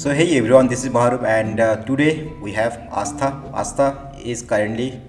So 0.00 0.10
hey 0.14 0.38
everyone, 0.38 0.68
this 0.68 0.84
is 0.84 0.90
Maharup 0.90 1.24
and 1.24 1.58
uh, 1.58 1.82
today 1.82 2.30
we 2.40 2.52
have 2.52 2.74
Astha. 2.92 3.30
Astha 3.52 4.14
is 4.24 4.42
currently 4.42 5.00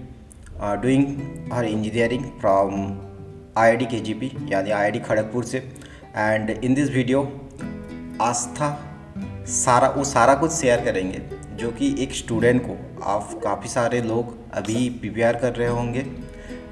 uh, 0.58 0.74
doing 0.74 1.46
her 1.52 1.62
engineering 1.62 2.24
from 2.40 2.98
IIT 3.56 3.86
KGP 3.92 4.30
यानी 4.52 4.70
IIT 4.78 5.04
Kharagpur 5.04 5.44
से 5.44 5.60
and 6.24 6.50
in 6.68 6.74
this 6.74 6.90
video 6.96 7.20
आस्था 8.30 8.70
सारा 9.58 9.88
वो 9.96 10.04
सारा 10.04 10.34
कुछ 10.40 10.52
share 10.52 10.84
करेंगे 10.84 11.22
जो 11.60 11.70
कि 11.78 11.94
एक 12.02 12.14
स्टूडेंट 12.22 12.62
को 12.66 12.78
आप 13.12 13.40
काफ़ी 13.44 13.68
सारे 13.68 14.00
लोग 14.08 14.36
अभी 14.62 14.88
प्रिपेयर 15.00 15.36
कर 15.42 15.54
रहे 15.56 15.68
होंगे 15.78 16.06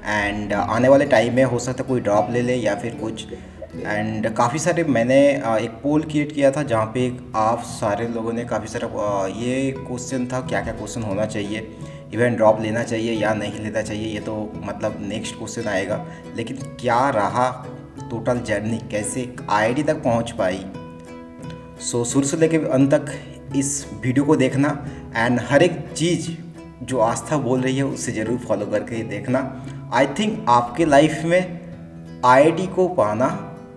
एंड 0.05 0.53
आने 0.53 0.89
वाले 0.89 1.05
टाइम 1.15 1.35
में 1.35 1.43
हो 1.43 1.59
सकता 1.59 1.83
है 1.83 1.87
कोई 1.89 2.01
ड्रॉप 2.01 2.31
ले 2.31 2.41
ले 2.41 2.55
या 2.55 2.75
फिर 2.81 2.95
कुछ 3.01 3.25
एंड 3.75 4.29
काफ़ी 4.35 4.59
सारे 4.59 4.83
मैंने 4.83 5.19
एक 5.55 5.79
पोल 5.83 6.03
क्रिएट 6.03 6.31
किया 6.31 6.51
था 6.51 6.61
जहाँ 6.63 6.85
पे 6.93 7.01
आप 7.37 7.63
सारे 7.65 8.07
लोगों 8.07 8.31
ने 8.33 8.45
काफ़ी 8.45 8.67
सारा 8.67 9.27
ये 9.35 9.71
क्वेश्चन 9.71 10.25
था 10.27 10.39
क्या 10.41 10.61
क्या 10.61 10.73
क्वेश्चन 10.73 11.03
होना 11.03 11.25
चाहिए 11.25 11.67
इवन 12.13 12.35
ड्रॉप 12.35 12.61
लेना 12.61 12.83
चाहिए 12.83 13.13
या 13.13 13.33
नहीं 13.33 13.59
लेना 13.59 13.81
चाहिए, 13.81 14.07
ये 14.07 14.19
तो 14.19 14.51
मतलब 14.65 14.97
नेक्स्ट 15.01 15.37
क्वेश्चन 15.37 15.67
आएगा। 15.69 16.05
लेकिन 16.35 16.57
क्या 16.79 17.09
रहा 17.09 17.49
टोटल 18.01 18.39
जर्नी 18.39 18.77
कैसे 18.91 19.33
आई 19.49 19.83
तक 19.83 20.01
पहुँच 20.03 20.31
पाई? 20.31 20.65
सो 21.81 22.03
शुरू 22.05 22.27
से 22.27 22.37
लेकर 22.37 22.65
अंत 22.69 22.93
तक 22.93 23.11
इस 23.55 23.85
वीडियो 24.03 24.25
को 24.25 24.35
देखना 24.35 24.69
एंड 25.15 25.39
हर 25.49 25.63
एक 25.63 25.77
चीज़ 25.95 26.29
जो 26.83 26.99
आस्था 27.01 27.37
बोल 27.37 27.61
रही 27.61 27.77
है 27.77 27.83
उससे 27.83 28.11
ज़रूर 28.11 28.37
फॉलो 28.37 28.65
करके 28.65 29.03
देखना। 29.05 29.39
आई 29.93 30.07
थिंक 30.19 30.45
आपके 30.49 30.85
लाइफ 30.85 31.21
में 31.25 32.21
आई 32.25 32.67
को 32.75 32.87
पाना 32.87 33.27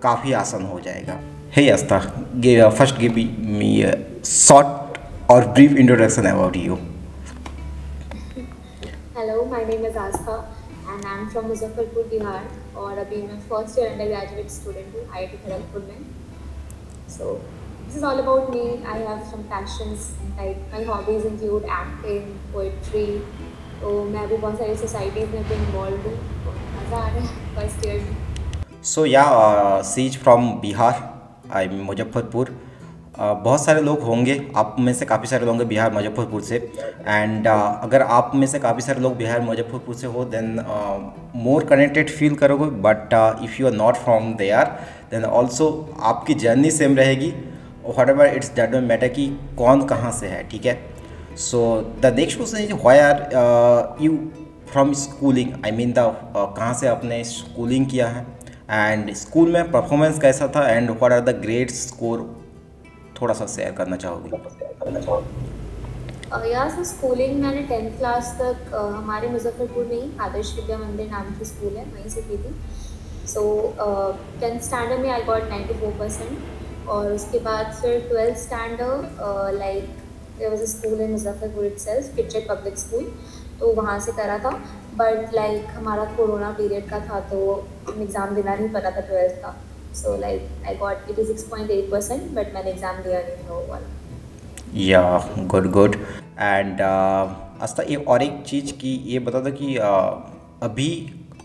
काफ़ी 0.03 0.33
आसान 0.35 0.65
हो 0.67 0.79
जाएगा। 0.81 1.19
हे 1.57 1.69
आस्था 1.71 1.99
गे 2.45 2.53
फ़र्स्ट 2.71 2.97
गिव 2.99 3.15
मी 3.59 3.73
शॉर्ट 4.27 4.99
और 5.31 5.47
brief 5.49 5.73
introduction 5.77 6.27
about 6.29 6.57
you 6.57 6.75
hello 9.17 9.45
my 9.51 9.65
name 9.65 9.87
is 9.87 9.99
Astha 9.99 10.37
and 10.89 11.05
I 11.07 11.19
am 11.19 11.29
from 11.29 11.47
Muzaffarpur 11.47 12.05
Bihar 12.11 12.43
और 12.83 12.99
अभी 12.99 13.23
मैं 13.23 13.39
first 13.51 13.79
year 13.79 13.91
under 13.91 14.07
graduate 14.07 14.51
student 14.51 14.95
हूँ 14.95 15.03
आई 15.17 15.27
खड़गपुर 15.27 15.83
में। 15.89 16.01
So 17.17 17.41
hobbies 20.89 21.27
include 21.27 21.63
acting 21.65 22.35
poetry 22.53 23.07
तो 23.81 23.89
मैं 24.05 24.23
अभी 24.23 24.37
बहुत 24.37 24.59
सारी 24.59 24.75
सोसाइटीज़ 24.77 25.31
में 25.31 25.43
भी 25.49 25.55
इन्वॉल्व 25.55 26.09
हूँ। 26.09 26.17
तो 26.45 26.51
मज़ा 26.51 26.97
आ 26.97 27.09
रहा 27.09 27.17
है 27.17 27.27
फ़र्स्ट 27.57 27.87
ईयर 27.87 27.99
में। 28.01 28.22
So 28.85 29.05
yeah 29.07 29.23
sees 29.85 30.17
from 30.19 30.51
Bihar 30.61 30.95
I 31.55 31.69
mean 31.69 31.81
Muzaffarpur 31.81 32.49
बहुत 33.19 33.65
सारे 33.65 33.81
लोग 33.81 34.01
होंगे 34.03 34.35
आप 34.57 34.77
में 34.81 34.93
से 34.95 35.07
काफ़ी 35.07 35.29
सारे 35.29 35.45
लोग 35.47 35.49
होंगे 35.49 35.65
बिहार 35.65 35.93
मुजफ्फरपुर 35.93 36.43
से। 36.43 36.57
एंड 36.57 37.47
uh, 37.47 37.83
अगर 37.83 38.03
आप 38.03 38.33
में 38.35 38.47
से 38.47 38.59
काफ़ी 38.59 38.83
सारे 38.83 39.01
लोग 39.01 39.17
बिहार 39.17 39.41
मुजफ्फरपुर 39.41 39.95
से 39.95 40.07
हो 40.07 40.25
देन 40.35 40.65
मोर 41.37 41.65
कनेक्टेड 41.65 42.11
फील 42.11 42.35
करोगे। 42.35 42.71
But 42.89 43.15
if 43.45 43.61
you 43.61 43.67
are 43.67 43.73
not 43.73 43.97
from 43.97 44.33
there 44.35 44.51
are 44.51 44.67
then 45.11 45.25
also 45.25 45.71
आपकी 46.03 46.35
जर्नी 46.35 46.71
सेम 46.71 46.97
रहेगी। 46.97 47.33
What 47.99 48.11
ever 48.11 48.35
it's 48.37 48.55
that 48.57 48.75
matter 48.91 49.09
कि 49.09 49.29
कौन 49.59 49.87
कहाँ 49.87 50.13
से 50.13 50.27
है 50.27 50.49
ठीक 50.49 50.67
है? 50.67 50.79
So 51.39 51.65
the 52.03 52.15
next 52.17 52.39
question 52.39 52.79
are 52.99 53.17
uh, 53.35 53.81
you 54.01 54.31
from 54.67 54.95
schooling? 54.95 55.51
I 55.63 55.71
mean 55.71 55.99
the 55.99 56.09
uh, 56.09 56.49
कहाँ 56.57 56.75
से 56.75 56.89
आपने 56.89 57.25
स्कूलिंग 57.25 57.87
किया 57.87 58.09
है? 58.09 58.27
एंड 58.73 59.13
स्कूल 59.15 59.53
में 59.53 59.71
परफॉर्मेंस 59.73 60.19
कैसा 60.21 60.47
था? 60.57 60.69
And 60.69 60.91
what 60.91 61.13
are 61.13 61.21
the 61.23 61.35
grade 61.41 61.71
score 61.73 62.21
थोड़ा 63.21 63.35
सा 63.35 63.47
शेयर 63.55 63.73
करना 63.79 63.97
चाहोगे? 63.97 64.31
यार 66.51 66.71
सर 66.71 66.85
स्कूलिंग 66.85 67.41
मैंने 67.43 67.63
टेंथ 67.69 67.99
क्लास 67.99 68.31
तक 68.39 68.71
हमारे 68.75 69.29
मुजफ्फरपुर 69.29 69.85
में 69.87 69.95
ही 69.95 70.11
आदर्श 70.21 70.55
विद्या 70.57 70.79
मंदिर 70.79 71.11
नाम 71.11 71.35
की 71.39 71.45
स्कूल 71.45 71.77
है, 71.77 71.85
वहीं 71.87 72.09
से 72.11 72.23
की 72.23 72.37
थी। 72.45 72.55
सो 73.29 73.43
टेंथ 74.41 74.61
स्टैंडर्ड 74.61 75.01
में 75.01 75.11
I 75.11 75.23
got 75.25 75.49
ninety 75.49 75.75
four 75.81 75.93
percent 75.99 76.89
और 76.91 77.13
उसके 77.13 77.39
बाद 77.41 77.75
फिर 77.83 78.01
twelfth 78.09 78.39
standard 78.39 79.59
like 79.59 79.85
there 80.39 80.51
was 80.51 80.63
a 80.63 80.67
school 80.67 81.01
in 81.01 81.11
Muzaffarpur 81.11 81.67
itself 81.79 82.17
किचेट 82.17 82.49
public 82.49 82.79
school 82.79 83.05
तो 83.63 83.73
वहाँ 83.73 83.99
से 84.01 84.13
करा 84.13 84.39
था। 84.39 84.51
बट 84.97 85.35
लाइक 85.35 85.57
like, 85.57 85.75
हमारा 85.75 86.05
कोरोना 86.17 86.51
पीरियड 86.53 86.89
का 86.91 86.99
था 87.01 87.21
तो 87.29 87.39
एग्ज़ाम 87.91 88.35
देना 88.35 88.55
नहीं 88.55 88.69
पता 88.71 88.91
था 88.91 89.01
ट्वेल्थ 89.01 89.35
का। 89.43 89.55
So 89.95 90.17
like 90.21 90.67
I 90.67 90.75
got 90.77 91.11
eighty 91.11 91.25
six 91.25 91.43
point 91.51 91.71
eight 91.71 91.91
percent 91.91 92.23
but 92.31 92.55
मैंने 92.55 92.71
एग्ज़ाम 92.71 92.97
दिया 93.03 93.21
नहीं 93.21 93.37
था 93.39 93.55
वो 93.55 93.67
वाला। 93.69 93.87
या 94.83 95.03
गुड 95.53 95.71
गुड 95.71 95.97
एंड 96.41 96.81
आस्था 96.83 97.83
ये 97.83 97.97
और 97.97 98.23
एक 98.23 98.43
चीज़ 98.47 98.73
की 98.75 98.95
ये 99.07 99.19
बता 99.21 99.41
दो 99.41 99.51
कि 99.53 99.75
uh, 99.77 100.13
अभी 100.63 100.91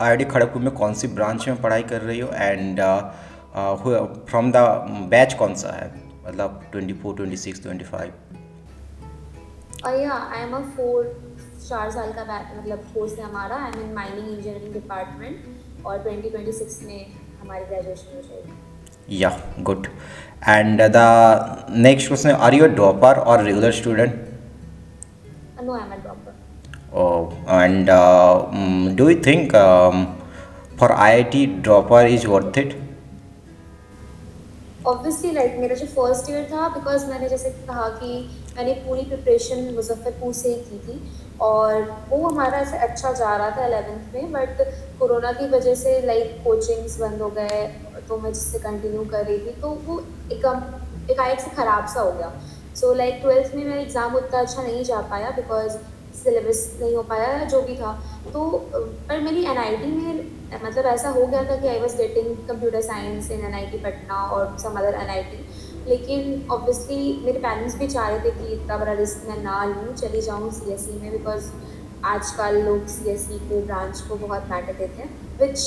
आई 0.01 0.25
खड़गपुर 0.25 0.61
में 0.61 0.71
कौन 0.73 0.93
सी 0.93 1.07
ब्रांच 1.15 1.47
में 1.47 1.61
पढ़ाई 1.61 1.83
कर 1.83 2.01
रही 2.01 2.19
हो? 2.19 2.29
एंड 2.33 2.81
फ्रॉम 4.29 4.51
द 4.51 4.57
बैच 5.11 5.33
कौन 5.33 5.55
सा 5.55 5.75
है? 5.75 5.87
मतलब 6.27 6.61
twenty 6.71 6.93
four 6.93 7.15
twenty 7.15 7.37
six 7.37 7.63
twenty 7.63 7.85
five 7.85 8.13
I 9.85 10.41
am 10.41 10.53
a 10.55 10.61
four 10.77 11.26
चार 11.57 11.89
साल 11.91 12.11
का 12.13 12.23
मतलब 12.57 12.83
कोर्स 12.93 13.17
है 13.19 13.23
हमारा 13.23 13.55
I 13.55 13.71
am 13.71 13.79
in 13.81 13.93
mining 13.95 14.27
engineering 14.27 14.73
department 14.73 15.85
और 15.85 16.03
2026 16.03 16.81
में 16.83 17.05
हमारी 17.41 17.65
ग्रेजुएशन 17.65 18.15
हो 18.15 18.21
जाएगी। 18.21 19.19
Yeah 19.21 19.29
good 19.69 19.87
and 20.47 20.81
the 20.95 21.03
next 21.87 22.07
question 22.07 22.29
are 22.29 22.53
you 22.53 22.63
a 22.63 22.73
dropper 22.79 23.19
और 23.19 23.43
regular 23.43 23.71
student 23.81 24.25
no 25.63 25.73
I 25.73 25.83
am 25.83 25.91
a 25.91 26.01
dropper 26.01 26.35
oh 26.93 27.31
and 27.47 27.89
uh, 27.89 28.47
do 28.95 29.09
you 29.09 29.21
think 29.21 29.53
um, 29.53 30.17
for 30.77 30.89
IIT 30.89 31.61
dropper 31.61 32.05
is 32.07 32.27
worth 32.27 32.57
it? 32.57 32.75
Obviously 34.87 35.31
like 35.31 35.55
मेरा 35.59 35.75
जो 35.75 35.85
first 35.85 36.29
year 36.31 36.43
था 36.51 36.67
because 36.69 37.05
मैंने 37.05 37.29
जैसे 37.29 37.49
कहा 37.67 37.87
कि 37.95 38.11
मैंने 38.57 38.73
पूरी 38.85 39.01
प्रिपरेशन 39.05 39.63
मुजफ्फरपुर 39.75 40.33
से 40.33 40.49
ही 40.49 40.61
की 40.61 40.77
थी 40.87 41.26
और 41.41 41.81
वो 42.09 42.27
हमारा 42.27 42.57
ऐसे 42.57 42.77
अच्छा 42.87 43.11
जा 43.13 43.35
रहा 43.35 43.49
था 43.57 43.65
एलेवेंथ 43.65 44.13
में 44.13 44.31
बट 44.31 44.61
कोरोना 44.99 45.31
की 45.31 45.47
वजह 45.49 45.75
से 45.75 45.99
लाइक 46.05 46.37
कोचिंग्स 46.43 46.99
बंद 46.99 47.21
हो 47.21 47.29
गए 47.31 47.65
तो 48.07 48.17
मैं 48.17 48.31
जिससे 48.33 48.59
कंटिन्यू 48.59 49.03
कर 49.11 49.25
रही 49.25 49.37
थी 49.39 49.59
तो 49.61 49.69
वो 49.85 49.99
एक 50.31 50.45
एक 51.11 51.19
आयक 51.19 51.39
से 51.39 51.49
ख़राब 51.55 51.85
सा 51.87 52.01
हो 52.01 52.11
गया। 52.11 52.31
सो 52.75 52.93
लाइक 52.93 53.19
ट्वेल्थ 53.21 53.53
में 53.55 53.63
मेरा 53.65 53.81
एग्ज़ाम 53.81 54.15
उतना 54.15 54.39
अच्छा 54.39 54.63
नहीं 54.63 54.83
जा 54.83 55.01
पाया 55.11 55.29
बिकॉज़ 55.35 55.77
सिलेबस 56.17 56.59
नहीं 56.81 56.95
हो 56.95 57.03
पाया 57.03 57.43
जो 57.45 57.61
भी 57.61 57.75
था। 57.75 57.91
तो 58.33 58.47
पर 59.09 59.19
मेरी 59.21 59.43
एनआईटी 59.45 59.91
में 59.91 60.59
मतलब 60.63 60.85
ऐसा 60.85 61.09
हो 61.09 61.25
गया 61.25 61.43
था 61.43 61.55
कि 61.61 61.67
I 61.67 61.79
was 61.79 61.95
getting 61.97 62.35
computer 62.47 62.81
science 62.81 63.31
in 63.31 63.45
NIT 63.45 63.77
Patna 63.83 64.21
और 64.27 64.57
सम 64.59 64.79
अदर 64.79 64.99
एनआईटी 65.01 65.39
लेकिन 65.87 66.47
ऑब्वियसली 66.51 67.01
मेरे 67.25 67.39
पेरेंट्स 67.39 67.75
भी 67.79 67.87
चाह 67.87 68.07
रहे 68.09 68.19
थे 68.19 68.31
कि 68.37 68.53
इतना 68.53 68.77
बड़ा 68.77 68.93
रिस्क 68.93 69.27
मैं 69.29 69.41
ना 69.43 69.63
लूँ 69.65 69.93
चली 69.95 70.21
जाऊँ 70.21 70.51
सी 70.53 70.73
एस 70.73 70.87
में 71.01 71.11
बिकॉज़ 71.11 71.49
आजकल 72.05 72.61
लोग 72.63 72.85
सी 72.87 73.09
एस 73.11 73.21
सी 73.27 73.39
को 73.49 73.61
ब्रांच 73.65 74.01
को 74.09 74.15
बहुत 74.17 74.49
मैटर 74.49 74.73
देते 74.73 75.01
हैं 75.01 75.09
विच 75.39 75.59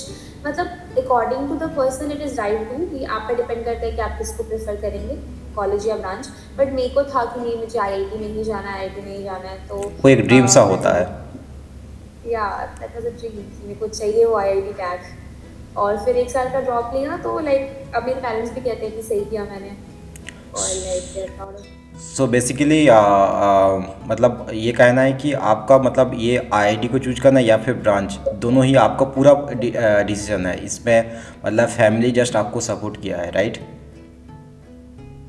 मतलब 0.47 0.99
according 0.99 1.49
to 1.49 1.55
the 1.57 1.71
person 1.77 2.13
it 2.13 2.21
is 2.23 2.37
right 2.37 2.69
to 2.71 2.87
कि 2.89 3.05
आप 3.07 3.25
पे 3.29 3.35
डिपेंड 3.37 3.65
करता 3.65 3.87
है 3.87 3.93
कि 3.93 4.01
आप 4.03 4.19
किसको 4.19 4.45
प्रेफर 4.45 4.77
करेंगे 4.81 5.17
कॉलेज 5.57 5.87
या 5.89 5.97
ब्रांच 5.97 6.29
बट 6.59 6.73
मेरे 6.73 6.89
को 6.95 7.03
था 7.05 7.25
कि 7.25 7.41
नहीं 7.41 7.57
मुझे 7.59 7.79
आई 7.79 7.93
आई 7.93 8.05
टी 8.11 8.19
में 8.19 8.29
ही 8.29 8.45
जाना 8.45 8.71
है 8.71 8.79
आई 8.79 8.89
आई 8.89 8.95
टी 8.95 9.01
में 9.01 9.17
ही 9.17 9.23
जाना 9.25 9.49
है 9.49 9.59
तो 9.69 10.09
एक 10.11 10.27
ड्रीम 10.27 10.47
सा 10.55 10.61
होता 10.71 10.93
है। 10.95 11.05
या 12.27 12.49
दैट 12.81 12.95
वाज 12.95 13.07
अ 13.07 13.17
ड्रीम 13.19 13.33
कि 13.33 13.67
मेरे 13.67 13.81
को 13.81 13.87
चाहिए 13.89 14.25
वो 14.25 14.37
आई 14.37 14.49
आई 14.49 14.61
टी 14.63 14.73
टैग 14.83 15.77
और 15.79 16.05
फिर 16.05 16.17
एक 16.17 16.31
साल 16.31 16.51
का 16.53 16.61
ड्रॉप 16.61 16.91
लिया 16.95 17.17
तो 17.25 17.39
लाइक 17.41 17.95
अब 17.97 18.07
मेरे 18.07 18.21
पेरेंट्स 18.21 18.53
भी 18.55 18.61
कहते 18.61 18.87
हैं 18.87 18.95
कि 18.97 19.03
सही 19.03 19.25
किया 19.25 19.45
मैंने। 19.45 19.71
सो 20.57 22.27
बेसिकली 22.27 22.87
uh, 22.87 22.93
uh, 22.93 24.11
मतलब 24.11 24.47
ये 24.55 24.73
कहना 24.73 25.01
है 25.01 25.13
कि 25.13 25.33
आपका 25.33 25.79
मतलब 25.79 26.13
ये 26.15 26.49
आईआईटी 26.53 26.89
को 26.89 26.99
चूज़ 26.99 27.21
करना 27.21 27.41
या 27.41 27.57
फिर 27.57 27.75
ब्रांच 27.75 28.19
दोनों 28.35 28.65
ही 28.65 28.75
आपका 28.75 29.05
पूरा 29.07 29.35
डिसीज़न 30.03 30.41
uh, 30.41 30.47
है। 30.47 30.65
इसमें 30.65 31.21
मतलब 31.47 31.69
फैमिली 31.69 32.11
जस्ट 32.11 32.37
आपको 32.37 32.61
सपोर्ट 32.61 33.03
किया 33.03 33.19
है 33.19 33.31
राइट 33.31 33.59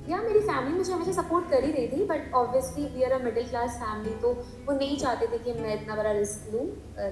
या 0.10 0.22
मेरी 0.22 0.40
फैमिली 0.40 0.78
मुझे 0.78 0.94
हमेशा 0.94 1.12
सपोर्ट 1.12 1.50
कर 1.50 1.64
ही 1.64 1.72
रही 1.72 1.88
थी 1.88 2.06
but 2.06 2.34
obviously 2.34 2.86
we 2.86 3.04
are 3.04 3.12
a 3.12 3.24
middle 3.24 3.44
class 3.44 3.70
family 3.70 4.16
तो 4.22 4.32
वो 4.68 4.78
नहीं 4.78 4.98
चाहते 4.98 5.26
थे 5.26 5.38
कि 5.38 5.54
मैं 5.62 5.74
इतना 5.74 5.96
बड़ा 5.96 6.12
रिस्क 6.12 6.54
लूँ। 6.54 6.66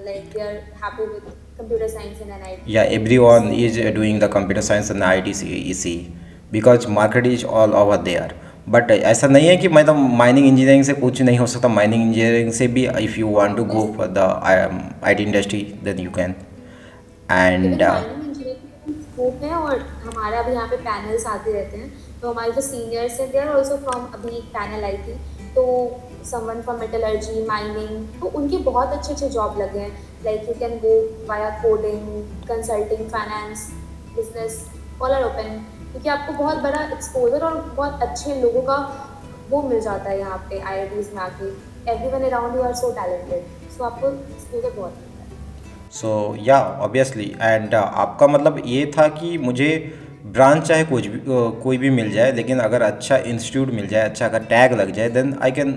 Like 0.04 0.30
they 0.32 0.40
are 0.40 0.54
happy 0.84 1.06
with 1.06 1.22
computer 1.58 1.88
science 1.88 2.22
in 2.22 2.28
NIT 2.28 2.76
yeah 2.76 2.82
everyone 2.82 3.50
is 3.52 3.80
doing 3.88 4.20
the 4.20 4.24
computer 4.32 4.60
science 4.60 4.90
in 4.90 5.02
IIT 5.02 5.74
see 5.74 6.14
because 6.52 6.86
market 6.90 7.26
is 7.26 7.44
all 7.46 7.72
over 7.74 7.96
there 8.02 8.34
but 8.68 8.90
ऐसा 8.90 9.26
नहीं 9.26 9.48
है 9.48 9.56
कि 9.56 9.68
मतलब 9.68 9.96
माइनिंग 10.18 10.46
इंजीनियरिंग 10.46 10.84
से 10.84 10.94
कुछ 10.94 11.22
नहीं 11.22 11.38
हो 11.38 11.46
सकता। 11.46 11.68
माइनिंग 11.68 12.02
इंजीनियरिंग 12.02 12.52
से 12.52 12.66
भी 12.68 12.86
if 12.86 13.18
you 13.20 13.28
want 13.30 13.56
to 13.56 13.64
go 13.66 13.86
for 13.96 14.06
the 14.08 14.18
I 15.04 15.14
T 15.14 15.22
industry 15.22 15.60
then 15.84 15.98
you 15.98 16.10
can 16.10 16.34
and 17.30 17.82
scope 18.90 19.42
है 19.42 19.54
और 19.54 19.78
हमारा 20.02 20.42
भी 20.42 20.52
यहाँ 20.52 20.68
पे 20.68 20.76
पैनल्स 20.76 21.26
आते 21.26 21.52
रहते 21.52 21.76
हैं। 21.76 21.92
तो 22.20 22.30
हमारे 22.30 22.52
जो 22.52 22.60
सीनियर्स 22.60 23.18
हैं 23.20 23.30
दे 23.30 23.38
आर 23.38 23.48
ऑल्सो 23.48 23.76
फ्रॉम 23.78 24.04
अभी 24.14 24.40
पैनल 24.54 24.84
आई 24.84 24.96
थी 24.98 25.14
तो 25.54 25.64
समवन 26.30 26.60
फ्रॉम 26.62 26.78
मेटलर्जी 26.80 27.44
माइनिंग 27.46 28.20
तो 28.20 28.26
उनके 28.38 28.56
बहुत 28.64 28.92
अच्छे 28.92 29.12
अच्छे 29.12 29.28
जॉब 29.28 29.60
लगे 29.60 29.78
हैं। 29.78 29.92
Like 30.24 30.48
you 30.48 30.54
can 30.60 30.78
go 30.78 30.94
via 31.28 31.50
coding 31.62 32.02
consulting 32.48 33.06
finance 33.10 33.68
business 34.16 34.64
all 35.02 35.12
are 35.12 35.24
open 35.24 35.60
क्योंकि 35.90 36.08
आपको 36.08 36.32
बहुत 36.34 36.62
बड़ा 36.62 36.82
एक्सपोजर 36.92 37.44
और 37.44 37.60
बहुत 37.76 38.02
अच्छे 38.02 38.40
लोगों 38.42 38.62
का 38.62 38.76
वो 39.50 39.62
मिल 39.62 39.80
जाता 39.80 40.10
है 40.10 40.18
यहाँ 40.18 40.38
पे 40.50 40.60
आई 40.62 40.82
में 40.88 41.20
आके। 41.20 41.46
Every 42.08 42.24
around 42.26 42.56
you 42.56 42.62
are 42.62 42.74
so 42.74 42.90
talented 42.92 43.70
so 43.76 43.84
आपको 43.84 44.08
एक्सपोजर 44.08 44.76
बहुत 44.76 45.06
सो 45.92 46.10
या 46.40 46.58
ऑब्वियसली 46.80 47.24
एंड 47.40 47.74
आपका 47.74 48.26
मतलब 48.26 48.62
ये 48.66 48.84
था 48.98 49.06
कि 49.14 49.36
मुझे 49.38 49.70
ब्रांच 50.26 50.62
चाहे 50.62 50.84
कुछ 50.84 51.06
भी 51.06 51.20
कोई 51.62 51.78
भी 51.78 51.90
मिल 51.90 52.10
जाए, 52.12 52.32
लेकिन 52.32 52.58
अगर 52.60 52.82
अच्छा 52.82 53.16
इंस्टीट्यूट 53.16 53.68
मिल 53.70 53.86
जाए 53.88 54.04
अच्छा 54.04 54.26
अगर 54.26 54.44
टैग 54.44 54.72
लग 54.80 54.90
जाए 54.92 55.08
देन 55.10 55.34
आई 55.42 55.50
कैन 55.52 55.72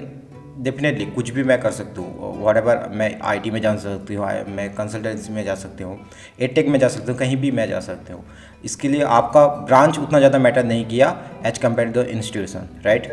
डेफिनेटली 0.57 1.05
कुछ 1.07 1.29
भी 1.31 1.43
मैं 1.43 1.59
कर 1.61 1.71
सकती 1.71 2.01
हूँ 2.01 2.31
वॉट 2.41 2.57
एवर 2.57 2.87
मैं 2.91 3.09
आईटी 3.23 3.51
में 3.51 3.59
जा 3.61 3.75
सकती 3.77 4.13
हूँ 4.15 4.25
मैं 4.55 4.69
कंसल्टेंसी 4.75 5.33
में 5.33 5.43
जा 5.43 5.55
सकती 5.55 5.83
हूँ 5.83 5.99
एटेक 6.39 6.67
में 6.67 6.79
जा 6.79 6.87
सकती 6.87 7.11
हूँ, 7.11 7.17
कहीं 7.19 7.37
भी 7.37 7.51
मैं 7.51 7.67
जा 7.69 7.79
सकती 7.81 8.13
हूँ। 8.13 8.23
इसके 8.65 8.87
लिए 8.87 9.03
आपका 9.11 9.45
ब्रांच 9.65 9.99
उतना 9.99 10.19
ज़्यादा 10.19 10.39
मैटर 10.39 10.63
नहीं 10.65 10.85
किया 10.87 11.09
as 11.45 11.57
compare 11.57 11.91
to 11.91 12.01
the 12.01 12.05
institution 12.07 12.67
right 12.85 13.07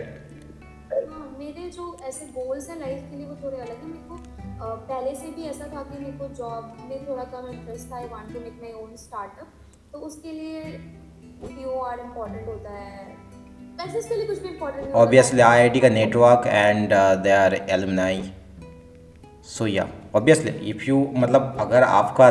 पहले 4.63 5.15
से 5.15 5.29
भी 5.37 5.43
ऐसा 5.49 5.65
था 5.67 5.83
कि 5.83 5.99
मेरे 5.99 6.13
को 6.19 6.27
जॉब 6.37 6.77
में 6.89 7.09
थोड़ा 7.09 7.23
कम 7.33 7.49
इंटरेस्ट 7.51 7.91
था 7.93 7.97
I 7.97 8.05
want 8.09 8.33
to 8.33 8.41
make 8.41 8.59
my 8.63 8.73
own 8.83 8.97
startup 8.97 9.49
तो 9.93 9.99
उसके 10.09 10.33
लिए 10.33 10.63
पी 11.43 11.65
ओ 11.67 11.79
आर 11.83 12.01
इंपॉर्टेंट 12.01 12.47
होता 12.47 12.71
है। 12.73 13.30
ऑब्वियसली 13.81 15.41
आई 15.41 15.61
आई 15.61 15.69
टी 15.69 15.81
का 15.81 15.89
network 15.89 16.47
and 16.47 16.93
they 17.23 17.31
are 17.31 17.55
alumni 17.55 18.23
so 19.49 19.67
yeah 19.67 19.87
obviously 20.15 20.51
if 20.71 20.85
you 20.89 20.97
मतलब 21.17 21.57
अगर 21.61 21.83
आपका 21.83 22.29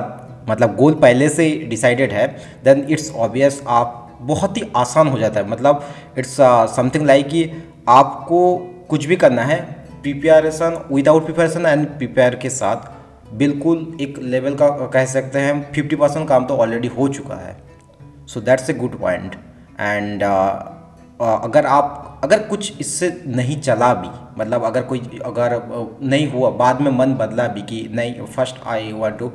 मतलब 0.50 0.76
गोल 0.76 0.94
पहले 1.02 1.30
से 1.30 1.50
डिसाइडेड 1.70 2.12
है 2.12 2.28
देन 2.64 2.86
इट्स 2.90 3.12
ऑब्वियस 3.16 3.62
आप 3.68 4.18
बहुत 4.22 4.58
ही 4.58 4.64
आसान 4.76 5.08
हो 5.08 5.20
जाता 5.20 5.40
है। 5.40 5.50
मतलब 5.50 5.84
इट्स 6.18 6.36
समथिंग 6.76 7.06
लाइक 7.08 7.28
कि 7.28 7.44
आपको 7.90 8.42
कुछ 8.90 9.06
भी 9.06 9.16
करना 9.16 9.42
है 9.44 9.62
preparation 10.02 10.82
without 10.92 11.24
preparation 11.26 11.66
and 11.66 11.88
prepare 11.88 12.36
के 12.36 12.50
साथ, 12.50 12.78
बिल्कुल 13.34 13.98
एक 14.02 14.20
लेवल 14.20 14.56
का, 14.56 14.70
कह 14.70 15.06
सकते 15.06 15.40
हैं 15.40 15.72
फिफ्टी 15.72 15.96
परसेंट 15.96 16.28
काम 16.30 16.46
तो 16.46 16.58
ऑलरेडी 16.58 16.88
हो 16.98 17.08
चुका 17.08 17.36
है। 17.36 17.56
So 18.28 18.42
that's 18.42 18.70
a 18.70 18.74
good 18.74 19.00
point 19.00 19.36
and 19.80 20.24
अगर 21.20 21.66
आप, 21.66 22.20
अगर 22.24 22.40
कुछ 22.40 22.80
इससे 22.82 23.10
नहीं 23.28 23.60
चला 23.62 23.94
भी 23.94 24.10
मतलब 24.40 24.64
अगर 24.64 24.82
कोई, 24.82 25.00
अगर 25.26 25.62
नहीं 26.04 26.28
हुआ, 26.32 26.50
बाद 26.52 26.82
में 26.82 26.92
मन 26.92 27.14
बदला 27.14 27.48
भी 27.48 27.62
कि 27.62 27.88
नहीं 27.94 28.26
फ़र्स्ट 28.26 28.68
आई 28.68 28.92
वांट 28.94 29.18
टू 29.20 29.32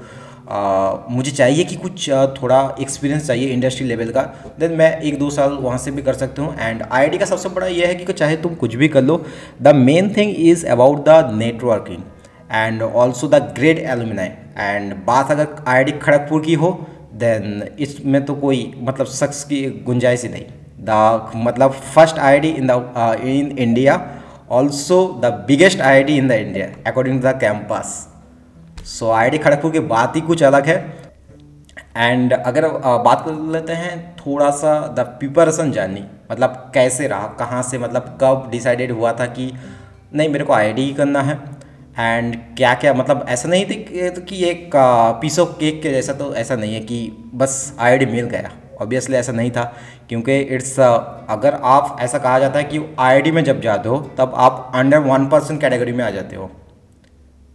मुझे 1.11 1.31
चाहिए 1.31 1.65
कि 1.65 1.77
कुछ 1.77 2.09
थोड़ा 2.41 2.59
एक्सपीरियंस 2.81 3.27
चाहिए 3.27 3.53
इंडस्ट्री 3.53 3.87
लेवल 3.87 4.11
का 4.13 4.23
देन 4.61 4.73
मैं 4.79 4.91
एक 5.01 5.19
दो 5.19 5.29
साल 5.31 5.53
वहाँ 5.61 5.79
से 5.79 5.91
भी 5.91 6.03
कर 6.03 6.15
सकता 6.15 6.43
हूँ। 6.43 6.57
एंड 6.59 6.83
आई 6.83 7.19
का 7.19 7.25
सबसे 7.25 7.49
बड़ा 7.49 7.67
यह 7.67 7.89
है 7.89 7.95
कि 7.95 8.13
चाहे 8.13 8.37
तुम 8.37 8.55
कुछ 8.55 8.75
भी 8.75 8.89
कर 8.89 9.03
लो 9.03 9.25
the 9.63 9.75
main 9.77 10.13
thing 10.17 10.35
is 10.39 10.67
about 10.67 11.05
the 11.09 11.31
networking 11.35 12.03
and 12.51 12.83
also 12.83 13.29
the 13.29 13.43
great 13.57 13.79
alumni 13.79 14.29
and 14.59 14.95
बात 15.07 15.31
अगर 15.31 15.65
आई 15.69 15.99
खड़गपुर 16.03 16.45
की 16.45 16.55
हो 16.55 16.73
देन 17.15 17.63
इसमें 17.79 18.25
तो 18.25 18.35
कोई 18.37 18.73
मतलब 18.79 19.07
शख्स 19.15 19.45
की 19.45 19.65
गुंजाइश 19.87 20.23
ही 20.23 20.29
नहीं। 20.29 20.45
द 20.85 21.31
मतलब 21.37 21.73
first 21.95 22.19
I 22.19 22.41
T 22.41 22.49
in 22.51 22.67
the 22.67 22.73
in 23.25 23.57
India 23.59 24.01
also 24.51 25.05
the 25.23 25.33
biggest 25.47 25.81
I 25.83 26.03
T 26.05 26.17
in 26.17 26.29
the 26.29 26.33
India 26.33 26.67
according 26.87 27.23
to 27.23 27.29
the 27.29 27.39
campus 27.41 27.97
so 28.89 29.11
I 29.11 29.31
T 29.31 29.39
Kharagpur 29.39 29.71
की 29.71 29.81
बात 29.93 30.17
ही 30.17 30.21
कुछ 30.21 30.43
अलग 30.43 30.67
है। 30.67 30.77
एंड 31.97 32.33
अगर 32.33 32.65
uh, 32.65 33.05
बात 33.05 33.25
कर 33.25 33.33
लेते 33.53 33.73
हैं 33.73 34.17
थोड़ा 34.17 34.51
सा 34.53 34.75
द 34.97 35.01
प्रिपरेशन 35.19 35.71
जर्नी 35.73 36.05
मतलब 36.33 36.71
कैसे 36.75 37.09
रहा 37.09 37.27
कहाँ 37.39 37.63
से 37.63 37.79
मतलब 37.79 38.19
कब 38.23 38.49
डिसाइडेड 38.51 38.93
हुआ 38.93 39.13
था 39.13 39.27
कि 39.27 39.51
नहीं 40.15 40.29
मेरे 40.29 40.45
को 40.45 40.53
आई 40.53 40.73
ही 40.73 40.93
करना 40.93 41.23
है। 41.23 41.39
एंड 41.99 42.37
क्या 42.57 42.75
क्या 42.75 42.95
मतलब 42.95 43.25
ऐसा 43.29 43.49
नहीं 43.49 43.65
थी 43.67 43.75
कि 44.21 44.45
एक 44.45 44.71
पीस 45.21 45.39
ऑफ़ 45.39 45.49
केक 45.59 45.83
के 45.83 45.91
जैसा 45.91 46.13
तो 46.13 46.35
ऐसा 46.35 46.57
नहीं 46.57 46.75
है 46.75 46.81
कि 46.81 46.99
बस 47.35 47.77
आई 47.81 48.07
मिल 48.07 48.25
गया। 48.27 48.51
ऑब्वियसली 48.81 49.17
ऐसा 49.17 49.33
नहीं 49.33 49.51
था 49.51 49.77
क्योंकि 50.09 50.41
इट्स 50.41 50.81
uh, 50.81 51.05
अगर 51.29 51.55
आप 51.55 51.97
ऐसा 52.01 52.19
कहा 52.19 52.39
जाता 52.39 52.59
है 52.59 52.65
कि 52.65 52.97
आई 52.99 53.23
में 53.23 53.45
जब 53.45 53.61
जाते 53.61 53.89
हो 53.89 54.11
तब 54.19 54.33
आप 54.37 54.73
अंडर 54.75 54.99
वन 54.99 55.27
परसेंट 55.27 55.61
कैटेगरी 55.61 55.93
में 55.93 56.05
आ 56.05 56.11
जाते 56.11 56.37
हो। 56.37 56.51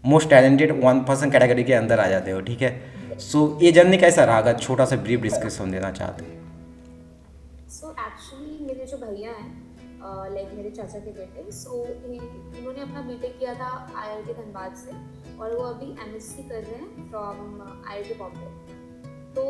Most 0.06 0.30
talented 0.30 0.83
one 0.83 1.00
percent 1.00 1.31
category 1.31 1.63
के 1.63 1.74
अंदर 1.74 2.00
आ 2.00 2.07
जाते 2.07 2.31
हो 2.31 2.42
ठीक 2.42 2.62
है? 2.62 3.00
सो 3.19 3.57
so, 3.57 3.63
ये 3.63 3.71
जर्नी 3.71 3.98
कैसा 3.98 4.24
रहा? 4.24 4.38
अगर 4.38 4.56
छोटा 4.56 4.86
सा 4.86 4.95
ब्रीफ 4.95 5.21
डिस्क्रिप्शन 5.21 5.71
देना 5.71 5.92
चाहते 5.92 6.39
सो 7.69 7.92
एक्चुअली 7.92 8.66
मेरे 8.66 8.86
जो 8.86 8.98
भैया 8.98 9.31
हैं 9.31 9.69
लाइक 10.33 10.50
मेरे 10.54 10.69
चाचा 10.69 11.00
के 11.00 11.12
बेटे 11.12 11.51
सो 11.51 11.86
इन्होंने 11.86 12.81
अपना 12.81 13.01
बीटेक 13.01 13.39
किया 13.39 13.54
था 13.54 13.92
आई 13.95 14.16
धनबाद 14.16 14.75
से 14.75 14.92
और 15.39 15.56
वो 15.56 15.63
अभी 15.63 15.86
एम 15.86 16.19
कर 16.50 16.56
रहे 16.56 16.75
हैं 16.75 17.10
फ्रॉम 17.10 17.62
आई 17.92 17.98
आई 17.98 18.16
बॉम्बे 18.19 18.69
तो 19.36 19.44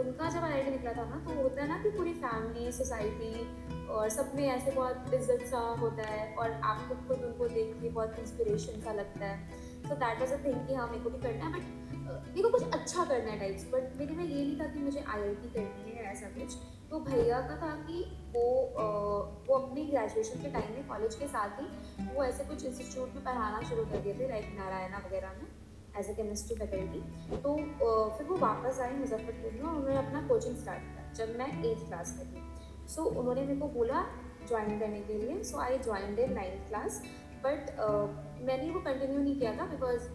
उनका 0.00 0.28
जब 0.30 0.44
आईआईटी 0.44 0.70
निकला 0.70 0.92
था 0.92 1.04
ना 1.08 1.16
तो 1.24 1.42
होता 1.42 1.62
है 1.62 1.68
ना 1.68 1.82
कि 1.82 1.90
पूरी 1.96 2.12
फैमिली 2.14 2.72
सोसाइटी 2.72 3.86
और 3.88 4.08
सब 4.08 4.30
में 4.34 4.46
ऐसे 4.48 4.70
बहुत 4.70 5.14
इज़्ज़त 5.14 5.44
सा 5.46 5.58
होता 5.80 6.02
है 6.02 6.34
और 6.34 6.52
आपको 6.52 6.94
खुद 7.08 7.24
उनको 7.24 7.48
देख 7.48 7.74
के 7.82 7.88
बहुत 7.90 8.18
इंस्पिरेशन 8.18 8.80
सा 8.80 8.92
लगता 8.92 9.26
है। 9.26 9.36
तो 9.82 9.94
दैट 9.94 10.20
वॉज़ 10.20 10.32
अ 10.32 10.36
थिंग 10.44 10.66
कि 10.68 10.74
हाँ 10.74 10.86
मेरे 10.88 11.02
को 11.04 11.10
भी 11.10 11.18
करना 11.22 11.44
है 11.44 11.52
बट 11.52 12.26
मेरे 12.26 12.42
को 12.42 12.48
कुछ 12.48 12.74
अच्छा 12.74 13.04
करना 13.04 13.30
है 13.30 13.38
टाइप्स 13.38 13.64
बट 13.72 13.96
मेरे 13.98 14.14
में 14.14 14.24
ये 14.24 14.44
नहीं 14.44 14.58
था 14.60 14.66
कि 14.66 14.78
मुझे 14.80 15.04
आईआईटी 15.08 15.48
करनी 15.48 15.92
है 15.92 16.10
ऐसा 16.12 16.28
कुछ। 16.38 16.56
तो 16.90 17.00
भैया 17.00 17.40
का 17.40 17.56
था 17.56 17.74
कि 17.84 18.04
वो 18.34 18.46
वो 19.48 19.58
अपनी 19.58 19.84
ग्रेजुएशन 19.86 20.42
के 20.42 20.50
टाइम 20.50 20.72
में 20.74 20.86
कॉलेज 20.88 21.14
के 21.14 21.26
साथ 21.28 21.60
ही 21.60 21.66
वो 22.06 22.24
ऐसे 22.24 22.44
कुछ 22.44 22.64
इंस्टीट्यूट 22.64 23.14
में 23.14 23.24
पढ़ाना 23.24 23.60
शुरू 23.68 23.84
कर 23.84 23.98
दिए 23.98 24.14
थे 24.14 24.28
लाइक 24.28 24.54
नारायणा 24.58 24.98
वगैरह 25.06 25.32
में। 25.32 25.46
एज 25.98 26.10
ए 26.10 26.14
केमिस्ट्री 26.14 26.56
फैकल्टी 26.56 27.00
तो 27.36 27.56
फिर 28.16 28.26
वो 28.26 28.36
वापस 28.38 28.80
आए 28.80 28.92
मुजफ्फरपुर 28.98 29.52
में 29.52 29.62
और 29.62 29.74
उन्होंने 29.76 29.96
अपना 29.98 30.26
कोचिंग 30.28 30.56
स्टार्ट 30.56 30.82
किया 30.82 31.12
जब 31.16 31.38
मैं 31.38 31.48
एट्थ 31.70 31.86
क्लास 31.88 32.14
में 32.18 32.26
थी। 32.26 32.88
सो 32.88 33.04
उन्होंने 33.04 33.42
मेरे 33.42 33.60
को 33.60 33.68
बोला 33.70 34.04
ज्वाइन 34.48 34.78
करने 34.78 35.00
के 35.00 35.18
लिए। 35.18 35.42
So 35.44 35.58
I 35.60 35.78
join 35.80 36.18
in 36.18 36.32
ninth 36.34 36.68
class 36.68 37.02
but 37.44 37.70
मैंने 38.46 38.70
वो 38.70 38.80
कंटिन्यू 38.80 39.18
नहीं 39.18 39.38
किया 39.38 39.56
था 39.58 39.66
बिकॉज़ 39.66 40.08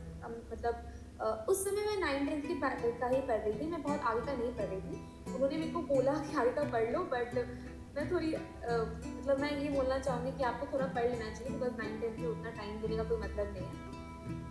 मतलब 0.51 0.75
uh, 1.23 1.35
उस 1.49 1.63
समय 1.65 1.85
मैं 1.85 1.99
नाइन 1.99 2.27
टेंथ 2.27 2.41
की 2.43 2.59
का 2.61 3.07
ही 3.07 3.21
पढ़ 3.21 3.39
रही 3.39 3.53
थी। 3.59 3.67
मैं 3.71 3.81
बहुत 3.83 3.99
आगे 4.01 4.21
का 4.25 4.33
नहीं 4.33 4.51
पढ़ 4.55 4.65
रही 4.65 4.81
थी। 4.81 5.33
उन्होंने 5.33 5.57
मेरे 5.57 5.71
को 5.71 5.81
बोला 5.93 6.13
कि 6.23 6.37
आगे 6.37 6.51
का 6.53 6.63
पढ़ 6.71 6.91
लो 6.93 6.99
बट 7.13 7.35
मैं 7.95 8.09
थोड़ी 8.11 8.27
मतलब 8.27 9.39
मैं 9.41 9.51
ये 9.59 9.69
बोलना 9.69 9.99
चाहूँगी 9.99 10.31
कि 10.37 10.43
आपको 10.43 10.65
थोड़ा 10.73 10.85
पढ़ 10.87 11.07
लेना 11.11 11.29
चाहिए 11.29 11.53
बिकॉज़ 11.53 11.77
नाइन 11.77 11.99
टेंथ 12.01 12.17
में 12.19 12.27
उतना 12.27 12.49
टाइम 12.57 12.81
देने 12.81 12.97
का 12.97 13.03
कोई 13.03 13.17
मतलब 13.19 13.53
नहीं 13.53 13.63
है। 13.63 13.86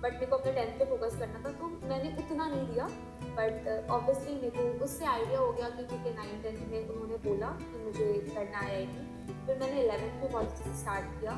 बट 0.07 0.13
मेरे 0.13 0.27
को 0.27 0.37
अपने 0.37 0.53
टेंथ 0.53 0.79
पे 0.79 0.85
फोकस 0.85 1.19
करना 1.19 1.39
था 1.45 1.53
तो 1.53 1.69
मैंने 1.89 2.09
उतना 2.19 2.47
नहीं 2.47 2.67
दिया 2.69 2.89
बट 3.39 3.89
ऑब्वियसली 3.91 4.35
uh, 4.35 4.43
मेरे 4.43 4.79
को 4.79 4.85
उससे 4.85 5.05
आइडिया 5.05 5.39
हो 5.39 5.53
गया 5.53 5.69
कि 5.69 5.83
ठीक 5.83 6.07
है 6.07 6.15
नाइन 6.15 6.43
टेंथ 6.43 6.69
में 6.69 6.89
उन्होंने 6.89 7.17
बोला 7.17 7.47
कि 7.47 7.85
मुझे 7.85 8.33
करना 8.35 8.59
आई 8.59 8.75
आई 8.75 8.87
फिर 9.47 9.59
मैंने 9.61 9.81
एलेवेंथ 9.81 10.23
में 10.23 10.33
बहुत 10.33 10.45
अच्छे 10.45 10.65
से 10.65 10.77
स्टार्ट 10.77 11.21
किया 11.21 11.33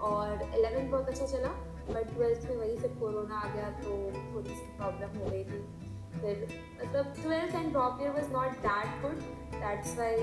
और 0.00 0.42
एलेवेंथ 0.42 0.90
बहुत 0.90 1.08
अच्छा 1.08 1.26
चला 1.26 1.48
बट 1.90 2.14
ट्वेल्थ 2.14 2.48
में 2.48 2.56
वही 2.56 2.76
फिर 2.76 2.90
कोरोना 3.00 3.34
आ 3.34 3.54
गया 3.54 3.68
तो 3.70 3.90
थोड़ी 4.34 4.50
सी 4.50 4.76
प्रॉब्लम 4.76 5.18
हो 5.18 5.30
गई 5.30 5.44
थी। 5.44 5.60
फिर 6.20 6.48
मतलब 6.82 7.14
twelfth 7.22 7.54
and 7.54 7.70
drop 7.70 7.98
year 8.02 8.10
was 8.10 8.32
not 8.32 8.50
that 8.50 9.02
good 9.02 9.20
that's 9.60 9.98
why 9.98 10.16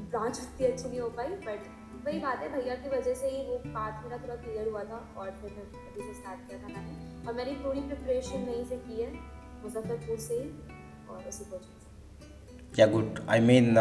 branch 0.00 0.40
उतनी 0.40 0.66
अच्छी 0.66 0.88
नहीं 0.88 1.00
हो 1.00 1.08
पाई 1.08 1.26
बट 1.26 1.66
वही 2.06 2.18
बात 2.20 2.42
है 2.42 2.48
भैया 2.50 2.74
की 2.74 2.88
वजह 2.88 3.14
से 3.14 3.28
ही 3.28 3.38
वो 3.46 3.54
पाथ 3.68 4.02
मेरा 4.02 4.16
थोड़ा 4.16 4.34
क्लियर 4.42 4.68
हुआ 4.68 4.82
था 4.90 4.98
और 5.18 5.30
फिर 5.38 5.54
मैं 5.54 5.62
अभी 5.62 6.02
से 6.02 6.12
स्टार्ट 6.14 6.42
किया 6.48 6.58
था 6.58 6.68
मैंने। 6.68 6.92
और 7.28 7.34
मैंने 7.34 7.52
पूरी 7.62 7.80
प्रिपरेशन 7.88 8.44
वहीं 8.48 8.64
से 8.64 8.76
की 8.76 9.00
है 9.02 9.08
मुजफ्फरपुर 9.62 10.18
से 10.18 10.34
ही 10.34 10.44
और 11.10 11.24
उसी 11.28 11.44
कोचिंग 11.44 11.80
से 11.80 12.74
क्या 12.76 12.86
good. 12.86 13.18
I 13.30 13.40
mean 13.48 13.74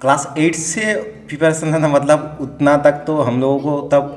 class 0.00 0.26
eight 0.38 0.54
से 0.56 0.94
प्रिपरेशन 1.28 1.82
था 1.82 1.88
मतलब 1.88 2.38
उतना 2.40 2.76
तक 2.88 3.04
तो 3.06 3.20
हम 3.20 3.40
लोगों 3.40 3.60
को 3.60 3.88
तब 3.88 4.10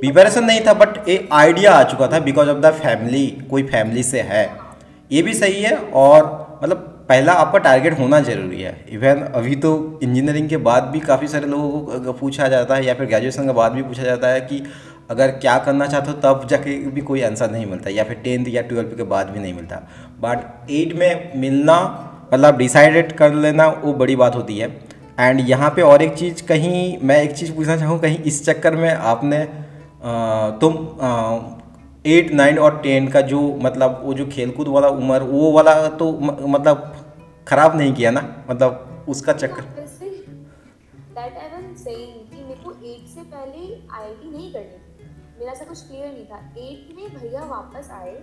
प्रिपरेशन 0.00 0.44
नहीं 0.44 0.66
था 0.66 0.74
बट 0.82 1.08
एक 1.08 1.32
आइडिया 1.34 1.72
आ 1.74 1.82
चुका 1.92 2.08
था 2.08 2.20
बिकॉज़ 2.26 2.48
ऑफ़ 2.50 2.58
द 2.60 2.74
फैमिली 2.82 3.26
कोई 3.50 3.62
फैमिली 3.70 4.02
से 4.12 4.20
है। 4.28 4.44
ये 5.10 5.22
भी 5.22 5.34
सही 5.36 5.62
है 5.62 5.76
और 6.04 6.30
मतलब 6.62 6.87
पहला 7.08 7.32
आपका 7.32 7.58
टारगेट 7.58 7.98
होना 7.98 8.20
ज़रूरी 8.20 8.60
है. 8.62 8.72
इवन 8.92 9.20
अभी 9.34 9.54
तो 9.56 9.70
इंजीनियरिंग 10.02 10.48
के 10.48 10.56
बाद 10.66 10.84
भी 10.84 11.00
काफ़ी 11.00 11.28
सारे 11.28 11.46
लोगों 11.46 12.00
को 12.00 12.12
पूछा 12.12 12.48
जाता 12.48 12.74
है 12.74 12.84
या 12.86 12.94
फिर 12.94 13.06
ग्रेजुएशन 13.06 13.46
के 13.46 13.52
बाद 13.52 13.72
भी 13.72 13.82
पूछा 13.82 14.02
जाता 14.02 14.28
है 14.28 14.40
कि 14.40 14.62
अगर 15.10 15.30
क्या 15.36 15.56
करना 15.58 15.86
चाहते 15.86 16.10
हो 16.10 16.16
तब 16.24 16.46
जाके 16.50 16.76
भी 16.90 17.00
कोई 17.00 17.22
आंसर 17.22 17.50
नहीं 17.50 17.66
मिलता 17.66 17.90
या 17.90 18.04
फिर 18.04 18.16
टेंथ 18.24 18.48
या 18.48 18.62
ट्वेल्थ 18.62 18.96
के 18.96 19.02
बाद 19.12 19.30
भी 19.30 19.40
नहीं 19.40 19.54
मिलता. 19.54 19.76
बट 20.20 20.70
एट 20.70 20.92
में 20.98 21.40
मिलना 21.40 21.78
मतलब 22.32 22.56
डिसाइडेड 22.58 23.12
कर 23.12 23.34
लेना 23.36 23.68
वो 23.84 23.92
बड़ी 23.94 24.16
बात 24.16 24.34
होती 24.34 24.58
है. 24.58 24.68
एंड 25.20 25.40
यहाँ 25.48 25.70
पे 25.76 25.82
और 25.82 26.02
एक 26.02 26.14
चीज़ 26.14 26.42
कहीं 26.46 26.98
मैं 27.02 27.20
एक 27.22 27.32
चीज़ 27.36 27.52
पूछना 27.52 27.76
चाहूँ 27.76 27.98
कहीं 28.00 28.18
इस 28.22 28.44
चक्कर 28.46 28.76
में 28.76 28.90
आपने 28.90 29.38
अ, 29.38 30.10
तुम 30.60 30.74
एट 32.08 32.32
नाइन 32.32 32.58
और 32.58 32.80
टेन 32.82 33.08
का 33.08 33.20
जो 33.30 33.40
मतलब 33.62 34.00
वो 34.04 34.14
जो 34.14 34.26
खेलकूद 34.28 34.68
वाला 34.68 34.88
उम्र 34.98 35.22
वो 35.24 35.50
वाला 35.52 35.74
तो 35.98 36.10
मतलब 36.48 36.76
ख़राब 37.48 37.76
नहीं 37.76 37.92
किया 37.94 38.10
ना? 38.10 38.22
मतलब 38.50 39.06
उसका 39.08 39.32
चक्कर। 39.34 39.62
दैट 41.14 41.36
आई 41.36 41.46
एम 41.58 41.74
सेइंग 41.76 42.14
कि 42.26 42.42
मेरे 42.42 42.60
को 42.64 42.70
8 42.70 43.06
से 43.08 43.22
पहले 43.22 43.60
आईआईटी 43.92 44.30
नहीं 44.30 44.52
करनी 44.52 44.76
थी। 44.76 45.08
मेरा 45.38 45.52
ऐसा 45.52 45.64
कुछ 45.64 45.86
क्लियर 45.86 46.12
नहीं 46.12 46.26
था। 46.26 46.38
8 46.58 46.94
में 46.96 47.06
भैया 47.14 47.44
वापस 47.46 47.90
आए 47.92 48.14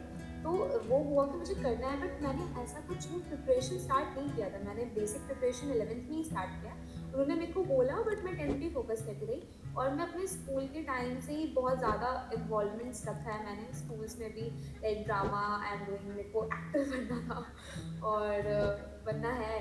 तो 0.43 0.51
वो 0.89 0.97
हुआ 1.03 1.25
कि 1.25 1.37
मुझे 1.37 1.53
करना 1.55 1.87
है 1.87 1.97
बट 1.99 2.21
मैंने 2.23 2.43
ऐसा 2.63 2.81
कुछ 2.87 3.05
प्रिपरेशन 3.05 3.77
स्टार्ट 3.79 4.17
नहीं 4.17 4.29
किया 4.29 4.49
था। 4.49 4.59
मैंने 4.65 4.83
बेसिक 4.95 5.21
प्रिपरेशन 5.27 5.71
11th 5.73 6.09
में 6.09 6.17
ही 6.17 6.23
स्टार्ट 6.23 6.49
किया। 6.61 6.73
उन्होंने 7.05 7.35
मेरे 7.35 7.51
को 7.53 7.63
बोला 7.65 7.93
बट 8.07 8.23
मैं 8.25 8.35
टेंथ 8.37 8.53
पे 8.55 8.69
फोकस 8.73 9.05
करती 9.07 9.25
रही। 9.25 9.41
और 9.77 9.89
मैं 9.91 10.05
अपने 10.07 10.27
स्कूल 10.27 10.67
के 10.67 10.81
टाइम 10.81 11.19
से 11.19 11.33
ही 11.33 11.45
बहुत 11.47 11.77
ज़्यादा 11.77 12.31
इन्वॉल्वमेंट्स 12.33 13.07
रखा 13.07 13.31
है 13.31 13.45
मैंने। 13.45 13.73
स्कूल्स 13.73 14.19
में 14.19 14.33
भी 14.33 14.41
लाइक 14.83 15.03
ड्रामा 15.05 15.63
एंड 15.67 15.87
डूइंग 15.87 16.07
मेरे 16.09 16.23
को 16.23 16.43
एक्टर 16.45 16.83
बनना 16.89 17.19
था। 17.29 17.39
और, 18.07 18.41
बनना 19.05 19.31
है। 19.31 19.59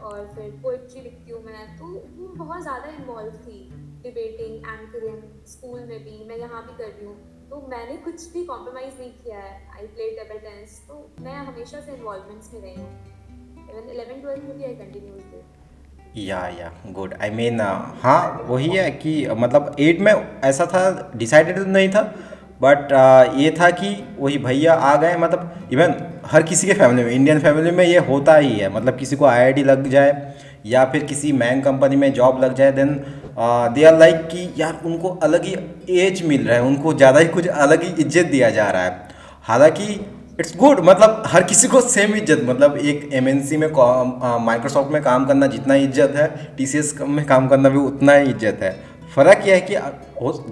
और 0.00 0.26
फिर 0.34 0.50
पोइट्री 0.62 1.00
लिखती 1.00 1.30
हूँ 1.30 1.42
मैं। 1.44 1.78
तो 1.78 1.86
वो 2.16 2.28
बहुत 2.44 2.62
ज़्यादा 2.62 2.88
इन्वॉल्व 2.88 3.36
थी। 3.36 3.70
डिबेटिंग 4.02 4.56
एंकरिंग 4.56 5.22
स्कूल 5.46 5.80
में 5.80 6.04
भी, 6.04 6.24
मैं 6.24 6.36
यहाँ 6.36 6.62
भी 6.66 6.76
कर 6.78 6.90
रही 6.90 7.06
हूँ। 7.06 7.48
तो 7.48 7.60
मैंने 7.68 7.96
कुछ 7.96 8.32
भी 8.32 8.44
कॉम्प्रोमाइज़ 8.44 8.98
नहीं 8.98 9.12
किया 9.12 9.38
है। 9.38 9.68
आई 9.70 9.86
प्ले 9.86 10.10
टेबल 10.10 10.38
टेनिस 10.38 10.88
तो 10.88 11.10
मैं 11.20 11.34
हमेशा 11.34 11.80
से 11.80 11.92
इन्वॉल्वमेंट्स 11.92 12.52
में 12.54 12.60
रही 12.60 12.74
हूँ। 12.74 12.90
इवन 13.70 13.88
इलेवन 13.90 14.20
ट्वेल्थ 14.20 14.44
में 14.44 14.56
भी 14.58 14.64
आई 14.64 14.74
कंटिन्यूज 14.74 15.22
थे 15.32 15.63
या 16.16 16.38
या 16.38 16.70
गुड 16.86 17.14
आई 17.22 17.30
मीन 17.30 17.60
हाँ 18.02 18.44
वही 18.48 18.68
है 18.68 18.90
कि 18.90 19.26
uh, 19.26 19.36
मतलब 19.36 19.76
एट 19.80 20.00
में 20.00 20.12
ऐसा 20.44 20.66
था 20.66 21.12
डिसाइडेड 21.16 21.58
तो 21.58 21.64
नहीं 21.64 21.88
था 21.88 22.14
बट 22.62 22.92
uh, 22.92 23.38
ये 23.38 23.50
था 23.60 23.70
कि 23.70 24.06
वही 24.18 24.38
भैया 24.38 24.74
आ 24.74 24.96
गए 24.96 25.16
मतलब 25.16 25.68
इवन 25.72 25.94
हर 26.26 26.42
किसी 26.42 26.66
के 26.66 26.72
फैमिली 26.72 27.04
में 27.04 27.10
इंडियन 27.12 27.38
फैमिली 27.38 27.70
में 27.70 27.84
ये 27.84 27.98
होता 27.98 28.36
ही 28.36 28.50
है 28.50 28.74
मतलब 28.74 28.96
किसी 28.96 29.16
को 29.16 29.24
आईआईटी 29.24 29.64
लग 29.64 29.88
जाए 29.88 30.34
या 30.66 30.84
फिर 30.84 31.04
किसी 31.04 31.32
मैंग 31.32 31.62
कंपनी 31.62 31.96
में 31.96 32.12
जॉब 32.12 32.44
लग 32.44 32.54
जाए 32.54 32.72
देन 32.72 33.04
दे 33.74 33.84
आर 33.84 33.98
लाइक 33.98 34.16
कि 34.16 34.54
यार 34.58 34.80
उनको 34.84 35.08
अलग 35.08 35.44
ही 35.44 35.56
एज 36.00 36.26
मिल 36.26 36.46
रहा 36.46 36.56
है 36.56 36.62
उनको 36.62 36.94
ज़्यादा 36.94 37.20
ही 37.20 37.26
कुछ 37.26 37.46
अलग 37.46 37.82
ही 37.82 38.02
इज़्ज़त 38.02 38.26
दिया 38.26 38.50
जा 38.50 38.70
रहा 38.70 38.82
है। 38.82 39.08
हालाँकि 39.42 40.06
इट्स 40.40 40.56
गुड 40.56 40.80
मतलब 40.84 41.22
हर 41.26 41.42
किसी 41.42 41.68
को 41.68 41.80
सेम 41.80 42.14
इज़्ज़त। 42.14 42.40
मतलब 42.44 42.76
एक 42.76 43.08
एमएनसी 43.14 43.56
में 43.56 43.68
माइक्रोसॉफ्ट 44.44 44.90
में 44.92 45.02
काम 45.02 45.24
करना 45.26 45.46
जितना 45.46 45.74
इज़्ज़त 45.74 46.16
है 46.16 46.26
टीसीएस 46.56 46.94
में 47.00 47.24
काम 47.26 47.46
करना 47.48 47.68
भी 47.68 47.78
उतना 47.78 48.12
ही 48.12 48.30
इज़्ज़त 48.30 48.62
है। 48.62 48.72
फ़र्क 49.14 49.46
यह 49.46 49.54
है 49.54 49.60
कि 49.60 49.74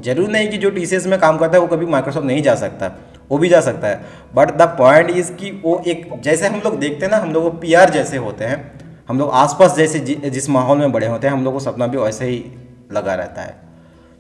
ज़रूरी 0.03 0.33
नहीं 0.33 0.49
कि 0.49 0.59
जो 0.59 0.71
टीसीएस 0.71 1.07
में 1.07 1.19
काम 1.21 1.39
करता 1.39 1.57
है 1.57 1.61
वो 1.61 1.67
कभी 1.67 1.87
माइक्रोसॉफ्ट 1.87 2.27
नहीं 2.27 2.43
जा 2.43 2.55
सकता। 2.55 2.93
वो 3.31 3.39
भी 3.39 3.49
जा 3.49 3.61
सकता 3.61 3.89
है। 3.89 4.01
बट 4.35 4.51
द 4.53 4.63
पॉइंट 4.79 5.11
इज़ 5.11 5.33
कि 5.33 5.51
वो 5.65 5.83
एक 5.87 6.09
जैसे 6.23 6.47
हम 6.47 6.61
लोग 6.65 6.79
देखते 6.79 7.05
हैं 7.07 7.13
ना 7.13 7.19
हम 7.19 7.33
लोग 7.33 7.61
पी 7.61 7.75
जैसे 7.93 8.17
होते 8.19 8.45
हैं। 8.45 8.81
हम 9.09 9.19
लोग 9.19 9.31
आसपास 9.35 9.77
जैसे 9.77 9.99
जि, 10.01 10.15
जिस 10.17 10.49
माहौल 10.51 10.79
में 10.79 10.93
बड़े 10.93 11.07
होते 11.07 11.27
हैं 11.27 11.35
हम 11.35 11.45
लोग 11.45 11.55
को 11.55 11.61
सपना 11.61 11.87
भी 11.87 11.99
वैसे 11.99 12.25
ही 12.25 12.45
लगा 12.93 13.15
रहता 13.15 13.43
है। 13.43 13.61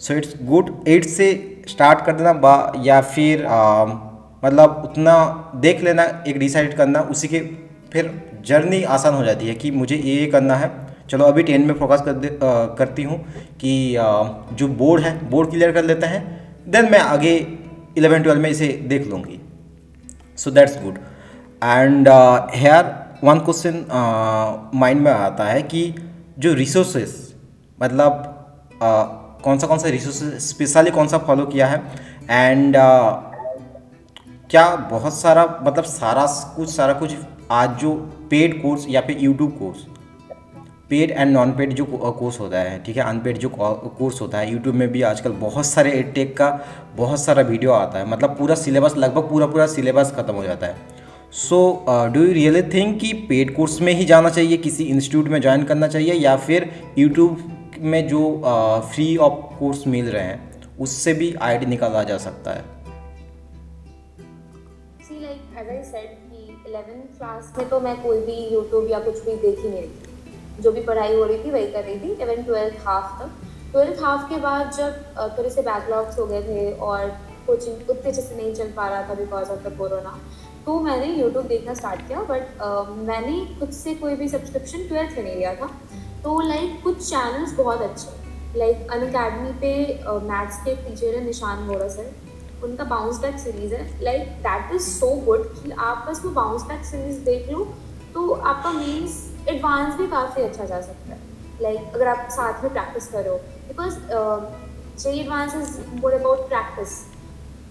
सो 0.00 0.14
इट्स 0.14 0.34
गुड 0.42 0.74
एट 0.88 1.04
से 1.06 1.34
स्टार्ट 1.68 2.04
कर 2.06 2.12
देना 2.12 2.72
या 2.84 3.00
फिर 3.02 3.44
आ, 3.46 3.84
मतलब 4.42 4.82
उतना 4.84 5.14
देख 5.56 5.82
लेना 5.82 6.02
एक 6.28 6.38
डिसाइड 6.38 6.76
करना 6.76 7.00
उसी 7.10 7.28
के 7.28 7.40
फिर 7.92 8.10
जर्नी 8.46 8.82
आसान 8.94 9.14
हो 9.14 9.24
जाती 9.24 9.48
है 9.48 9.54
कि 9.54 9.70
मुझे 9.70 9.96
ये 9.96 10.14
ये 10.14 10.26
करना 10.26 10.54
है। 10.56 10.70
चलो 11.10 11.24
अभी 11.24 11.42
टेन 11.42 11.66
में 11.66 11.74
फोकस 11.74 12.02
कर 12.02 12.14
आ, 12.14 12.74
करती 12.74 13.02
हूँ 13.02 13.18
कि 13.60 13.96
आ, 13.96 14.22
जो 14.52 14.68
बोर्ड 14.68 15.02
है 15.02 15.12
बोर्ड 15.30 15.50
क्लियर 15.50 15.72
कर 15.72 15.84
लेते 15.84 16.06
हैं 16.06 16.22
देन 16.68 16.90
मैं 16.92 16.98
आगे 16.98 17.34
इलेवन 17.98 18.22
ट्वेल्व 18.22 18.40
में 18.40 18.50
इसे 18.50 18.68
देख 18.88 19.06
लूँगी। 19.08 19.40
So 20.36 20.50
that's 20.50 20.82
good 20.82 20.98
and 21.62 22.08
here 22.54 22.84
one 23.24 23.38
question 23.38 23.84
mind 24.74 25.00
में 25.00 25.12
आता 25.12 25.44
है 25.44 25.62
कि 25.62 25.82
जो 26.38 26.52
रिसोर्सेस 26.54 27.34
मतलब 27.78 28.22
uh, 28.74 29.04
कौन 29.44 29.58
सा 29.58 29.66
कौन 29.66 29.78
सा 29.78 29.88
रिसोर्सेस 29.88 30.48
स्पेशली 30.48 30.90
कौन 30.90 31.08
सा 31.08 31.18
फॉलो 31.18 31.46
किया 31.46 31.66
है? 31.66 31.82
एंड 32.30 32.76
क्या 34.52 34.64
बहुत 34.90 35.14
सारा 35.14 35.44
मतलब 35.64 35.84
सारा 35.84 36.24
कुछ 36.56 36.68
सारा 36.70 36.92
कुछ 36.92 37.12
आज 37.50 37.76
जो 37.80 37.92
पेड 38.30 38.60
कोर्स 38.62 38.84
या 38.88 39.00
फिर 39.00 39.18
YouTube 39.20 39.50
course 39.58 39.84
paid 40.90 41.10
and 41.10 41.32
non 41.32 41.52
paid 41.52 41.72
जो 41.72 41.84
कोर्स 41.84 42.40
होता 42.40 42.58
है, 42.58 42.82
ठीक 42.84 42.96
है? 42.96 43.02
अनपेड 43.02 43.38
जो 43.38 43.48
कोर्स 43.48 44.20
होता 44.20 44.38
है 44.38 44.50
यूट्यूब 44.52 44.74
में 44.74 44.88
भी 44.92 45.02
आजकल 45.02 45.32
बहुत 45.38 45.66
सारे 45.66 45.92
एडटेक 45.92 46.36
का 46.36 46.48
बहुत 46.96 47.20
सारा 47.20 47.42
वीडियो 47.42 47.72
आता 47.72 47.98
है। 47.98 48.08
मतलब 48.08 48.36
पूरा 48.38 48.54
सिलेबस 48.54 48.96
लगभग 48.96 49.30
पूरा 49.30 49.46
पूरा 49.46 49.66
सिलेबस 49.66 50.12
ख़त्म 50.16 50.34
हो 50.34 50.44
जाता 50.44 50.66
है। 50.66 50.76
So 51.38 51.84
do 51.88 52.20
you 52.20 52.32
really 52.32 52.62
think 52.74 52.98
कि 53.00 53.12
पेड 53.28 53.54
कोर्स 53.56 53.80
में 53.80 53.92
ही 53.92 54.04
जाना 54.04 54.30
चाहिए, 54.30 54.56
किसी 54.58 54.84
इंस्टीट्यूट 54.84 55.28
में 55.28 55.40
ज्वाइन 55.40 55.64
करना 55.64 55.88
चाहिए, 55.88 56.14
या 56.14 56.36
फिर 56.38 56.70
यूट्यूब 56.98 57.78
में 57.80 58.06
जो 58.08 58.20
फ्री 58.92 59.16
ऑफ़ 59.18 59.40
कोर्स 59.58 59.86
मिल 59.86 60.10
रहे 60.10 60.22
हैं, 60.22 60.40
उससे 60.80 61.14
भी 61.14 61.34
आईडी 61.42 61.66
निकाला 61.66 62.02
जा 62.02 62.18
सकता 62.18 62.50
है? 62.50 62.71
आई 65.72 65.82
सेड 65.84 66.08
कि 66.30 66.40
11th 66.64 67.16
क्लास 67.18 67.52
में 67.58 67.68
तो 67.68 67.78
मैं 67.80 67.94
कोई 68.02 68.18
भी 68.22 68.34
यूट्यूब 68.54 68.90
या 68.90 68.98
कुछ 69.00 69.22
भी 69.24 69.36
देख 69.36 69.58
नहीं 69.58 69.72
रही। 69.72 69.88
थी 69.88 70.62
जो 70.62 70.72
भी 70.72 70.80
पढ़ाई 70.82 71.14
हो 71.14 71.24
रही 71.24 71.38
थी, 71.44 71.50
वही 71.50 71.66
कर 71.72 71.84
रही 71.84 71.98
थी। 72.00 72.10
इवन 72.22 72.42
ट्वेल्थ 72.44 72.74
हाफ़ 72.86 73.18
तक। 73.20 73.30
ट्वेल्थ 73.72 74.02
हाफ़ 74.02 74.28
के 74.30 74.36
बाद 74.40 74.72
जब 74.72 75.36
थोड़े 75.38 75.50
से 75.50 75.62
बैकलॉग्स 75.62 76.18
हो 76.18 76.26
गए 76.26 76.42
थे 76.42 76.72
और 76.88 77.08
कोचिंग 77.46 77.90
उतने 77.90 78.10
अच्छे 78.10 78.22
से 78.22 78.36
नहीं 78.36 78.54
चल 78.54 78.72
पा 78.72 78.88
रहा 78.88 79.08
था 79.08 79.14
बिकॉज़ 79.14 79.50
ऑफ़ 79.50 79.68
द 79.68 79.76
कोरोना 79.78 80.18
तो 80.66 80.78
मैंने 80.80 81.06
यूट्यूब 81.06 81.46
देखना 81.46 81.74
स्टार्ट 81.74 82.06
किया। 82.08 82.22
बट 82.24 82.42
मैंने 83.06 83.38
खुद 83.60 83.70
से 83.74 83.94
कोई 84.02 84.14
भी 84.16 84.28
सब्सक्रिप्शन 84.28 84.86
ट्वेल्थ 84.88 85.16
में 85.16 85.22
नहीं 85.24 85.36
लिया 85.36 85.54
था। 85.54 85.70
तो 86.24 86.40
लाइक 86.48 86.82
कुछ 86.84 87.08
चैनल्स 87.08 87.52
बहुत 87.54 87.80
अच्छे 87.82 88.58
लाइक 88.58 88.90
अन 88.92 89.06
अकेडमी 89.06 89.52
पे 89.60 89.72
मैथ्स 90.26 90.62
के 90.64 90.74
टीचर 90.84 91.14
है 91.14 91.24
निशान 91.24 91.66
वोरा 91.68 91.88
सर। 91.88 92.12
उनका 92.62 92.84
बाउंस 92.86 93.18
बैक 93.20 93.38
सीरीज़ 93.40 93.74
है। 93.74 93.84
Like 94.02 94.28
that 94.42 94.74
is 94.74 94.88
so 94.90 95.10
good 95.26 95.46
कि 95.54 95.70
आप 95.80 96.04
बस 96.08 96.24
वो 96.24 96.30
बाउंस 96.32 96.62
बैक 96.68 96.84
सीरीज़ 96.86 97.18
देख 97.24 97.50
लो 97.52 97.64
तो 98.14 98.30
आपका 98.32 98.70
मीन्स 98.72 99.20
एडवांस 99.48 99.94
भी 99.96 100.06
काफ़ी 100.08 100.42
अच्छा 100.42 100.64
जा 100.64 100.80
सकता 100.80 101.12
है। 101.12 101.20
लाइक 101.62 101.78
like, 101.78 101.94
अगर 101.94 102.08
आप 102.08 102.28
साथ 102.32 102.62
में 102.64 102.72
प्रैक्टिस 102.72 103.08
करो 103.08 103.34
because 103.68 103.94
J 105.02 105.10
advance 105.20 105.54
is 105.54 105.78
more 106.00 106.12
about 106.14 106.48
practice 106.48 106.98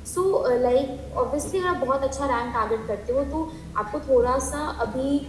so 0.05 0.23
like 0.59 1.17
obviously 1.17 1.59
अगर 1.59 1.67
आप 1.69 1.85
बहुत 1.85 2.03
अच्छा 2.03 2.25
रैंक 2.27 2.53
टारगेट 2.53 2.87
करते 2.87 3.13
हो 3.13 3.23
तो 3.31 3.51
आपको 3.77 3.99
थोड़ा 4.07 4.37
सा 4.45 4.67
अभी 4.81 5.19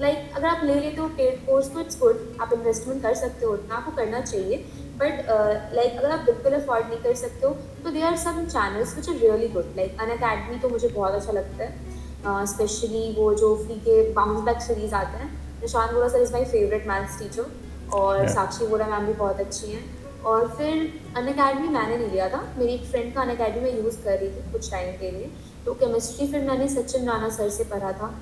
लाइक 0.00 0.28
uh, 0.30 0.36
अगर 0.36 0.46
आप 0.46 0.60
ले 0.64 0.74
लेते 0.74 1.00
हो 1.00 1.06
पेड 1.16 1.46
कोर्स 1.46 1.72
तो 1.72 1.80
इट्स 1.80 1.98
गुड 2.00 2.36
आप 2.40 2.52
इन्वेस्टमेंट 2.52 3.02
कर 3.02 3.14
सकते 3.14 3.46
हो 3.46 3.52
उतना 3.52 3.74
आपको 3.74 3.92
करना 3.92 4.20
चाहिए। 4.20 4.56
बट 5.00 5.26
लाइक 5.74 5.92
uh, 5.92 5.98
अगर 5.98 6.10
आप 6.10 6.24
बिल्कुल 6.26 6.52
अफोर्ड 6.52 6.86
नहीं 6.86 6.98
कर 7.02 7.14
सकते 7.14 7.46
हो 7.46 7.52
तो 7.84 7.90
there 7.90 8.02
are 8.02 8.16
some 8.16 8.44
channels 8.46 8.96
which 8.96 9.08
are 9.08 9.16
really 9.16 9.48
good 9.48 9.72
like 9.76 10.00
Unacademy 10.16 10.58
तो 10.60 10.68
मुझे 10.68 10.88
बहुत 10.88 11.14
अच्छा 11.14 11.32
लगता 11.32 11.64
है. 11.64 12.46
स्पेशली 12.46 13.08
uh, 13.10 13.18
वो 13.18 13.34
जो 13.34 13.54
फ्री 13.56 13.74
के 13.80 14.00
बाउंस 14.12 14.40
बैक 14.44 14.60
सीरीज़ 14.62 14.94
आते 14.94 15.18
हैं. 15.18 15.30
Nishan 15.62 15.94
Vora 15.94 16.08
sir 16.08 16.22
is 16.22 16.32
my 16.32 16.44
favourite 16.44 16.86
maths 16.88 17.18
teacher 17.18 17.46
और 17.94 18.16
Yeah. 18.18 18.34
साक्षी 18.34 18.66
वोरा 18.66 18.86
मैम 18.86 19.06
भी 19.06 19.12
बहुत 19.12 19.40
अच्छी 19.40 19.72
हैं. 19.72 19.84
और 20.24 20.48
फिर 20.56 20.74
अन 21.16 21.26
अकेडमी 21.28 21.68
मैंने 21.68 21.96
नहीं 21.96 22.10
लिया 22.10 22.28
था. 22.28 22.42
मेरी 22.58 22.72
एक 22.74 22.84
फ्रेंड 22.90 23.14
का 23.14 23.20
अन 23.20 23.30
अकेडमी 23.30 23.60
में 23.62 23.82
यूज़ 23.82 23.96
कर 24.04 24.18
रही 24.18 24.28
थी 24.28 24.52
कुछ 24.52 24.70
टाइम 24.70 24.92
के 24.96 25.10
लिए. 25.10 25.30
तो 25.66 25.74
केमिस्ट्री 25.74 26.26
फिर 26.32 26.44
मैंने 26.48 26.68
सचिन 26.68 27.08
राणा 27.08 27.28
सर 27.36 27.48
से 27.50 27.64
पढ़ा 27.70 27.92
था. 27.92 28.12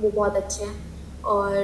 वो 0.00 0.10
बहुत 0.10 0.36
अच्छे 0.36 0.64
हैं. 0.64 1.22
और 1.24 1.54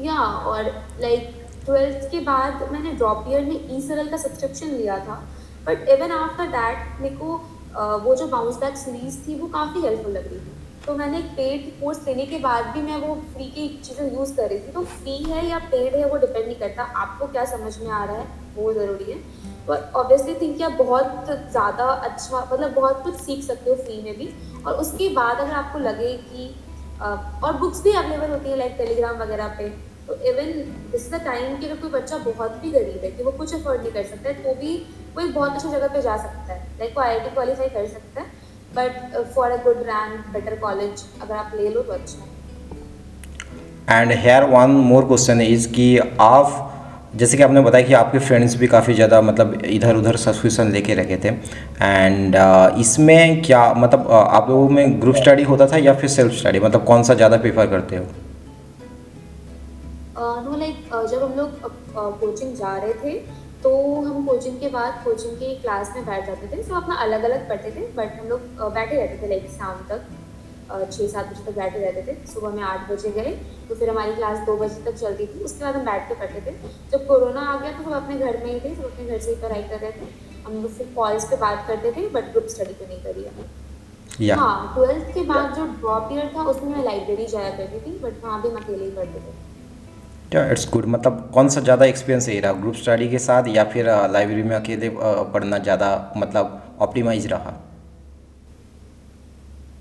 या 0.00 0.18
और 0.50 0.64
लाइक 1.00 1.39
ट्वेल्थ 1.70 2.10
के 2.10 2.20
बाद 2.22 2.68
मैंने 2.72 2.92
ड्रॉप 2.92 3.24
ईयर 3.28 3.44
में 3.44 3.76
ई 3.76 3.80
सरल 3.80 4.08
का 4.10 4.16
सब्सक्रिप्शन 4.18 4.66
लिया 4.68 4.98
था। 5.00 5.22
बट 5.66 5.88
इवन 5.90 6.12
आफ्टर 6.12 6.46
दैट 6.50 7.00
मेरे 7.00 7.16
को 7.16 7.34
वो 8.04 8.14
जो 8.16 8.26
बाउंस 8.28 8.56
बैक 8.60 8.76
सीरीज़ 8.76 9.18
थी, 9.26 9.34
वो 9.40 9.46
काफ़ी 9.48 9.80
हेल्पफुल 9.80 10.12
लग 10.12 10.26
रही 10.26 10.38
थी। 10.38 10.58
तो 10.86 10.94
मैंने 10.96 11.18
एक 11.18 11.24
पेड 11.36 11.68
कोर्स 11.80 11.98
लेने 12.06 12.24
के 12.26 12.38
बाद 12.38 12.64
भी 12.74 12.80
मैं 12.82 12.96
वो 13.00 13.14
फ्री 13.34 13.44
की 13.50 13.68
चीज़ें 13.84 14.14
यूज़ 14.14 14.34
कर 14.36 14.48
रही 14.48 14.58
थी। 14.58 14.72
तो 14.72 14.82
फ्री 14.84 15.16
है 15.24 15.46
या 15.48 15.58
पेड 15.66 15.94
है, 15.94 16.04
वो 16.06 16.16
डिपेंड 16.16 16.46
नहीं 16.46 16.56
करता। 16.56 16.82
आपको 17.02 17.26
क्या 17.28 17.44
समझ 17.44 17.76
में 17.78 17.90
आ 17.90 18.04
रहा 18.04 18.16
है, 18.16 18.26
वो 18.56 18.72
ज़रूरी 18.72 19.10
है। 19.10 19.18
पर 19.66 19.92
ऑब्वियसली 19.96 20.34
थिंक 20.40 20.56
कि 20.56 20.64
आप 20.64 20.72
बहुत 20.78 21.26
ज़्यादा 21.26 21.84
अच्छा 21.84 22.40
मतलब 22.52 22.74
बहुत 22.74 23.02
कुछ 23.04 23.20
सीख 23.20 23.44
सकते 23.44 23.70
हो 23.70 23.76
फ्री 23.76 24.00
में 24.02 24.16
भी। 24.18 24.28
और 24.66 24.74
उसके 24.76 25.08
बाद 25.14 25.38
अगर 25.38 25.52
आपको 25.54 25.78
लगे 25.80 26.12
कि 26.24 26.54
और 27.02 27.56
बुक्स 27.58 27.82
भी 27.82 27.92
अवेलेबल 27.92 28.30
होती 28.30 28.50
है 28.50 28.56
लाइक 28.56 28.74
टेलीग्राम 28.78 29.16
वगैरह 29.18 29.54
पे 29.58 29.68
तो 30.10 30.16
even 30.28 30.48
this 30.92 31.02
is 31.06 31.10
the 31.10 31.18
time 31.24 31.56
कि 31.56 31.66
अगर 31.66 31.76
कोई 31.80 31.90
बच्चा 31.90 32.16
बहुत 32.20 32.54
भी 32.62 32.70
गरीब 32.70 33.04
है 33.04 33.10
कि 33.10 33.22
वो 33.24 33.32
कुछ 33.32 33.54
अफोर्ड 33.54 33.80
नहीं 33.80 33.92
कर 33.92 34.04
सकता 34.04 34.28
है 34.28 34.34
तो 34.44 34.54
भी 34.60 34.72
एक 34.74 35.34
बहुत 35.34 35.52
अच्छी 35.52 35.68
जगह 35.68 35.88
पे 35.88 36.00
जा 36.02 36.16
सकता 36.18 36.52
है। 36.52 36.58
लाइक 36.78 36.96
वो 36.96 37.02
आई 37.02 37.18
आई 37.18 37.28
क्वालिफाई 37.28 37.68
कर 37.68 37.86
सकता 37.88 38.20
है 38.20 38.26
but 38.76 39.16
for 39.34 39.50
a 39.50 39.56
good 39.64 39.82
rank 39.88 40.32
better 40.32 40.56
college 40.60 41.04
अगर 41.22 41.34
आप 41.34 41.52
ले 41.56 41.68
लो 41.68 41.82
तो 41.82 41.92
अच्छा 41.92 42.18
and 43.90 44.12
here 44.14 44.44
one 44.50 44.70
more 44.88 45.06
question 45.06 45.40
is 45.40 45.68
कि 45.74 45.86
आप 46.20 46.66
जैसे 47.16 47.36
कि 47.36 47.42
आपने 47.42 47.60
बताया 47.60 47.86
कि 47.86 47.94
आपके 47.94 48.18
फ्रेंड्स 48.20 48.56
भी 48.56 48.66
काफ़ी 48.66 48.94
ज़्यादा 48.94 49.20
मतलब 49.22 49.54
इधर 49.66 49.96
उधर 49.96 50.16
सब्सक्रिप्शन 50.16 50.70
लेके 50.72 50.94
रखे 50.94 51.16
थे। 51.24 51.28
एंड 51.28 52.36
uh, 52.36 52.78
इसमें 52.80 53.42
क्या 53.42 53.62
मतलब 53.74 54.06
uh, 54.06 54.12
आप 54.12 54.50
लोगों 54.50 54.68
में 54.70 55.00
ग्रुप 55.00 55.16
स्टडी 55.16 55.42
होता 55.44 55.66
था 55.66 55.76
या 55.78 55.94
फिर 55.94 56.10
सेल्फ 56.10 56.34
स्टडी 56.34 56.60
मतलब 56.60 56.84
कौन 56.84 57.02
सा 57.02 57.14
ज़्यादा 57.14 57.36
प्रेफर 57.36 57.66
करते 57.66 57.96
हो? 57.96 58.04
जब 61.10 61.22
हम 61.22 61.34
लोग 61.34 61.48
कोचिंग 62.20 62.54
जा 62.56 62.76
रहे 62.76 62.94
थे 63.02 63.18
तो 63.62 63.70
हम 64.02 64.26
कोचिंग 64.26 64.58
के 64.60 64.68
बाद 64.70 65.02
कोचिंग 65.04 65.36
की 65.38 65.54
क्लास 65.62 65.92
में 65.96 66.04
बैठ 66.06 66.26
जाते 66.26 66.46
थे। 66.48 66.62
सब 66.62 66.74
अपना 66.74 66.94
अलग 67.02 67.22
अलग 67.24 67.48
पढ़ते 67.48 67.70
थे 67.70 67.86
बट 67.94 68.20
हम 68.20 68.28
लोग 68.28 68.40
बैठे 68.74 68.96
रहते 68.96 69.22
थे 69.22 69.28
लाइक 69.28 69.50
शाम 69.50 69.86
तक 69.88 70.08
छः 70.70 71.08
सात 71.08 71.26
बजे 71.26 71.44
तक 71.44 71.56
बैठे 71.56 71.78
रहते 71.80 72.02
थे। 72.02 72.14
सुबह 72.26 72.50
में 72.50 72.62
आठ 72.64 72.90
बजे 72.90 73.10
गए 73.12 73.30
तो 73.68 73.74
फिर 73.74 73.90
हमारी 73.90 74.12
क्लास 74.14 74.38
दो 74.46 74.56
बजे 74.56 74.82
तक 74.84 74.96
चलती 74.98 75.26
थी। 75.26 75.44
उसके 75.44 75.64
बाद 75.64 75.76
हम 75.76 75.84
बैठ 75.84 76.08
के 76.08 76.14
पढ़ते 76.14 76.40
थे। 76.46 76.54
जब 76.92 77.06
कोरोना 77.06 77.40
आ 77.42 77.56
गया 77.60 77.72
तो 77.72 77.84
हम 77.84 77.94
अपने 77.94 78.18
घर 78.18 78.36
में 78.44 78.52
ही 78.52 78.60
थे 78.60 78.74
सब 78.74 78.84
अपने 78.84 79.06
घर 79.06 79.18
से 79.18 79.30
ही 79.30 79.36
पढ़ाई 79.42 79.62
कर 79.64 79.78
रहे 79.78 79.90
थे। 79.92 80.06
हम 80.44 80.62
लोग 80.62 80.72
फिर 80.72 80.92
कॉल्स 80.96 81.24
पे 81.30 81.36
बात 81.36 81.66
करते 81.68 81.92
थे 81.92 82.08
बट 82.10 82.30
ग्रुप 82.32 82.46
स्टडी 82.48 82.74
तो 82.74 82.86
नहीं 82.86 83.02
करी 83.02 83.22
है 83.22 84.26
या 84.26 84.36
हाँ 84.36 84.72
ट्वेल्थ 84.74 85.14
के 85.14 85.22
बाद 85.26 85.54
जो 85.56 85.64
ड्रॉप 85.76 86.08
ईयर 86.12 86.32
था 86.36 86.42
उसमें 86.50 86.74
मैं 86.76 86.84
लाइब्रेरी 86.84 87.26
जाया 87.26 87.50
करती 87.56 87.80
थी 87.80 87.98
बट 87.98 88.24
वहाँ 88.24 88.42
भी 88.42 88.48
हम 88.48 88.56
अकेले 88.56 88.84
ही 88.84 88.90
पढ़ते 88.92 89.18
थे। 89.20 89.49
इट्स 90.32 90.68
गुड 90.72 90.84
मतलब 90.86 91.30
कौन 91.34 91.48
सा 91.48 91.60
ज़्यादा 91.60 91.84
एक्सपीरियंस 91.86 92.28
यही 92.28 92.40
रहा? 92.40 92.52
ग्रुप 92.54 92.74
स्टडी 92.76 93.08
के 93.08 93.18
साथ 93.20 93.48
या 93.48 93.64
फिर 93.72 93.86
लाइब्रेरी 94.12 94.42
में 94.42 94.54
अकेले 94.56 94.90
पढ़ना 94.94 95.58
ज़्यादा 95.60 95.88
मतलब 96.16 96.76
ऑप्टिमाइज 96.80 97.26
रहा? 97.26 97.52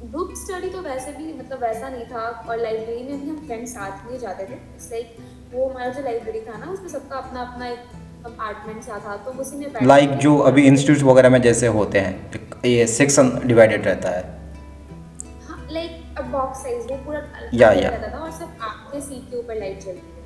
ग्रुप 0.03 0.33
स्टडी 0.37 0.69
तो 0.69 0.81
वैसे 0.81 1.11
भी 1.13 1.33
मतलब 1.33 1.61
वैसा 1.61 1.89
नहीं 1.89 2.05
था 2.05 2.23
और 2.49 2.57
लाइब्रेरी 2.57 3.03
में 3.03 3.21
भी 3.21 3.29
हम 3.29 3.37
फ्रेंड्स 3.47 3.73
साथ 3.73 4.11
में 4.11 4.17
जाते 4.19 4.45
थे। 4.45 4.57
लाइक 4.91 5.15
वो 5.53 5.67
हमारा 5.67 5.89
जो 5.89 6.03
लाइब्रेरी 6.03 6.41
था 6.41 6.57
ना 6.57 6.71
उसमें 6.71 6.87
सबका 6.89 7.17
अपना 7.17 7.41
अपना 7.41 7.67
एक 7.67 7.79
कंपार्टमेंट 8.25 8.83
सा 8.83 8.99
था 9.05 9.17
तो 9.17 9.31
उसी 9.41 9.57
में 9.57 9.85
लाइक 9.85 10.17
जो 10.19 10.37
अभी 10.49 10.65
इंस्टीट्यूट 10.67 11.03
वगैरह 11.09 11.29
में 11.29 11.41
जैसे 11.41 11.67
होते 11.77 11.99
हैं 11.99 12.13
ये 12.65 12.87
सेक्शन 12.89 13.31
डिवाइडेड 13.45 13.85
रहता 13.85 14.09
है। 14.09 14.23
हाँ 15.47 15.67
लाइक 15.71 16.19
अ 16.19 16.21
बॉक्स 16.31 16.63
साइज़ 16.63 16.87
वो 16.87 16.97
पूरा 17.05 17.21
या, 17.53 17.71
या। 17.71 17.89
रहता 17.89 18.17
था 18.17 18.23
और 18.23 18.31
सब 18.31 18.57
आपके 18.61 19.01
सीट 19.01 19.29
के 19.31 19.37
ऊपर 19.37 19.59
लाइट 19.59 19.79
जलती 19.81 20.17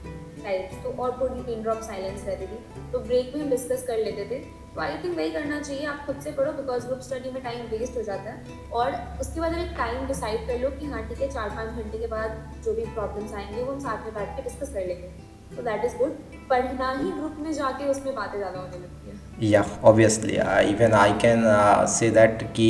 लाइट 0.43 0.83
तो 0.83 0.89
और 1.03 1.11
पूरी 1.19 1.41
पिन 1.43 1.61
ड्रॉप 1.63 1.81
साइलेंस 1.83 2.25
रहती 2.27 2.45
थी 2.45 2.91
तो 2.91 2.99
ब्रेक 2.99 3.35
में 3.35 3.41
हम 3.43 3.49
डिस्कस 3.49 3.83
कर 3.87 3.97
लेते 3.99 4.25
थे। 4.25 4.39
तो 4.75 4.81
आई 4.81 4.97
थिंक 5.03 5.15
वही 5.17 5.31
करना 5.31 5.59
चाहिए, 5.61 5.85
आप 5.85 6.05
खुद 6.05 6.19
से 6.21 6.31
पढ़ो 6.31 6.51
बिकॉज़ 6.53 6.85
ग्रुप 6.87 6.99
स्टडी 7.01 7.31
में 7.31 7.41
टाइम 7.43 7.65
वेस्ट 7.71 7.97
हो 7.97 8.01
जाता 8.03 8.31
है। 8.31 8.69
और 8.73 8.95
उसके 9.21 9.41
बाद 9.41 9.57
एक 9.57 9.73
टाइम 9.77 10.07
डिसाइड 10.07 10.47
कर 10.47 10.59
लो 10.59 10.69
कि 10.79 10.85
हाँ 10.85 11.07
ठीक 11.09 11.21
है 11.21 11.29
चार 11.31 11.49
पाँच 11.49 11.69
घंटे 11.73 11.97
के 11.97 12.07
बाद 12.07 12.61
जो 12.65 12.73
भी 12.73 12.85
प्रॉब्लम्स 12.95 13.33
आएँगे, 13.33 13.61
वो 13.61 13.71
हम 13.71 13.79
साथ 13.79 14.05
में 14.05 14.13
बैठ 14.13 14.35
के 14.35 14.43
डिस्कस 14.43 14.73
कर 14.73 14.87
लेंगे। 14.87 15.11
तो 15.55 15.63
दैट 15.63 15.85
इज़ 15.85 15.97
गुड 15.97 16.11
पढ़ना 16.49 16.91
ही 16.91 17.11
ग्रुप 17.11 17.35
में 17.39 17.51
जाके 17.53 17.89
उसमें 17.89 18.13
बातें 18.15 18.37
ज़्यादा 18.37 18.59
होने 18.59 18.77
लगती 18.77 19.09
हैं। 19.09 19.49
Yeah 19.51 19.63
obviously 19.83 20.35
even 20.71 20.93
I 20.95 21.13
can 21.21 21.43
say 21.89 22.09
that 22.11 22.43
कि 22.55 22.69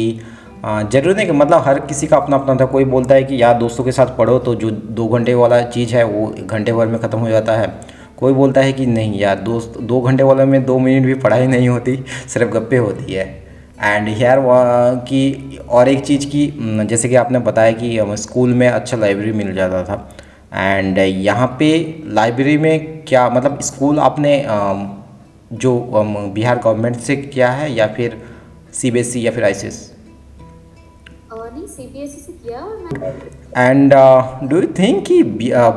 ज़रूरी 0.64 1.14
नहीं 1.14 1.26
कि 1.26 1.32
मतलब 1.34 1.64
हर 1.66 1.80
किसी 1.80 2.08
का 2.08 2.18
अपना 2.18 2.38
अपना 2.38 2.56
था। 2.56 2.66
कोई 2.68 2.86
बोलता 2.86 3.16
है 3.16 3.24
कि 3.24 3.42
यार 3.42 3.58
दोस्तों 3.60 3.84
के 3.84 3.92
साथ 3.92 4.16
पढ़ो 4.18 4.38
तो 4.40 4.54
जो 4.56 4.70
दो 4.72 5.08
घंटे 5.08 5.34
वाला 5.34 5.62
चीज़ 5.64 5.96
है, 5.96 6.04
वो 6.04 6.28
घंटे 6.40 6.74
भर 6.74 6.88
में 6.88 7.00
ख़त्म 7.00 7.20
हो 7.20 7.30
जाता 7.30 7.54
है। 7.54 7.68
कोई 8.18 8.34
बोलता 8.34 8.62
है 8.62 8.74
कि 8.74 8.86
नहीं 8.86 9.20
यार 9.20 9.40
दोस्त, 9.40 9.80
दो 9.80 10.02
घंटे 10.02 10.24
वाले 10.24 10.46
में 10.46 10.64
दो 10.66 10.78
मिनट 10.80 11.06
भी 11.06 11.14
पढ़ाई 11.16 11.48
नहीं 11.48 11.70
होती, 11.70 11.96
सिर्फ़ 12.28 12.52
गप्पे 12.52 12.78
होती 12.78 13.14
है। 13.14 13.26
एंड 13.82 14.08
हेयर 14.08 14.40
की 15.08 15.60
और 15.70 15.90
एक 15.90 16.04
चीज़ 16.06 16.26
की 16.28 16.48
जैसे 16.88 17.10
कि 17.10 17.16
आपने 17.16 17.40
बताया 17.42 17.72
कि 17.74 18.16
स्कूल 18.18 18.54
में 18.54 18.68
अच्छा 18.70 18.98
लाइब्रेरी 18.98 19.32
मिल 19.34 19.54
जाता 19.56 19.84
था। 19.84 20.10
एंड 20.54 20.98
यहाँ 20.98 21.48
पे 21.60 21.70
लाइब्रेरी 22.08 22.58
में 22.58 23.04
क्या 23.08 23.30
मतलब 23.30 23.60
स्कूल 23.64 24.00
आपने 24.00 24.44
जो 25.54 25.74
बिहार 26.36 26.60
गवर्नमेंट 26.60 26.96
से 26.98 27.16
किया 27.16 27.50
है 27.52 27.74
या 27.74 27.88
फिर 27.88 28.22
सीबीएसई 28.74 29.20
या 29.20 29.32
फिर 29.32 29.44
आईसीएस 29.44 29.76
और 29.76 29.82
नहीं 29.82 29.82
सी 29.82 30.03
बी 31.78 32.08
से 32.08 32.32
किया 32.34 32.60
और 32.60 32.78
मैं 32.78 32.92
एंड 33.58 33.94
डू 34.50 34.62
यू 34.62 34.68
थिंक 34.80 35.06
कि 35.08 35.22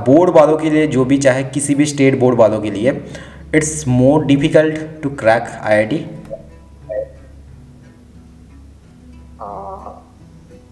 बोर्ड 0.08 0.30
वालों 0.36 0.56
के 0.58 0.70
लिए 0.70 0.86
जो 0.88 1.04
भी 1.04 1.18
चाहे 1.18 1.44
किसी 1.54 1.74
भी 1.74 1.86
स्टेट 1.86 2.18
बोर्ड 2.20 2.38
वालों 2.38 2.60
के 2.60 2.70
लिए 2.70 2.90
it's 3.54 3.86
more 3.88 4.24
difficult 4.26 4.78
to 5.02 5.10
crack 5.16 5.48
IIT 5.62 6.04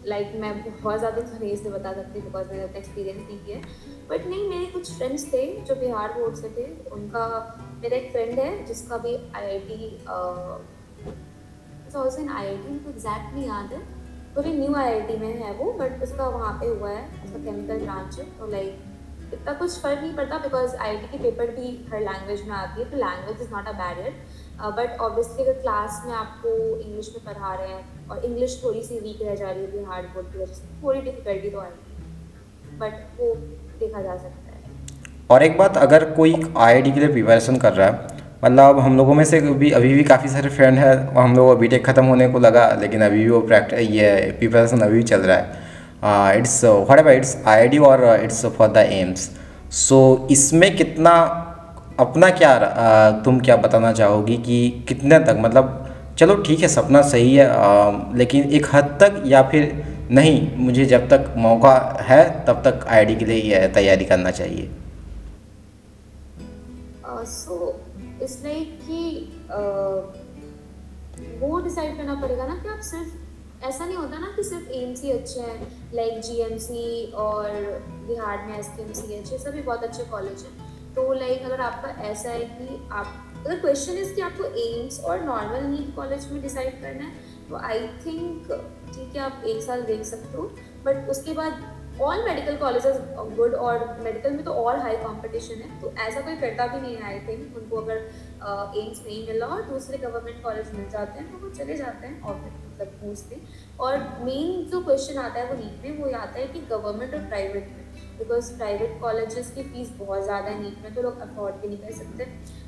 like 0.06 0.32
मैं 0.40 0.52
बहुत 0.62 0.98
ज़्यादा 0.98 1.20
तो 1.20 1.38
नहीं 1.40 1.52
इसलिए 1.52 1.72
बता 1.72 1.92
सकती 1.92 2.20
बिकॉज़ 2.20 2.48
मैंने 2.48 2.62
अपना 2.62 2.78
एक्सपीरियंस 2.78 3.20
नहीं 3.20 3.38
किया। 3.44 3.58
बट 4.10 4.26
नहीं 4.26 4.48
मेरे 4.48 4.66
कुछ 4.72 4.90
फ्रेंड्स 4.96 5.24
थे 5.32 5.44
जो 5.68 5.74
बिहार 5.74 6.12
बोर्ड 6.12 6.34
से 6.36 6.48
थे। 6.56 6.64
उनका 6.92 7.22
मेरा 7.82 7.96
एक 7.96 8.10
फ्रेंड 8.12 8.38
है 8.38 8.64
जिसका 8.66 8.96
भी 9.04 9.14
I 9.36 9.46
I 9.46 9.58
T 9.60 9.78
also 11.98 12.20
in 12.22 12.28
I 12.28 12.46
I 12.46 12.56
T 12.56 12.68
उनको 12.72 12.90
एग्जैक्ट 12.90 13.34
नहीं 13.34 13.46
याद 13.46 13.72
है। 13.72 13.80
भी 14.42 14.52
न्यू 14.52 14.74
आई 14.74 15.16
में 15.18 15.34
है 15.40 15.52
वो 15.54 15.72
बट 15.72 16.02
उसका 16.02 16.28
वहाँ 16.28 16.52
पे 16.60 16.66
हुआ 16.68 16.90
है, 16.90 17.02
उसका 17.24 17.38
केमिकल 17.38 17.84
ब्रांच 17.84 18.18
है 18.18 18.24
तो 18.38 18.50
लाइक 18.50 19.32
इतना 19.34 19.52
कुछ 19.52 19.78
फ़र्क 19.80 20.00
नहीं 20.00 20.14
पड़ता 20.14 20.38
बिकॉज़ 20.38 20.76
टी 20.76 21.06
की 21.08 21.18
पेपर 21.18 21.50
भी 21.56 21.68
हर 21.92 22.00
लैंग्वेज 22.00 22.42
में 22.42 22.54
आती 22.56 22.80
है 22.80 22.90
तो 22.90 22.96
language 22.96 23.40
is 23.42 23.52
not 23.52 23.68
a 23.68 23.72
barrier 23.72 24.12
but 24.76 25.00
obviously 25.00 25.44
अगर 25.44 25.60
क्लास 25.60 26.02
में 26.06 26.12
आपको 26.14 26.48
इंग्लिश 26.80 27.12
में 27.14 27.24
पढ़ा 27.24 27.54
रहे 27.54 27.68
हैं, 27.68 28.08
और 28.08 28.24
इंग्लिश 28.24 28.60
थोड़ी 28.64 28.82
सी 28.82 28.98
वीक 29.00 29.22
रह 29.22 29.34
जा 29.34 29.50
रही 29.50 29.64
है 29.64 29.84
हार्ड 29.84 30.06
बोर्ड 30.06 30.26
की 30.32 30.38
वजह 30.38 30.52
से, 30.52 30.82
थोड़ी 30.82 31.00
डिफिकल्टी 31.00 31.50
तो 31.50 31.60
आएगी 31.60 32.78
बट 32.78 33.20
वो 33.20 33.34
देखा 33.80 34.02
जा 34.02 34.16
सकता 34.16 34.52
है। 34.52 34.62
और 35.30 35.42
एक 35.42 35.56
बात, 35.58 35.76
अगर 35.76 36.10
कोई 36.10 36.34
आईआईटी 36.34 36.92
के 36.92 37.00
लिए 37.00 37.08
प्रिपरेशन 37.08 37.56
कर 37.56 37.72
रहा 37.72 37.88
है 37.88 38.13
मतलब 38.44 38.78
हम 38.78 38.96
लोगों 38.96 39.14
में 39.14 39.24
से 39.24 39.40
भी 39.40 39.70
अभी 39.70 39.92
भी 39.94 40.02
काफ़ी 40.04 40.28
सारे 40.28 40.48
फ्रेंड 40.50 40.78
हैं 40.78 40.94
हम 41.14 41.36
लोग 41.36 41.50
अभी 41.50 41.68
टेक 41.68 41.84
ख़त्म 41.86 42.04
होने 42.04 42.28
को 42.28 42.38
लगा 42.38 42.66
लेकिन 42.80 43.02
अभी 43.02 43.18
भी 43.18 43.28
वो 43.30 43.40
प्रैक्टिस 43.42 43.90
ये 43.90 44.10
प्रिपरेशन 44.38 44.80
अभी 44.80 44.96
भी 44.96 45.02
चल 45.02 45.20
रहा 45.20 45.36
है। 45.36 46.38
It's 46.38 46.64
what 46.64 46.98
ever 46.98 47.12
it's 47.12 47.36
IIT 47.46 47.78
और 47.88 48.04
it's 48.14 48.44
for 48.56 48.68
the 48.68 48.84
AIIMS 48.92 49.30
so 49.72 50.00
इसमें 50.30 50.76
कितना 50.76 51.12
अपना 52.00 52.28
क्या 52.30 52.52
uh, 52.58 53.24
तुम 53.24 53.40
क्या 53.40 53.56
बताना 53.56 53.92
चाहोगी 53.92 54.36
कि 54.36 54.84
कितने 54.88 55.18
तक 55.18 55.36
मतलब 55.38 55.80
चलो 56.18 56.34
ठीक 56.46 56.60
है 56.60 56.68
सपना 56.68 57.02
सही 57.02 57.34
है 57.34 57.48
uh, 57.48 58.16
लेकिन 58.16 58.50
एक 58.50 58.66
हद 58.72 58.96
तक 59.02 59.22
या 59.26 59.42
फिर 59.42 59.72
नहीं 60.10 60.56
मुझे 60.56 60.84
जब 60.84 61.08
तक 61.08 61.34
मौका 61.38 61.74
है 62.02 62.22
तब 62.46 62.62
तक 62.64 62.86
आईआईटी 62.88 63.14
के 63.14 63.24
लिए 63.24 63.66
तैयारी 63.68 64.04
करना 64.04 64.30
चाहिए। 64.30 64.70
सो 67.26 67.83
इस 68.24 68.42
लाइक 68.44 68.78
कि 68.82 69.00
वो 71.40 71.58
डिसाइड 71.60 71.96
करना 71.96 72.14
पड़ेगा 72.20 72.46
ना 72.46 72.54
कि 72.56 72.68
आप 72.68 72.80
सिर्फ़, 72.82 73.12
ऐसा 73.64 73.84
नहीं 73.86 73.96
होता 73.96 74.18
ना 74.18 74.32
कि 74.36 74.42
सिर्फ़ 74.44 74.70
एम्स 74.72 75.02
ही 75.02 75.10
अच्छे 75.10 75.40
हैं 75.40 75.92
लाइक 75.94 76.20
जीएमसी 76.20 77.12
और 77.16 77.50
बिहार 78.08 78.46
में 78.46 78.58
एस 78.58 78.68
के 78.76 78.82
एम 78.82 78.92
सी 78.92 79.12
एच 79.14 79.32
ये 79.32 79.38
सभी 79.38 79.62
बहुत 79.62 79.84
अच्छे 79.84 80.04
कॉलेज 80.04 80.42
हैं। 80.42 80.94
तो 80.94 81.12
लाइक 81.12 81.42
अगर 81.42 81.60
आपका 81.60 81.88
ऐसा 82.02 82.30
है 82.30 82.40
कि 82.40 82.88
आप, 82.92 83.06
अगर 83.46 83.60
क्वेश्चन 83.60 83.92
इज़ 83.92 84.14
कि 84.14 84.20
आपको 84.20 84.44
एम्स 84.62 85.00
और 85.00 85.20
नॉर्मल 85.20 85.64
नीट 85.70 85.94
कॉलेज 85.96 86.30
में 86.32 86.42
डिसाइड 86.42 86.80
करना 86.82 87.04
है 87.04 87.32
तो 87.48 87.56
आई 87.56 87.80
थिंक 88.04 88.52
ठीक 88.94 89.16
है, 89.16 89.20
आप 89.20 89.42
एक 89.46 89.62
साल 89.62 89.82
देख 89.82 90.02
सकते 90.04 90.36
हो 90.38 90.44
बट 90.84 91.08
उसके 91.10 91.32
बाद 91.32 91.73
ऑल 92.02 92.24
मेडिकल 92.24 92.56
कॉलेजेस 92.56 92.96
गुड 93.36 93.54
और 93.54 93.82
मेडिकल 94.02 94.30
में 94.30 94.44
तो 94.44 94.52
और 94.62 94.78
हाई 94.78 94.96
कंपटीशन 94.96 95.60
है 95.62 95.80
तो 95.80 95.92
ऐसा 96.02 96.20
कोई 96.20 96.36
करता 96.36 96.66
भी 96.66 96.80
नहीं 96.80 96.96
है 96.96 97.04
आई 97.04 97.18
थिंक 97.28 97.56
उनको 97.56 97.76
अगर 97.76 97.96
एम्स 98.78 99.02
नहीं 99.06 99.26
मिला 99.26 99.46
और 99.46 99.62
दूसरे 99.62 99.98
गवर्नमेंट 99.98 100.42
कॉलेज 100.42 100.72
मिल 100.74 100.88
जाते 100.90 101.18
हैं 101.18 101.30
तो 101.32 101.38
वो 101.38 101.52
चले 101.54 101.76
जाते 101.76 102.06
हैं 102.06 102.20
और 102.22 102.36
मतलब 102.36 103.00
मोस्टली 103.04 103.40
और 103.80 103.98
मेन 104.24 104.66
जो 104.70 104.80
क्वेश्चन 104.84 105.18
आता 105.18 105.40
है 105.40 105.46
वो 105.48 105.54
नीट 105.54 105.84
में, 105.84 105.98
वो 105.98 106.08
ये 106.08 106.14
आता 106.14 106.38
है 106.38 106.46
कि 106.48 106.60
गवर्नमेंट 106.70 107.14
और 107.14 107.20
प्राइवेट 107.28 107.68
में 107.68 107.82
बिकॉज़ 108.18 108.52
प्राइवेट 108.56 109.00
कॉलेजेस 109.00 109.50
की 109.54 109.62
फ़ीस 109.62 109.90
बहुत 109.98 110.24
ज़्यादा 110.24 110.50
है 110.50 110.60
नीट 110.62 110.82
में 110.82 110.94
तो 110.94 111.02
लोग 111.02 111.20
अफोर्ड 111.20 111.54
भी 111.56 111.68
नहीं 111.68 111.78
कर 111.78 111.92
सकते। 111.94 112.24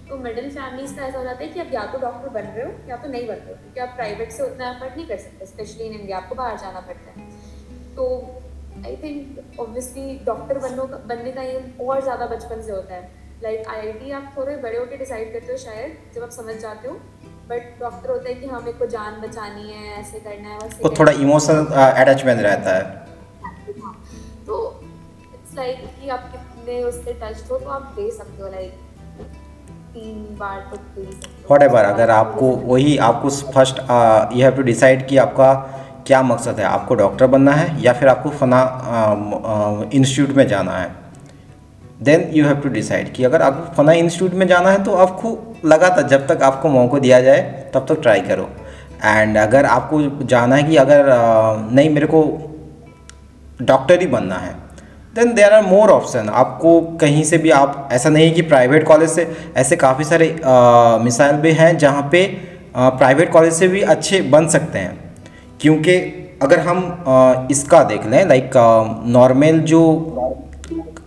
तो 0.09 0.17
मिडिल 0.19 0.51
फैमिलीज़ 0.51 0.97
का 0.97 1.07
ऐसा 1.07 1.19
हो 1.19 1.25
जाता 1.25 1.45
है 1.45 1.49
कि 1.49 1.61
आप 1.61 1.73
या 1.73 1.85
तो 1.93 1.99
डॉक्टर 2.01 2.29
बन 2.31 2.49
रहे 2.49 2.65
हो 2.65 2.89
या 2.89 2.97
तो 2.97 3.09
नहीं 3.09 3.27
बन 3.29 3.35
रहे 3.35 3.53
हो, 3.53 3.55
क्योंकि 3.57 3.81
आप 3.81 3.97
प्राइवेट 3.97 4.33
से 4.33 4.43
उतना 4.43 4.71
एफर्ट 4.71 4.97
नहीं 4.97 5.07
कर 5.07 5.17
सकते 5.19 5.47
स्पेशली 5.47 5.85
इन 5.85 6.01
इंडिया 6.01 6.17
आपको 6.19 6.35
बाहर 6.35 6.59
जाना 6.59 6.81
पड़ता 6.83 7.21
है। 7.21 7.31
तो 7.97 8.09
आई 8.79 8.97
थिंक 9.03 9.61
ऑब्वियसली 9.61 10.19
डॉक्टर 10.27 10.59
बनने 10.59 10.87
का 10.87 10.97
बनने 11.09 11.33
का 11.33 11.43
एम 11.45 11.87
और 11.87 12.03
ज़्यादा 12.03 12.27
बचपन 12.27 12.63
से 12.63 12.73
होता 12.73 12.95
है। 12.95 13.11
लाइक 13.43 13.69
आई 13.69 14.11
आप 14.13 14.33
थोड़े 14.37 14.57
बड़े 14.59 14.77
होकर 14.79 14.97
डिसाइड 14.99 15.33
करते 15.33 15.53
हो 15.53 15.59
शायद 15.59 15.97
जब 16.15 16.23
आप 16.23 16.31
समझ 16.33 16.57
जाते 16.59 16.89
हो। 16.89 16.95
बट 17.49 17.81
डॉक्टर 17.81 18.11
होता 18.11 18.29
है 18.29 18.35
कि 18.35 18.47
हाँ 18.47 18.61
मेरे 18.61 18.79
को 18.79 18.87
जान 18.89 19.21
बचानी 19.21 19.73
है 19.73 19.99
ऐसे 19.99 20.21
करना 20.21 20.49
है 20.49 20.59
वैसे 20.59 20.83
वो 20.85 20.91
थोड़ा 20.99 21.13
इमोशनल 21.15 21.67
अटैचमेंट 21.67 22.41
रहता 22.41 22.75
है। 22.75 22.85
हाँ, 23.81 23.95
तो 24.47 24.59
इट्स 25.25 25.55
लाइक 25.57 25.85
कि 26.01 26.09
आप 26.09 26.31
कितने 26.33 26.83
उससे 26.85 27.13
टच 27.23 27.51
हो 27.51 27.59
तो 27.59 27.69
आप 27.71 27.93
दे 27.97 28.11
सकते 28.11 28.43
हो 28.43 28.49
लाइक 28.51 28.73
तीन 29.95 30.25
बार 30.39 30.61
तो 30.71 30.77
दे 30.77 31.05
सकते 31.13 31.65
एवर 31.65 31.85
अगर 31.85 32.11
आपको 32.11 32.47
वही 32.65 32.97
आपको 33.05 33.31
first 33.53 33.79
you 34.33 34.43
have 34.43 34.57
to 34.57 34.63
decide 34.63 35.07
कि 35.09 35.17
आपका 35.19 35.53
क्या 36.07 36.23
मकसद 36.23 36.59
है? 36.59 36.65
आपको 36.65 36.95
डॉक्टर 36.95 37.27
बनना 37.27 37.53
है 37.53 37.83
या 37.83 37.93
फिर 37.93 38.09
आपको 38.09 38.31
फना 38.33 38.61
इंस्टीट्यूट 39.93 40.37
में 40.37 40.47
जाना 40.49 40.73
है? 40.73 40.91
Then 42.03 42.29
you 42.33 42.45
have 42.47 42.57
to 42.57 42.69
decide 42.69 43.13
कि 43.13 43.25
अगर 43.25 43.43
आपको 43.43 43.75
फना 43.75 43.93
इंस्टीट्यूट 43.95 44.35
में 44.35 44.47
जाना 44.49 44.71
है 44.71 44.83
तो 44.85 44.95
आपको 44.97 45.39
लगा 45.65 45.89
था 45.97 46.03
जब 46.05 46.27
तक 46.27 46.43
आपको 46.43 46.69
मौका 46.69 46.99
दिया 46.99 47.21
जाए, 47.21 47.41
तब 47.75 47.87
तक 47.89 48.03
ट्राई 48.03 48.21
करो। 48.21 48.49
एंड 49.05 49.37
अगर 49.39 49.67
आपको 49.67 50.27
जाना 50.27 50.57
है 50.57 50.63
कि 50.63 50.77
अगर 50.77 51.07
नहीं, 51.73 51.91
मेरे 51.91 52.07
को 52.07 52.23
डॉक्टर 53.63 54.01
ही 54.01 54.07
बनना 54.07 54.35
है 54.35 54.55
then 55.15 55.33
there 55.35 55.53
are 55.53 55.63
more 55.63 55.91
option 55.91 56.29
आपको 56.31 56.81
कहीं 57.01 57.23
से 57.25 57.39
भी 57.39 57.51
आप, 57.51 57.89
ऐसा 57.93 58.09
नहीं 58.09 58.33
कि 58.35 58.43
प्राइवेट 58.43 58.87
कॉलेज 58.87 59.11
से, 59.11 59.37
ऐसे 59.57 59.77
काफ़ी 59.77 60.05
सारे 60.05 60.29
मिसाइल 61.05 61.37
भी 61.37 61.53
हैं 61.53 61.77
जहाँ 61.79 62.09
पे 62.13 62.25
प्राइवेट 62.77 63.33
कॉलेज 63.33 63.53
से 63.53 63.69
भी 63.69 63.81
अच्छे 63.83 64.21
बन 64.31 64.49
सकते 64.49 64.79
हैं। 64.79 65.06
क्योंकि 65.61 65.97
अगर 66.43 66.59
हम 66.61 67.49
इसका 67.51 67.83
देख 67.85 68.07
लें 68.07 68.25
लाइक 68.27 68.51
नॉर्मल 69.09 69.59
जो 69.71 69.83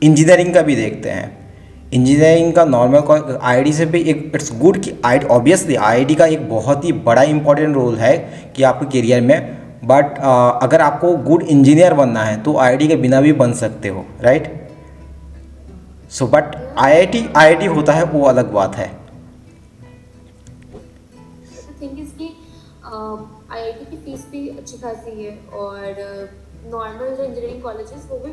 इंजीनियरिंग 0.04 0.54
का 0.54 0.62
भी 0.62 0.76
देखते 0.76 1.10
हैं। 1.10 1.38
इंजीनियरिंग 1.94 2.54
का 2.54 2.66
नॉर्मल 2.66 3.38
आईडी 3.42 3.74
से 3.74 3.86
भी 3.86 4.02
एक 4.02 4.32
इट्स 4.36 4.52
गुड 4.60 4.78
कि 4.78 4.94
आई 5.06 5.20
ऑब्वियसली 5.32 5.76
आईडी 5.76 6.16
का 6.16 6.26
एक 6.26 6.50
बहुत 6.50 6.86
ही 6.86 6.92
बड़ा 7.06 7.24
इंपॉर्टेंट 7.26 7.76
रोल 7.76 7.96
है 7.98 8.18
कि 8.56 8.64
आपके 8.64 8.86
करियर 8.92 9.22
में। 9.22 9.58
बट 9.84 10.18
अगर 10.64 10.82
आपको 10.82 11.16
गुड 11.20 11.44
इंजीनियर 11.44 11.94
बनना 11.94 12.24
है 12.24 12.42
तो 12.44 12.58
आईआईटी 12.58 12.88
के 12.88 12.96
बिना 12.98 13.22
भी 13.22 13.34
बन 13.34 13.54
सकते 13.56 13.90
हो 13.90 14.06
right 14.22 14.48
so 16.12 16.28
but 16.28 16.56
IIT 16.78 17.26
IIT 17.38 17.66
होता 17.68 17.94
है, 17.94 18.04
वो 18.04 18.24
अलग 18.26 18.52
बात 18.54 18.76
है। 18.76 18.88
आईआईटी 23.52 23.86
की 23.86 23.98
फ़ीस 24.04 24.26
भी 24.32 24.48
अच्छी 24.50 24.78
खासी 24.78 25.24
है 25.24 25.38
और 25.60 25.82
नॉर्मल 26.66 27.16
जो 27.16 27.24
इंजीनियरिंग 27.24 27.62
कॉलेजेस 27.64 28.08
वो 28.10 28.18
भी 28.20 28.32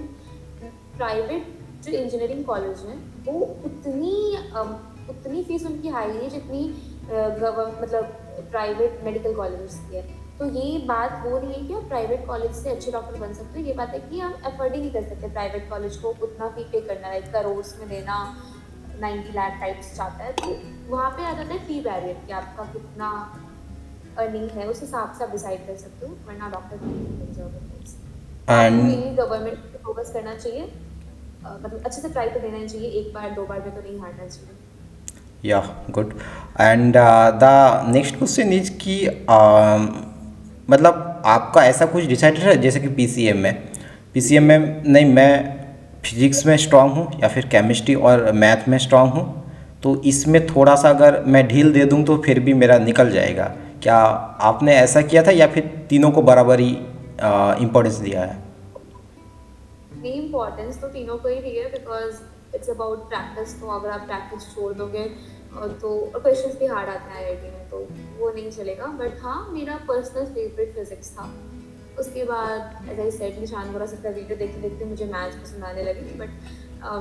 प्राइवेट 0.96 1.54
जो 1.84 1.92
इंजीनियरिंग 1.92 2.44
कॉलेज 2.44 2.78
हैं, 2.80 2.96
वो 3.24 3.32
उतनी 3.66 4.14
उतनी 5.10 5.42
फ़ीस 5.44 5.66
उनकी 5.66 5.88
हाई 5.88 6.10
है 6.10 6.28
जितनी 6.30 6.68
मतलब 7.08 8.04
प्राइवेट 8.50 9.00
मेडिकल 9.04 9.34
कॉलेजेस 9.34 9.80
की 9.90 9.96
है। 9.96 10.02
तो 10.38 10.46
ये 10.50 10.78
बात 10.86 11.22
वो 11.26 11.38
नहीं 11.38 11.52
है 11.52 11.66
कि 11.68 11.74
आप 11.74 11.82
प्राइवेट 11.88 12.26
कॉलेज 12.26 12.52
से 12.54 12.70
अच्छे 12.70 12.92
डॉक्टर 12.92 13.18
बन 13.20 13.32
सकते 13.34 13.60
हो, 13.60 13.66
ये 13.66 13.74
बात 13.74 13.88
है 13.88 14.00
कि 14.00 14.18
हम 14.20 14.32
अफोर्ड 14.44 14.74
ही 14.74 14.80
नहीं 14.80 14.90
कर 14.92 15.02
सकते 15.02 15.28
प्राइवेट 15.28 15.68
कॉलेज 15.70 15.96
को 15.96 16.08
उतना 16.22 16.48
फ़ी 16.56 16.64
पे 16.72 16.80
करना 16.88 17.08
है 17.08 17.20
करोड़ 17.32 17.64
में 17.80 17.88
देना 17.88 18.16
नाइन्टी 19.00 19.32
लाख 19.32 19.60
टाइप्स 19.60 19.96
चाहता 19.96 20.24
है 20.24 20.32
तो 20.32 20.56
वहाँ 20.88 21.10
पे 21.10 21.24
आ 21.24 21.32
जाता 21.32 21.54
है 21.54 21.66
फ़ी 21.66 21.80
बैरियर 21.80 22.22
कि 22.26 22.32
आपका 22.32 22.64
कितना 22.72 23.08
अर्निंग 24.18 24.50
है 24.56 24.66
उस 24.68 24.80
हिसाब 24.80 25.14
से 25.18 25.24
आप 25.24 25.30
डिसाइड 25.32 25.66
कर 25.66 25.76
सकते 25.78 26.06
हो 26.06 26.12
वरना 26.28 26.48
डॉक्टर 26.50 26.76
जाओगे 27.36 27.64
गवर्नमेंट 29.16 29.58
फोकस 29.84 30.12
करना 30.12 30.34
चाहिए 30.34 30.62
मतलब 31.44 31.82
अच्छे 31.84 32.00
से 32.00 32.08
ट्राई 32.08 32.28
तो 32.28 32.40
देना 32.40 32.66
चाहिए 32.66 32.88
एक 33.00 33.12
बार 33.14 33.30
दो 33.34 33.46
बार 33.46 33.60
में 33.60 33.74
तो 33.74 33.80
नहीं 33.80 33.98
हारना 34.00 34.26
चाहिए। 34.26 34.54
Yeah 35.44 35.60
good 35.90 36.12
and 36.60 36.96
the 37.42 37.44
next 37.88 38.16
question 38.16 38.52
is 38.52 38.70
कि 38.78 38.96
मतलब 40.70 41.22
आपका 41.26 41.64
ऐसा 41.64 41.86
कुछ 41.86 42.04
डिसाइडेड 42.06 42.42
है 42.42 42.56
जैसे 42.62 42.80
कि 42.80 42.88
पी 42.90 43.06
सी 43.08 43.26
एम 43.28 43.38
में? 43.38 43.54
पी 44.14 44.20
सी 44.20 44.36
एम 44.36 44.44
में 44.44 44.82
नहीं 44.86 45.12
मैं 45.14 45.32
फिजिक्स 46.04 46.44
में 46.46 46.56
स्ट्रांग 46.56 46.90
हूँ 46.92 47.06
या 47.20 47.28
फिर 47.28 47.46
केमिस्ट्री 47.48 47.94
और 48.08 48.30
मैथ 48.34 48.68
में 48.68 48.78
स्ट्रांग 48.78 49.10
हूँ 49.10 49.24
तो 49.82 49.94
इसमें 50.04 50.46
थोड़ा 50.46 50.74
सा 50.76 50.90
अगर 50.90 51.22
मैं 51.26 51.46
ढील 51.48 51.72
दे 51.72 51.84
दूँ 51.84 52.02
तो 52.04 52.16
फिर 52.26 52.40
भी 52.40 52.54
मेरा 52.54 52.78
निकल 52.80 53.10
जाएगा। 53.10 53.46
क्या 53.86 53.96
आपने 54.42 54.74
ऐसा 54.76 55.00
किया 55.02 55.22
था 55.22 55.30
या 55.32 55.46
फिर 55.48 55.66
तीनों 55.90 56.10
को 56.10 56.22
बराबर 56.28 56.60
ही 56.60 56.70
इम्पोर्टेंस 57.64 57.96
दिया 57.98 58.22
है? 58.22 58.36
इम्पोर्टेंस 60.06 60.80
तो 60.80 60.88
तीनों 60.88 61.16
को 61.18 61.28
ही 61.28 61.38
दी 61.40 61.54
है 61.56 61.70
बिकॉज़ 61.72 62.16
इट्स 62.56 62.70
अबाउट 62.70 63.08
प्रैक्टिस 63.08 63.60
तो 63.60 63.68
अगर 63.70 63.90
आप 63.90 64.06
प्रैक्टिस 64.08 64.48
छोड़ 64.54 64.72
दोगे 64.74 65.04
तो 65.82 65.90
क्वेश्चन 66.16 66.58
भी 66.58 66.66
हार्ड 66.66 66.88
आते 66.90 67.10
हैं 67.10 67.24
आई 67.26 67.36
में 67.44 67.68
तो 67.70 67.78
वो 68.18 68.30
नहीं 68.30 68.50
चलेगा। 68.50 68.86
बट 68.98 69.22
हाँ 69.22 69.38
मेरा 69.52 69.76
पर्सनल 69.88 70.26
फेवरेट 70.34 70.74
फिजिक्स 70.74 71.12
था। 71.12 71.30
उसके 71.98 72.24
बाद 72.24 72.88
एज 72.90 73.00
आई 73.00 73.10
सेट 73.10 73.38
निशान 73.40 73.72
बोला 73.72 73.86
सकता 73.86 74.10
वीडियो 74.10 74.38
देखते 74.38 74.60
देखते 74.60 74.84
मुझे 74.84 75.04
मैथ्स 75.14 75.36
पसंद 75.36 75.64
आने 75.64 75.82
लगी। 75.84 76.18
बट 76.18 76.30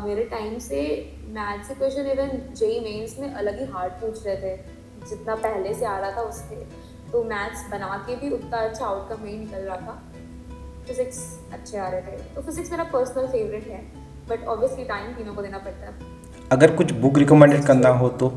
मेरे 0.06 0.24
टाइम 0.30 0.58
से 0.62 0.80
मैथ्स 1.34 1.68
के 1.68 1.76
क्वेश्चन 1.76 2.12
इवन 2.12 2.40
जेई 2.58 2.80
मेंस 2.82 3.18
में 3.20 3.30
अलग 3.34 3.60
ही 3.60 3.66
हार्ड 3.74 3.94
पूछ 4.02 4.26
रहे 4.26 4.36
थे। 4.38 4.56
जितना 5.10 5.36
पहले 5.38 5.74
से 5.74 5.86
आ 5.86 5.98
रहा 6.00 6.12
था 6.12 6.22
उसके 6.24 6.56
तो 7.12 7.24
मैथ्स 7.24 7.70
बना 7.72 7.98
के 8.08 8.16
भी 8.16 8.30
उतना 8.36 8.58
अच्छा 8.60 8.86
आउटकम 8.86 9.24
नहीं 9.24 9.38
निकल 9.40 9.58
रहा 9.60 9.76
था। 9.78 10.02
फिजिक्स 10.88 11.20
अच्छे 11.54 11.78
आ 11.78 11.88
रहे 11.90 12.02
थे। 12.02 12.18
तो 12.36 12.42
फिजिक्स 12.42 12.72
मेरा 12.72 12.84
पर्सनल 12.84 13.28
फेवरेट 13.28 13.68
है। 13.68 13.82
बट 14.30 14.46
ऑब्वियसली 14.46 14.84
टाइम 14.84 15.14
तीनों 15.14 15.34
को 15.36 15.42
देना 15.42 15.58
पड़ता 15.58 15.86
है। 15.86 16.14
अगर 16.52 16.76
कुछ 16.76 16.92
बुक 16.96 17.18
रिकमेंडेड 17.18 17.66
करना 17.66 17.90
हो 17.90 18.10
तो 18.10 18.30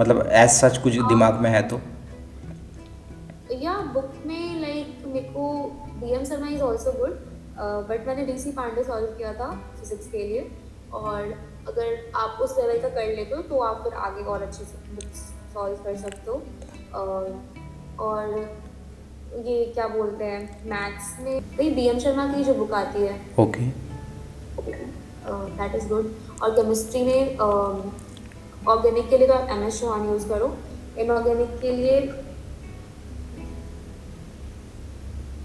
मतलब 0.00 0.28
एज 0.32 0.50
सच 0.50 0.78
कुछ 0.78 0.92
दिमाग 1.08 1.40
में 1.40 1.50
है 1.50 1.62
तो? 1.68 1.80
या 3.56 3.76
बुक 3.94 4.12
में 4.26 4.60
लाइक 4.60 5.02
मेरे 5.06 5.28
को 5.28 5.44
DM 6.00 6.24
Sharma 6.24 6.48
is 6.48 6.62
also 6.62 6.92
good 6.92 7.18
but 7.88 8.06
मैंने 8.06 8.24
डीसी 8.26 8.52
पांडे 8.52 8.84
सॉल्व 8.84 9.06
किया 9.06 9.32
था 9.32 9.50
फिजिक्स 9.76 10.06
के 10.06 10.18
लिए। 10.18 10.50
और 10.92 11.32
अगर 11.68 12.10
आप 12.16 12.38
उस 12.42 12.56
लेवल 12.58 12.78
का 12.78 12.88
कर 12.88 13.06
लेते 13.06 13.34
हो 13.34 13.42
तो 13.42 13.58
आप 13.60 13.82
फिर 13.82 13.94
आगे 14.00 14.22
और 14.24 14.42
अच्छे 14.42 14.64
से 14.64 14.78
बुक्स 14.94 15.28
सॉल्व 15.54 15.76
कर 15.84 15.96
सकते 15.98 16.30
हो 16.30 16.36
और 18.06 18.24
ये 19.46 19.64
क्या 19.74 19.86
बोलते 19.88 20.24
हैं 20.24 20.68
मैथ्स 20.70 21.14
में 21.20 21.40
वही 21.56 21.70
डी 21.74 21.86
एम 21.88 21.98
शर्मा 21.98 22.26
की 22.34 22.44
जो 22.44 22.54
बुक 22.54 22.72
आती 22.74 23.02
है। 23.02 23.20
ओके 23.38 23.66
दैट 24.60 25.74
इज़ 25.74 25.88
गुड 25.88 26.12
और 26.42 26.50
केमिस्ट्री 26.56 27.02
में 27.04 27.38
ऑर्गेनिक 28.68 29.08
के 29.10 29.18
लिए 29.18 29.26
तो 29.26 29.34
आप 29.34 29.48
एम 29.50 29.62
एस 29.64 29.80
चौहान 29.80 30.08
यूज़ 30.08 30.28
करो। 30.28 30.56
इनऑर्गेनिक 30.98 31.58
के 31.60 31.72
लिए 31.76 32.00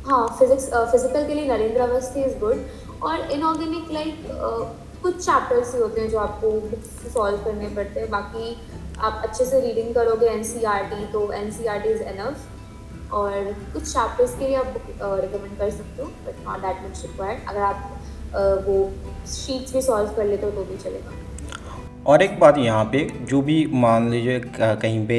हाँ 0.07 0.25
फिजिक्स 0.39 0.69
फ़िज़िकल 0.69 1.27
के 1.27 1.33
लिए 1.33 1.47
नरेंद्र 1.47 1.81
अवस्थी 1.81 2.23
इज़ 2.23 2.37
गुड 2.39 2.65
और 3.03 3.31
इनऑर्गेनिक 3.31 3.91
लाइक 3.91 4.25
कुछ 5.03 5.15
चैप्टर्स 5.25 5.73
ही 5.73 5.79
होते 5.81 6.01
हैं 6.01 6.09
जो 6.09 6.17
आपको 6.19 6.49
सॉल्व 7.13 7.43
करने 7.43 7.67
पड़ते 7.75 7.99
हैं। 7.99 8.09
बाकी 8.09 8.57
आप 8.99 9.21
अच्छे 9.23 9.45
से 9.45 9.59
रीडिंग 9.61 9.93
करोगे 9.95 10.27
एन 10.27 10.43
तो 11.13 11.31
एन 11.33 11.47
इज़ 11.47 12.01
एनफ 12.03 13.13
और 13.13 13.53
कुछ 13.73 13.83
चैप्टर्स 13.83 14.37
के 14.39 14.47
लिए 14.47 14.55
आप 14.55 14.65
बुक 14.67 14.87
रिकमेंड 15.21 15.57
कर 15.57 15.69
सकते 15.71 16.01
हो 16.01 16.09
but 16.25 16.47
not 16.47 16.61
that 16.61 16.83
much 16.85 17.01
required 17.01 17.49
अगर 17.49 17.61
आप 17.61 18.65
वो 18.67 18.77
शीट्स 19.27 19.73
भी 19.73 19.81
सॉल्व 19.81 20.15
कर 20.15 20.25
लेते 20.25 20.45
हो 20.45 20.51
तो 20.51 20.63
भी 20.63 20.77
चलेगा। 20.77 21.11
और 22.05 22.21
एक 22.21 22.39
बात 22.39 22.57
यहाँ 22.57 22.83
पे, 22.85 22.99
जो 23.21 23.41
भी 23.41 23.65
मान 23.73 24.09
लीजिए 24.09 24.39
कहीं 24.57 25.05
पे 25.07 25.17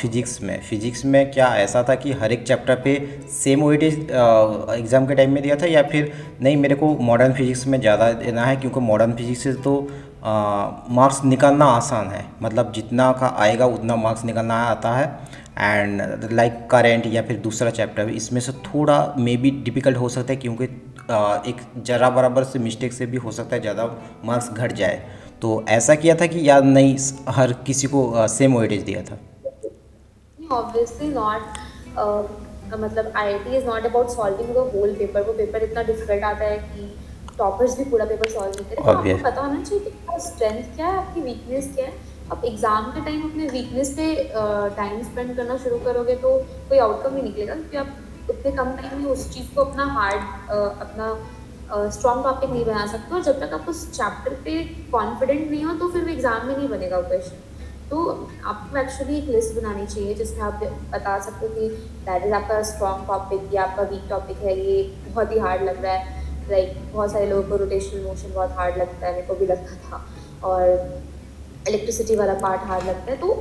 फिजिक्स 0.00 0.40
में 0.42 0.60
फिजिक्स 0.62 1.04
में 1.04 1.30
क्या 1.32 1.46
ऐसा 1.56 1.82
था 1.88 1.94
कि 1.94 2.12
हर 2.20 2.32
एक 2.32 2.46
चैप्टर 2.46 2.74
पे 2.84 2.94
सेम 3.32 3.64
वेटेज 3.64 3.94
एग्ज़ाम 3.94 5.06
के 5.06 5.14
टाइम 5.14 5.32
में 5.34 5.42
दिया 5.42 5.56
था 5.56 5.66
या 5.66 5.82
फिर, 5.82 6.12
नहीं, 6.42 6.56
मेरे 6.56 6.74
को 6.74 6.94
मॉडर्न 7.00 7.32
फिजिक्स 7.32 7.66
में 7.66 7.80
ज़्यादा 7.80 8.12
देना 8.14 8.44
है, 8.44 8.56
क्योंकि 8.56 8.80
मॉडर्न 8.80 9.12
फिजिक्स 9.12 9.42
से 9.42 9.52
तो 9.54 9.74
मार्क्स 10.24 11.22
निकालना 11.24 11.64
आसान 11.66 12.08
है। 12.08 12.24
मतलब 12.42 12.72
जितना 12.72 13.10
का 13.12 13.26
आएगा, 13.38 13.66
उतना 13.68 13.96
मार्क्स 13.96 14.24
निकालना 14.24 14.54
आता 14.64 14.94
है। 14.94 15.06
एंड 15.60 16.28
लाइक 16.32 16.66
करेंट 16.70 17.06
या 17.06 17.22
फिर 17.22 17.36
दूसरा 17.40 17.70
चैप्टर 17.72 18.08
इसमें 18.10 18.40
से 18.40 18.52
थोड़ा 18.64 19.14
मे 19.18 19.36
बी 19.36 19.50
डिफ़िकल्ट 19.64 19.96
हो 19.96 20.08
सकता 20.08 20.32
है 20.32 20.36
क्योंकि 20.38 20.64
एक 21.50 21.60
जरा 21.84 22.10
बराबर 22.10 22.44
से 22.44 22.58
मिस्टेक 22.58 22.92
से 22.92 23.06
भी 23.06 23.16
हो 23.18 23.30
सकता 23.32 23.56
है, 23.56 23.60
ज़्यादा 23.62 23.84
मार्क्स 24.24 24.50
घट 24.50 24.72
जाए। 24.74 25.02
तो 25.42 25.64
ऐसा 25.68 25.94
किया 25.94 26.14
था 26.14 26.26
कि 26.26 26.48
याद 26.48 26.64
नहीं, 26.66 26.96
हर 27.30 27.52
किसी 27.66 27.86
को 27.86 28.26
सेम 28.28 28.56
वेटेज 28.58 28.82
दिया 28.84 29.02
था। 29.02 29.18
ऑब्वियसली 30.52 31.08
नॉट 31.08 31.42
मतलब 32.74 33.12
I 33.16 33.26
I 33.26 33.38
T 33.38 33.56
is 33.56 33.66
not 33.66 33.86
about 33.86 34.08
solving 34.10 34.48
the 34.48 34.70
whole 34.74 34.94
paper 34.94 35.22
वो 35.22 35.32
पेपर 35.34 35.62
इतना 35.62 35.82
डिफ़िकल्ट 35.82 36.24
आता 36.24 36.44
है 36.44 36.58
कि 36.58 36.94
टॉपर्स 37.38 37.78
भी 37.78 37.84
पूरा 37.90 38.04
पेपर 38.06 38.28
सॉल्व 38.30 38.50
नहीं 38.50 38.66
करें। 38.66 38.84
तो 38.84 38.90
आपको 38.90 39.22
पता 39.24 39.40
होना 39.40 39.62
चाहिए 39.62 39.84
कि 39.84 39.90
आपका 39.90 40.18
स्ट्रेंथ 40.26 40.76
क्या 40.76 40.86
है 40.86 40.96
आपकी 40.98 41.20
वीकनेस 41.22 41.72
क्या 41.74 41.86
है। 41.86 41.92
आप 42.32 42.44
एग्ज़ाम 42.44 42.90
के 42.92 43.04
टाइम 43.04 43.22
अपने 43.28 43.46
वीकनेस 43.48 43.92
पे 43.96 44.14
टाइम 44.76 45.02
स्पेंड 45.02 45.36
करना 45.36 45.56
शुरू 45.58 45.78
करोगे 45.84 46.14
तो 46.24 46.36
कोई 46.68 46.78
आउटकम 46.78 47.16
ही 47.16 47.22
निकलेगा 47.22 47.54
क्योंकि 47.54 47.76
आप 47.76 48.30
उतने 48.30 48.50
कम 48.52 48.72
टाइम 48.76 49.02
में 49.02 49.10
उस 49.10 49.28
चीज़ 49.34 49.54
को 49.54 49.64
अपना 49.64 49.84
हार्ड 49.92 50.50
अपना 50.80 51.90
स्ट्रॉन्ग 51.90 52.24
टॉपिक 52.24 52.50
नहीं 52.50 52.64
बना 52.64 52.86
सकते 52.86 53.14
और 53.14 53.22
जब 53.22 53.40
तक 53.40 53.54
आप 53.54 53.68
उस 53.68 53.80
चैप्टर 53.92 54.34
पे 54.44 54.62
कॉन्फिडेंट 54.92 55.50
नहीं 55.50 55.64
हो 55.64 55.74
तो 55.78 55.88
फिर 55.92 56.04
वो 56.04 56.10
एग्ज़ाम 56.10 56.46
में 56.46 56.56
नहीं 56.56 56.68
बनेगा 56.68 57.00
क्वेश्चन 57.02 57.46
तो 57.90 58.04
आपको 58.44 58.78
एक्चुअली 58.78 59.16
एक 59.18 59.28
लिस्ट 59.30 59.54
बनानी 59.56 59.86
चाहिए 59.86 60.14
जिसमें 60.14 60.40
आप 60.44 60.62
बता 60.92 61.18
सकते 61.20 61.46
हो 61.46 61.54
कि 61.54 61.68
दैट 62.06 62.24
इज़ 62.26 62.34
आपका 62.34 62.62
स्ट्रॉन्ग 62.70 63.06
टॉपिक 63.08 63.54
या 63.54 63.62
आपका 63.62 63.82
वीक 63.90 64.08
टॉपिक 64.10 64.42
है 64.42 64.58
ये 64.60 64.82
बहुत 65.08 65.32
ही 65.32 65.38
हार्ड 65.38 65.62
लग 65.64 65.82
रहा 65.84 65.92
है। 65.92 66.17
लाइक 66.50 66.76
बहुत 66.92 67.12
सारे 67.12 67.26
लोगों 67.26 67.48
को 67.48 67.56
रोटेशनल 67.56 68.04
मोशन 68.04 68.32
बहुत 68.34 68.52
हार्ड 68.56 68.78
लगता 68.78 69.06
है, 69.06 69.12
मेरे 69.14 69.26
को 69.26 69.34
भी 69.34 69.46
लगता 69.46 69.76
था। 69.84 70.04
और 70.44 71.02
इलेक्ट्रिसिटी 71.68 72.16
वाला 72.16 72.34
पार्ट 72.42 72.60
हार्ड 72.66 72.84
लगता 72.86 73.12
है। 73.12 73.16
तो 73.18 73.32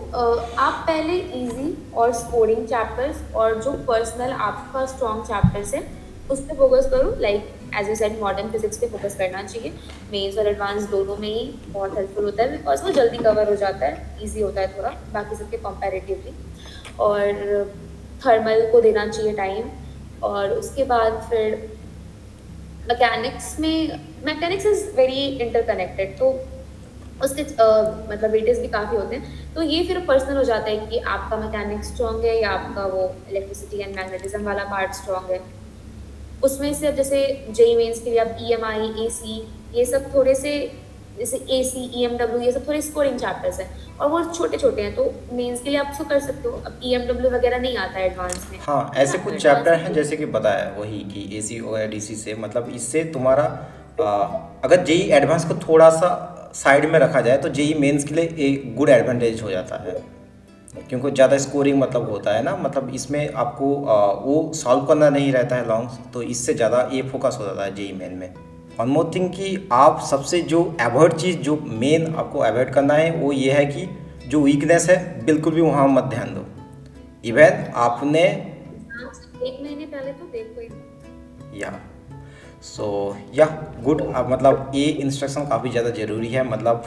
आप 0.60 0.84
पहले 0.88 1.14
इजी 1.42 1.92
और 1.98 2.14
स्कोरिंग 2.14 2.66
चैप्टर्स 2.68 3.22
और 3.36 3.62
जो 3.64 3.72
पर्सनल 3.88 4.32
आपका 4.48 4.86
स्ट्रॉन्ग 4.86 5.24
चैप्टर्स 5.26 5.74
है, 5.74 5.84
उस 6.32 6.40
पर 6.40 6.56
फोकस 6.56 6.90
करो। 6.92 7.16
Like 7.22 7.54
as 7.80 7.90
a 7.90 7.96
set 7.96 8.20
modern 8.22 8.50
physics 8.52 8.78
पे 8.78 8.88
फोकस 8.88 9.16
करना 9.18 9.44
चाहिए। 9.44 9.72
मेन्स 10.12 10.38
और 10.38 10.48
एडवांस 10.48 10.84
दोनों 10.90 11.16
में 11.18 11.28
ही 11.28 11.44
बहुत 11.70 11.98
हेल्पफुल 11.98 12.26
होता 12.26 12.44
है 12.44 12.52
बिकॉज़ 12.52 12.84
वो 12.84 12.92
जल्दी 12.92 13.18
कवर 13.18 13.50
हो 13.50 13.56
जाता 13.56 13.86
है 13.86 14.24
ईजी 14.24 14.42
होता 14.42 14.62
है 14.62 14.78
थोड़ा, 14.78 14.90
बाकी 15.14 15.36
सबके 15.36 15.58
कंपेरेटिवली 15.60 16.34
और 17.00 17.74
थर्मल 18.26 18.70
को 18.72 18.82
देना 18.82 19.08
चाहिए 19.08 19.34
टाइम 19.36 19.70
और 20.24 20.52
उसके 20.52 20.84
बाद 20.86 21.22
फिर 21.30 21.56
मैकेनिक्स 22.90 23.60
में 23.60 24.00
मैकेनिक्स 24.26 24.66
इज़ 24.66 24.86
वेरी 24.98 25.26
इंटरकनेक्टेड 25.46 26.18
तो 26.20 26.30
उसके 27.24 27.44
uh, 27.44 27.86
मतलब 28.10 28.32
वेटेज 28.32 28.60
भी 28.60 28.68
काफ़ी 28.68 28.98
होते 28.98 29.16
हैं। 29.16 29.54
तो 29.54 29.62
ये 29.62 29.84
फिर 29.84 30.00
पर्सनल 30.08 30.38
हो 30.38 30.44
जाता 30.44 30.70
है 30.70 30.86
कि 30.88 31.00
आपका 31.14 31.38
मैकेनिक 31.38 31.84
स्ट्रॉन्ग 31.86 32.26
है 32.26 32.36
या 32.42 32.50
आपका 32.50 32.86
वो 32.88 33.04
इलेक्ट्रिसिटी 33.30 33.82
एंड 33.82 33.96
मैग्नेटिज्म 33.96 34.44
वाला 34.44 34.64
पार्ट 34.72 34.94
स्ट्रॉन्ग 34.94 35.32
है। 35.32 35.42
उसमें 36.44 36.74
से 36.74 36.92
जैसे 36.92 37.22
जेई 37.52 37.76
मेन्स 37.76 38.02
के 38.04 38.10
लिए 38.10 38.20
आप 38.20 38.38
ई 38.42 38.54
एम 38.54 38.66
आई 38.66 38.90
ए 39.06 39.10
सी 39.12 39.38
ये 39.76 39.86
सब 39.86 40.14
थोड़े 40.14 40.36
से 40.36 40.52
जैसे 41.18 41.38
ए 41.50 41.64
सी 41.64 41.84
ई 41.96 42.04
एम 42.06 42.18
डब्ल्यू 42.18 42.40
ये 42.42 42.52
सब 42.52 42.68
थोड़े 42.68 42.82
स्कोरिंग 42.82 43.18
चैप्टर्स 43.20 43.60
हैं। 43.60 43.70
और 43.98 44.10
वो 44.10 44.24
छोटे 44.26 44.58
छोटे 44.58 44.82
हैं 44.82 44.96
तो 44.96 45.04
मेंस 45.34 45.62
के 45.62 45.70
लिए 45.70 45.80
आप 45.80 45.90
उसको 45.92 46.04
कर 46.06 46.20
सकते 46.20 46.50
हो। 46.50 46.56
अब 46.58 46.80
ई 46.84 46.94
एम 46.96 47.08
डब्ल्यू 47.08 47.32
वगैरह 47.32 47.60
नहीं 47.60 47.78
आता 47.78 48.00
है 48.00 48.06
एडवांस 48.06 48.48
में। 48.52 48.60
हाँ 48.62 48.92
ऐसे 48.98 49.18
कुछ 49.18 49.42
चैप्टर 49.44 49.74
हैं 49.76 49.94
जैसे 49.94 50.18
कि 50.18 50.26
बताया 50.36 50.70
वही 50.78 51.00
कि 51.14 51.30
ए 51.38 51.42
सी 51.42 51.60
और 51.62 51.88
डी 51.88 52.00
सी 52.02 52.16
से 52.16 52.36
मतलब 52.40 52.72
इससे 52.76 53.04
तुम्हारा 53.14 53.44
आ, 54.00 54.06
अगर 54.64 54.84
जेई 54.86 55.10
एडवांस 55.12 55.46
को 55.46 55.56
थोड़ा 55.60 55.90
सा 55.92 56.10
साइड 56.56 56.86
में 56.92 57.00
रखा 57.00 57.22
जाए 57.22 57.38
तो 57.38 57.50
जेई 57.52 57.74
मेंस 57.80 58.04
के 58.04 58.16
लिए 58.16 58.36
एक 58.48 58.76
गुड 58.76 58.90
एडवांटेज 58.90 59.42
हो 59.42 59.50
जाता 59.52 59.84
है। 59.84 59.96
क्योंकि 60.90 61.12
ज़्यादा 61.12 61.38
स्कोरिंग 61.38 61.80
मतलब 61.80 62.10
होता 62.10 62.34
है 62.34 62.44
ना 62.44 62.56
मतलब 62.56 62.92
इसमें 62.96 63.34
आपको 63.34 63.74
आ, 63.86 64.12
वो 64.22 64.52
सॉल्व 64.56 64.86
करना 64.86 65.10
नहीं 65.10 65.32
रहता 65.34 65.56
है 65.56 65.68
लॉन्ग 65.68 65.98
तो 66.14 66.22
इससे 66.24 66.54
ज़्यादा 66.54 66.90
ये 66.94 67.02
फोकस 67.04 67.38
हो 67.40 67.46
जाता 67.46 67.64
है 67.64 67.76
जेई 67.76 67.92
मेन 67.94 68.14
में। 68.14 68.34
वन 68.80 68.88
मोर 68.88 69.12
थिंग 69.16 69.30
कि 69.30 69.68
आप 69.74 70.00
सबसे 70.10 70.40
जो 70.50 70.64
अवॉइड 70.82 71.14
चीज़ 71.14 71.38
जो 71.38 71.56
मेन 71.76 72.06
आपको 72.16 72.40
अवॉइड 72.40 72.74
करना 72.74 72.94
है 72.94 73.10
वो 73.12 73.32
ये 73.32 73.52
है 73.52 73.66
कि 73.66 73.88
जो 74.28 74.42
वीकनेस 74.42 74.90
है 74.90 74.98
बिल्कुल 75.26 75.54
भी 75.54 75.62
वहाँ 75.62 75.88
मत 75.88 76.04
ध्यान 76.06 76.34
दो। 76.34 76.46
इवन 77.24 77.64
आपने 77.76 78.22
एक 78.22 79.60
महीने 79.62 79.86
पहले 79.86 80.12
तो 80.12 80.26
देखो 80.28 80.62
ही। 80.62 81.62
या 81.62 81.72
सो 82.64 83.16
या 83.36 83.46
गुड 83.84 84.02
मतलब 84.30 84.72
ये 84.76 84.86
इंस्ट्रक्शन 84.86 85.48
काफ़ी 85.48 85.70
ज़्यादा 85.70 85.90
ज़रूरी 85.96 86.28
है 86.28 86.44
मतलब 86.50 86.84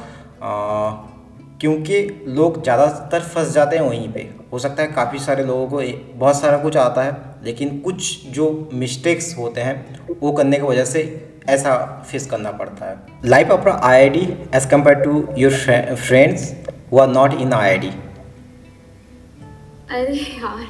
क्योंकि 1.61 1.99
लोग 2.29 2.63
ज़्यादातर 2.63 3.23
फंस 3.25 3.53
जाते 3.53 3.77
हैं 3.77 3.83
वहीं 3.83 4.13
पे। 4.13 4.21
हो 4.53 4.59
सकता 4.59 4.83
है 4.83 4.93
काफ़ी 4.93 5.19
सारे 5.19 5.45
लोगों 5.45 5.67
को 5.69 5.83
बहुत 6.19 6.41
सारा 6.41 6.59
कुछ 6.59 6.77
आता 6.77 7.03
है 7.03 7.19
लेकिन 7.45 7.79
कुछ 7.81 8.27
जो 8.29 8.49
मिस्टेक्स 8.75 9.37
होते 9.39 9.61
हैं 9.61 10.07
वो 10.21 10.33
करने 10.33 10.57
की 10.57 10.63
वजह 10.63 10.85
से 10.85 11.03
ऐसा 11.49 12.05
फेस 12.11 12.27
करना 12.27 12.51
पड़ता 12.53 12.87
है। 12.87 13.21
Life 13.25 13.51
of 13.51 13.69
I 13.69 13.97
I 13.97 14.09
T 14.09 14.21
as 14.55 14.67
compare 14.71 15.03
to 15.03 15.25
your 15.39 15.53
friends 15.97 16.53
who 16.93 16.99
are 16.99 17.09
not 17.09 17.35
in 17.35 17.53
I 17.53 17.69
I 17.71 17.79
T 17.79 17.91
अरे 19.91 20.15
यार, 20.15 20.67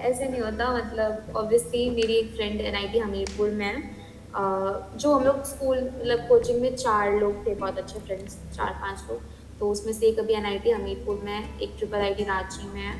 ऐसे 0.00 0.28
नहीं 0.28 0.40
होता 0.40 0.72
मतलब 0.72 1.36
ऑब्वियसली 1.36 1.88
मेरी 1.90 2.14
एक 2.14 2.34
friend 2.34 2.60
N 2.60 2.74
I 2.74 2.88
T 2.88 2.98
Hamirpur 2.98 3.50
में। 3.50 3.66
है 3.66 3.98
जो 4.34 5.12
हम 5.12 5.24
लोग 5.24 5.44
स्कूल 5.44 5.78
मतलब 5.78 6.26
कोचिंग 6.28 6.60
में 6.62 6.74
चार 6.76 7.12
लोग 7.12 7.46
थे, 7.46 7.54
बहुत 7.54 7.78
अच्छे 7.78 7.98
फ्रेंड्स 7.98 8.36
चार 8.56 8.72
पाँच 8.80 9.04
लोग। 9.10 9.20
तो 9.58 9.70
उसमें 9.70 9.92
से 9.92 10.06
एक 10.06 10.18
अभी 10.18 10.34
एन 10.34 10.46
आई 10.46 10.58
टी 10.58 10.70
हमीरपुर 10.70 11.20
में, 11.24 11.58
एक 11.58 11.74
ट्रिपल 11.78 11.98
आई 11.98 12.14
टी 12.14 12.24
रांची 12.24 12.68
में 12.68 12.80
है। 12.80 12.94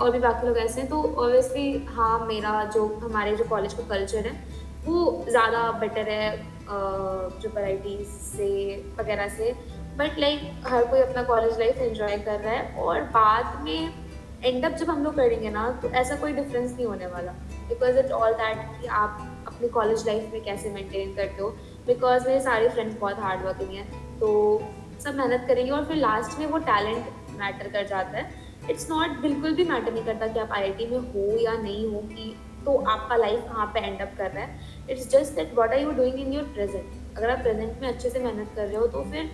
और 0.00 0.10
भी 0.10 0.18
बाकी 0.18 0.46
लोग 0.46 0.58
ऐसे 0.58 0.80
हैं। 0.80 0.88
तो 0.90 1.02
ऑब्वियसली 1.02 1.84
हाँ 1.88 2.26
मेरा 2.26 2.62
जो, 2.74 2.86
हमारे 3.02 3.36
जो 3.36 3.44
कॉलेज 3.44 3.74
का 3.74 3.82
कल्चर 3.88 4.26
है 4.26 4.32
वो 4.86 5.24
ज़्यादा 5.28 5.70
बेटर 5.80 6.08
है 6.10 6.30
ट्रिपल 6.68 7.62
आई 7.62 7.98
से 8.04 8.50
वगैरह 8.98 9.28
से। 9.28 9.52
बट 9.98 10.18
लाइक 10.18 10.40
like, 10.40 10.68
हर 10.68 10.86
कोई 10.86 11.00
अपना 11.00 11.22
कॉलेज 11.24 11.58
लाइफ 11.58 11.78
एंजॉय 11.78 12.16
कर 12.18 12.40
रहा 12.40 12.52
है 12.52 12.74
और 12.76 13.00
बाद 13.12 13.62
में 13.64 13.92
एंड 14.44 14.64
अप 14.64 14.72
जब 14.72 14.90
हम 14.90 15.04
लोग 15.04 15.14
करेंगे 15.16 15.50
ना 15.50 15.68
तो 15.82 15.88
ऐसा 15.90 16.16
कोई 16.16 16.32
डिफरेंस 16.32 16.72
नहीं 16.72 16.86
होने 16.86 17.06
वाला। 17.06 17.32
बिकॉज़ 17.68 17.98
इट 17.98 18.10
ऑल 18.12 18.32
दैट 18.34 18.58
कि 18.80 18.86
आप 18.94 19.44
अपनी 19.46 19.68
कॉलेज 19.68 20.06
लाइफ 20.06 20.32
में 20.32 20.42
कैसे 20.44 20.70
मेंटेन 20.70 21.14
करते 21.14 21.42
हो। 21.42 21.48
बिकॉज़ 21.86 22.26
मेरे 22.28 22.40
सारे 22.40 22.68
फ्रेंड्स 22.68 22.98
बहुत 23.00 23.18
हार्ड 23.18 23.44
वर्किंग 23.46 23.70
हैं 23.70 24.18
तो 24.18 24.28
सब 25.04 25.14
मेहनत 25.14 25.44
करेंगे 25.48 25.70
और 25.72 25.84
फिर 25.84 25.96
लास्ट 25.96 26.38
में 26.38 26.46
वो 26.46 26.58
टैलेंट 26.68 27.06
मैटर 27.38 27.68
कर 27.68 27.86
जाता 27.86 28.18
है। 28.18 28.44
इट्स 28.70 28.90
नॉट 28.90 29.18
बिल्कुल 29.22 29.54
भी 29.54 29.64
मैटर 29.64 29.92
नहीं 29.92 30.04
करता 30.04 30.26
कि 30.26 30.38
आप 30.40 30.52
आईआईटी 30.52 30.86
में 30.86 30.98
हो 30.98 31.38
या 31.38 31.52
नहीं 31.52 31.86
हो 31.86 32.00
कि 32.12 32.34
तो 32.66 32.76
आपका 32.88 33.16
लाइफ 33.16 33.44
कहाँ 33.48 33.66
पे 33.74 33.80
एंड 33.80 34.00
अप 34.00 34.12
कर 34.18 34.30
रहा 34.30 34.44
है? 34.44 34.58
It's 34.90 35.10
just 35.10 35.34
that 35.34 35.54
what 35.54 35.72
are 35.72 35.80
you 35.80 35.90
doing 35.92 36.18
in 36.20 36.32
your 36.32 36.44
present 36.54 37.16
अगर 37.16 37.30
आप 37.30 37.38
प्रेजेंट 37.38 37.82
में 37.82 37.88
अच्छे 37.88 38.10
से 38.10 38.18
मेहनत 38.18 38.50
कर 38.56 38.66
रहे 38.66 38.76
हो 38.76 38.86
तो 38.86 39.02
फिर 39.10 39.30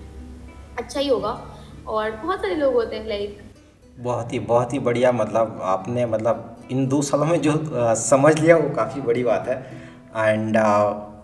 अच्छा 0.78 1.00
ही 1.00 1.08
होगा। 1.08 1.38
और 1.88 2.10
बहुत 2.12 2.40
सारे 2.40 2.54
लोग 2.54 2.74
होते 2.74 2.96
हैं 2.96 3.08
लाइक 3.08 3.40
बहुत 3.98 4.32
ही 4.32 4.38
बहुत 4.38 4.72
ही 4.72 4.78
बढ़िया 4.78 5.12
मतलब 5.12 5.58
आपने 5.62 6.04
मतलब 6.06 6.68
इन 6.70 6.86
दो 6.88 7.00
सालों 7.02 7.26
में 7.26 7.40
जो 7.40 7.52
आ, 7.52 7.94
समझ 7.94 8.38
लिया 8.40 8.56
वो 8.56 8.68
काफ़ी 8.76 9.00
बड़ी 9.00 9.24
बात 9.24 9.48
है। 9.48 9.56
And 10.16 10.56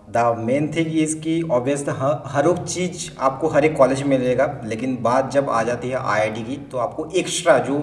the 0.09 0.35
main 0.39 0.67
thing 0.73 0.97
is 0.97 1.17
कि 1.19 1.41
ऑब्वियस 1.51 1.85
हर 2.25 2.47
एक 2.49 2.63
चीज़ 2.65 3.09
आपको 3.19 3.47
हर 3.47 3.65
एक 3.65 3.75
कॉलेज 3.77 4.01
में 4.03 4.17
मिलेगा 4.17 4.45
लेकिन 4.65 4.97
बात 5.01 5.31
जब 5.31 5.49
आ 5.49 5.63
जाती 5.63 5.89
है 5.89 5.97
आईआईटी 6.05 6.43
की 6.43 6.55
तो 6.71 6.77
आपको 6.77 7.09
एक्स्ट्रा 7.15 7.57
जो 7.57 7.77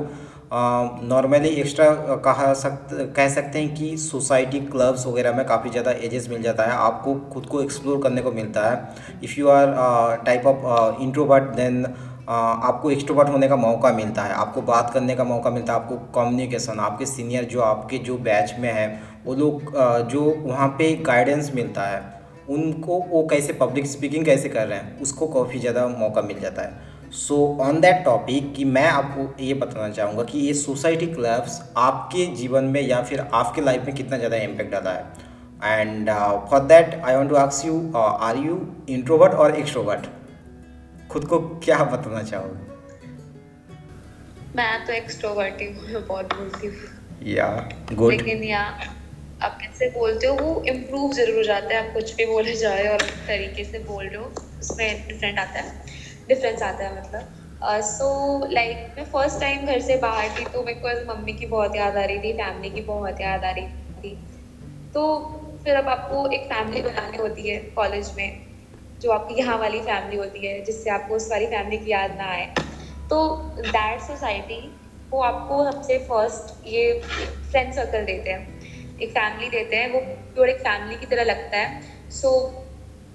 नॉर्मली 0.52 1.48
एक्स्ट्रा 1.50 1.90
कहा 2.24 2.52
सक, 2.54 2.88
कह 3.16 3.28
सकते 3.28 3.58
हैं 3.58 3.74
कि 3.74 3.96
सोसाइटी 3.98 4.60
क्लब्स 4.62 5.06
वगैरह 5.06 5.36
में 5.36 5.44
काफ़ी 5.46 5.70
ज़्यादा 5.70 5.90
एजेस 6.00 6.28
मिल 6.30 6.42
जाता 6.42 6.64
है। 6.64 6.72
आपको 6.72 7.14
खुद 7.32 7.46
को 7.46 7.62
एक्सप्लोर 7.62 8.02
करने 8.02 8.22
को 8.22 8.32
मिलता 8.32 8.68
है। 8.70 9.20
If 9.24 9.38
you 9.40 9.48
are 9.48 10.22
type 10.26 10.46
of 10.46 11.02
introvert 11.02 11.44
then 11.56 11.84
आपको 12.28 12.90
एक्सट्रोवर्ट 12.90 13.28
होने 13.28 13.48
का 13.48 13.56
मौका 13.56 13.92
मिलता 13.92 14.22
है। 14.22 14.32
आपको 14.34 14.62
बात 14.64 14.90
करने 14.94 15.14
का 15.16 15.24
मौका 15.24 15.50
मिलता 15.50 15.72
है। 15.72 15.80
आपको 15.80 15.96
कम्युनिकेशन 16.14 16.80
आपके 16.80 17.06
सीनियर 17.06 17.44
जो 17.46 17.60
आपके 17.62 17.98
जो 18.00 18.16
बैच 18.20 18.54
में 18.58 18.72
हैं, 18.72 18.88
वो 19.24 19.34
लोग 19.34 19.72
जो 20.10 20.22
वहाँ 20.40 20.68
पे 20.78 20.94
गाइडेंस 21.06 21.50
मिलता 21.54 21.82
है, 21.82 22.00
उनको 22.50 22.98
वो 23.08 23.26
कैसे 23.26 23.52
पब्लिक 23.54 23.86
स्पीकिंग 23.86 24.24
कैसे 24.24 24.48
कर 24.48 24.66
रहे 24.66 24.78
हैं, 24.78 25.00
उसको 25.00 25.26
काफ़ी 25.28 25.58
ज़्यादा 25.58 25.86
मौका 25.88 26.22
मिल 26.22 26.40
जाता 26.40 26.62
है। 26.62 26.94
सो 27.16 27.36
ऑन 27.62 27.80
दैट 27.80 28.04
टॉपिक 28.04 28.52
कि 28.54 28.64
मैं 28.66 28.86
आपको 28.88 29.22
ये 29.42 29.54
बताना 29.54 29.88
चाहूँगा 29.90 30.22
कि 30.24 30.38
ये 30.38 30.54
सोसाइटी 30.54 31.06
क्लब्स 31.06 31.60
आपके 31.78 32.26
जीवन 32.36 32.64
में 32.74 32.80
या 32.80 33.00
फिर 33.02 33.20
आपके 33.20 33.60
लाइफ 33.60 33.84
में 33.86 33.94
कितना 33.94 34.16
ज़्यादा 34.18 34.36
इम्पेक्ट 34.38 34.72
डाला 34.72 34.90
है? 34.90 35.04
And 35.64 36.10
for 36.50 36.60
that 36.64 36.94
I 36.96 37.16
want 37.16 37.30
to 37.30 37.36
ask 37.36 37.66
you 37.66 37.92
are 37.96 38.36
you 38.38 38.60
introvert 38.90 39.32
और 39.34 39.56
एक्सट्रोवर्ट 39.56 40.06
खुद 41.10 41.24
को 41.28 41.38
क्या 41.64 41.78
बताना 41.84 42.22
चाहोगे? 42.22 42.64
मैं 44.56 44.86
तो 44.86 44.92
एक्सट्रोवर्ट 44.92 45.60
ही 45.62 45.68
बहुत 45.98 46.34
बोलती 46.34 46.66
हूँ। 46.66 47.26
या 47.26 47.48
गुड 47.92 48.10
लेकिन 48.12 48.44
या 48.44 48.60
आप 49.42 49.58
कैसे 49.60 49.88
बोलते 49.90 50.26
हो 50.26 50.34
वो 50.36 50.62
इम्प्रूव 50.68 51.12
ज़रूर 51.14 51.44
जाता 51.44 51.74
है। 51.74 51.86
आप 51.86 51.92
कुछ 51.94 52.14
भी 52.16 52.26
बोले 52.26 52.54
जाए 52.56 52.86
और 52.88 53.02
तरीके 53.26 53.64
से 53.64 53.78
बोल 53.88 54.04
रहे 54.04 54.16
हो 54.16 54.30
उसमें 54.60 55.06
डिफरेंट 55.08 55.38
आता 55.38 55.60
है। 55.60 56.04
डिफरेंस 56.28 56.62
आता 56.62 56.84
है 56.84 57.00
मतलब। 57.00 57.42
So 57.64 58.06
uh, 58.44 58.52
like 58.52 58.76
so, 58.76 58.82
like, 58.82 58.98
मैं 58.98 59.04
फ़र्स्ट 59.04 59.40
टाइम 59.40 59.66
घर 59.66 59.80
से 59.80 59.96
बाहर 59.96 60.28
थी 60.28 60.44
तो 60.44 60.62
मेरे 60.62 60.80
को 60.80 61.14
मम्मी 61.14 61.32
की 61.32 61.46
बहुत 61.46 61.76
याद 61.76 61.96
आ 61.96 62.04
रही 62.04 62.18
थी 62.18 62.32
फैमिली 62.32 62.70
की 62.70 62.80
बहुत 62.80 63.20
याद 63.20 63.44
आ 63.44 63.50
रही 63.50 63.66
थी। 64.02 64.14
तो 64.94 65.04
फिर 65.64 65.76
अब 65.76 65.88
आपको 65.88 66.30
एक 66.30 66.44
फैमिली 66.52 66.82
बनानी 66.82 67.16
होती 67.16 67.48
है 67.48 67.56
कॉलेज 67.76 68.12
में 68.16 68.46
जो 69.00 69.10
आपकी 69.10 69.34
यहाँ 69.34 69.58
वाली 69.58 69.80
फैमिली 69.80 70.16
होती 70.16 70.46
है 70.46 70.60
जिससे 70.64 70.90
आपको 70.90 71.14
उस 71.14 71.30
वाली 71.30 71.46
फैमिली 71.46 71.78
की 71.78 71.90
याद 71.90 72.16
ना 72.18 72.24
आए। 72.24 72.46
तो 73.10 73.26
दैट 73.60 74.00
सोसाइटी 74.00 74.60
वो 75.10 75.20
आपको 75.22 75.72
सबसे 75.72 75.98
फ़र्स्ट 75.98 76.66
ये 76.66 77.00
फ्रेंड 77.50 77.72
सर्कल 77.72 78.04
देते 78.04 78.30
हैं। 78.30 78.98
एक 79.02 79.10
फैमिली 79.10 79.48
देते 79.48 79.76
हैं 79.76 79.92
वो 79.92 80.00
प्योर 80.34 80.48
एक 80.48 80.60
फैमिली 80.60 80.96
की 80.96 81.06
तरह 81.06 81.24
लगता 81.24 81.56
है। 81.56 81.80
सो 82.10 82.30
so, 82.30 82.65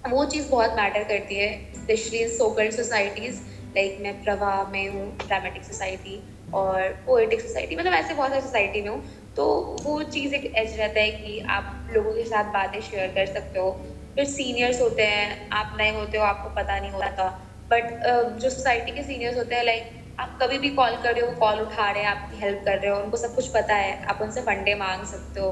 वो 0.09 0.23
चीज़ 0.25 0.49
बहुत 0.49 0.73
मैटर 0.75 1.03
करती 1.03 1.35
है 1.35 1.49
स्पेशली 1.75 2.27
सोकल्ड 2.27 2.71
सोसाइटीज़ 2.71 3.41
लाइक 3.75 3.97
मैं 4.01 4.13
प्रवाह 4.23 4.63
में 4.71 4.87
हूँ 4.89 5.05
ड्रामेटिक 5.17 5.63
सोसाइटी 5.63 6.15
और 6.53 6.87
पोएटिक 7.05 7.41
सोसाइटी 7.41 7.75
मतलब 7.75 7.93
ऐसे 7.93 8.13
बहुत 8.13 8.29
सारी 8.29 8.41
सोसाइटी 8.41 8.81
में 8.81 8.89
हूँ 8.89 9.01
तो 9.35 9.45
वो 9.83 10.01
चीज़ 10.05 10.33
एक 10.35 10.53
एज 10.57 10.77
रहता 10.79 10.99
है 10.99 11.11
कि 11.11 11.39
आप 11.49 11.87
लोगों 11.91 12.13
के 12.13 12.25
साथ 12.25 12.51
बातें 12.53 12.79
शेयर 12.81 13.07
कर 13.07 13.25
सकते 13.25 13.59
हो। 13.59 13.71
फिर 14.15 14.25
सीनियर्स 14.25 14.81
होते 14.81 15.03
हैं, 15.03 15.49
आप 15.49 15.77
नए 15.79 15.91
होते 15.91 16.17
हो, 16.17 16.23
आपको 16.23 16.49
पता 16.55 16.79
नहीं 16.79 16.91
होता 16.91 17.29
बट 17.71 18.37
जो 18.39 18.49
सोसाइटी 18.49 18.91
के 18.91 19.03
सीनियर्स 19.03 19.37
होते 19.37 19.55
हैं 19.55 19.63
लाइक 19.63 19.97
आप 20.19 20.37
कभी 20.41 20.57
भी 20.57 20.69
कॉल 20.69 20.95
कर 21.03 21.13
रहे 21.13 21.25
हो 21.25 21.31
कॉल 21.39 21.59
उठा 21.59 21.89
रहे 21.91 22.03
हैं, 22.03 22.09
आपकी 22.09 22.37
हेल्प 22.37 22.61
कर 22.65 22.77
रहे 22.77 22.91
हो, 22.91 22.97
उनको 22.97 23.17
सब 23.17 23.35
कुछ 23.35 23.47
पता 23.47 23.75
है, 23.75 24.01
आप 24.03 24.19
उनसे 24.21 24.41
फंडे 24.41 24.75
मांग 24.75 25.05
सकते 25.05 25.39
हो। 25.39 25.51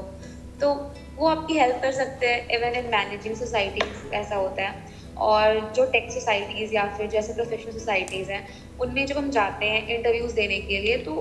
तो 0.60 0.72
वो 1.18 1.28
आपकी 1.28 1.58
हेल्प 1.58 1.82
कर 1.82 1.92
सकते 1.92 2.26
हैं 2.26 2.48
इवन 2.48 2.78
इन 2.78 2.90
मैनेजिंग 2.90 3.34
सोसाइटी 3.36 4.10
ऐसा 4.10 4.36
होता 4.36 4.62
है। 4.62 4.88
और 5.16 5.60
जो 5.76 5.84
टेक 5.84 6.10
सोसाइटीज़ 6.12 6.74
या 6.74 6.86
फिर 6.86 7.06
जैसे 7.06 7.32
प्रोफेशनल 7.32 7.72
सोसाइटीज़ 7.72 8.30
हैं, 8.30 8.44
उनमें 8.80 9.06
जब 9.06 9.18
हम 9.18 9.30
जाते 9.30 9.66
हैं 9.66 9.86
इंटरव्यूज़ 9.88 10.34
देने 10.34 10.58
के 10.60 10.78
लिए 10.78 10.96
तो 10.96 11.14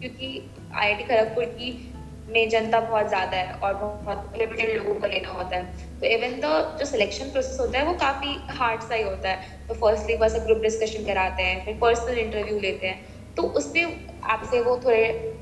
क्योंकि 0.00 0.50
आई 0.74 0.94
खड़गपुर 0.94 1.44
की 1.44 1.90
में 2.28 2.48
जनता 2.48 2.80
बहुत 2.80 3.08
ज़्यादा 3.08 3.36
है 3.36 3.52
और 3.54 3.74
बहुत 3.74 4.32
लिमिटेड 4.38 4.76
लोगों 4.76 4.94
को 5.00 5.06
लेना 5.06 5.28
होता 5.28 5.56
है। 5.56 5.64
तो 6.00 6.06
इवन 6.06 6.40
तो 6.40 6.78
जो 6.78 6.84
सिलेक्शन 6.84 7.30
प्रोसेस 7.30 7.60
होता 7.60 7.78
है, 7.78 7.84
वो 7.84 7.92
काफ़ी 7.94 8.36
हार्ड 8.50 8.80
सा 8.80 8.94
ही 8.94 9.02
होता 9.02 9.30
है। 9.30 9.66
तो 9.68 9.74
फर्स्टली 9.74 10.16
बस 10.16 10.36
ग्रुप 10.46 10.58
डिस्कशन 10.58 11.04
कराते 11.04 11.42
हैं, 11.42 11.64
फिर 11.64 11.78
पर्सनल 11.80 12.18
इंटरव्यू 12.18 12.58
लेते 12.58 12.86
हैं। 12.86 13.04
तो 13.36 13.42
उसमें 13.42 14.00
आपसे 14.24 14.60
वो 14.60 14.76
थोड़े 14.84 15.33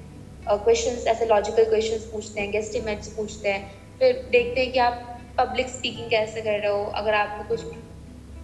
क्वेश्चंस 0.47 1.07
ऐसे 1.07 1.27
लॉजिकल 1.27 1.65
क्वेश्चन 1.67 2.11
पूछते 2.13 2.41
हैं 2.41 2.51
गेस्टिमेट्स 2.51 3.09
पूछते 3.09 3.49
हैं। 3.49 3.99
फिर 4.01 4.13
देखते 4.31 4.61
हैं 4.61 4.71
कि 4.73 4.79
आप 4.81 5.09
पब्लिक 5.39 5.69
स्पीकिंग 5.69 6.11
कैसे 6.11 6.41
कर 6.43 6.59
रहे 6.61 6.71
हो, 6.71 6.85
अगर 6.87 7.15
आपको 7.15 7.45
कुछ 7.45 7.65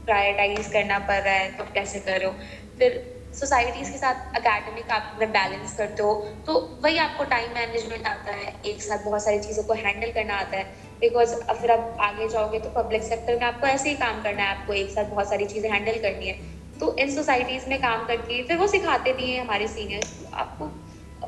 प्रायोरिटाइज 0.07 0.67
करना 0.73 0.99
पड़ 1.01 1.21
रहा 1.21 1.35
है 1.35 1.49
तो 1.51 1.65
कैसे 1.75 1.99
कर 2.01 2.19
रहे 2.19 2.25
हो। 2.25 2.35
फिर 2.79 3.01
सोसाइटीज़ 3.35 3.91
के 3.93 3.99
साथ 3.99 4.37
अकेडमिक 4.37 4.91
आप 4.91 5.11
अगर 5.17 5.27
बैलेंस 5.29 5.77
करते 5.77 6.03
हो 6.03 6.15
तो 6.47 6.55
वही 6.83 6.99
आपको 6.99 7.25
टाइम 7.25 7.53
मैनेजमेंट 7.55 8.07
आता 8.07 8.33
है। 8.33 8.53
एक 8.67 8.83
साथ 8.83 8.99
बहुत 9.01 9.23
सारी 9.25 9.39
चीज़ों 9.39 9.63
को 9.63 9.75
हैंडल 9.75 10.11
करना 10.13 10.35
आता 10.37 10.57
है। 10.57 10.65
बिकॉज़ 11.01 11.35
फिर 11.53 11.71
आप 11.71 11.97
आगे 12.01 12.29
जाओगे 12.29 12.59
तो 12.59 12.71
पब्लिक 12.73 13.03
सेक्टर 13.03 13.37
में 13.37 13.45
आपको 13.47 13.67
ऐसे 13.67 13.89
ही 13.89 13.95
काम 13.97 14.23
करना 14.23 14.43
है, 14.43 14.49
आपको 14.51 14.73
एक 14.75 14.91
साथ 14.91 15.05
बहुत 15.07 15.29
सारी 15.29 15.45
चीज़ें 15.47 15.71
हैंडल 15.71 15.99
करनी 15.99 16.27
है। 16.27 16.37
तो 16.75 16.97
इन 16.97 17.11
सोसाइटीज़ 17.11 17.69
में 17.69 17.79
काम 17.81 18.05
करके 18.07 18.43
फिर 18.43 18.57
वो 18.57 18.67
सिखाते 18.69 19.13
भी 19.13 19.31
हैं 19.31 19.41
हमारे 19.41 19.67
सीनियर्स 19.69 20.15
आपको 20.35 20.71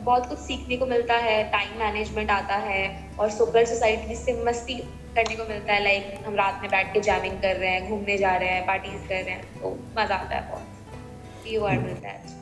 बहुत 0.04 0.28
कुछ 0.28 0.38
सीखने 0.38 0.76
को 0.76 0.86
मिलता 0.86 1.14
है 1.18 1.42
टाइम 1.52 1.78
मैनेजमेंट 1.78 2.30
आता 2.30 2.56
है 2.62 2.80
और 3.20 3.30
सुपर 3.30 3.64
सोसाइटी 3.66 4.14
से 4.14 4.32
मस्ती 4.44 4.74
करने 5.16 5.36
को 5.36 5.44
मिलता 5.48 5.72
है 5.72 5.82
लाइक 5.84 6.26
हम 6.26 6.34
रात 6.34 6.58
में 6.62 6.70
बैठ 6.70 6.92
के 6.92 7.00
जैमिंग 7.00 7.40
कर 7.42 7.56
रहे 7.56 7.70
हैं, 7.70 7.88
घूमने 7.90 8.16
जा 8.18 8.34
रहे 8.36 8.48
हैं 8.48 8.66
पार्टीज़ 8.66 9.08
कर 9.08 9.24
रहे 9.24 9.34
हैं 9.34 9.60
तो 9.60 9.78
मज़ा 9.98 10.16
आता 10.16 10.36
है 10.36 10.50
बहुत। 10.50 11.52
यू 11.52 11.64
आर 11.64 11.78
मिलता 11.78 12.08
है 12.08 12.38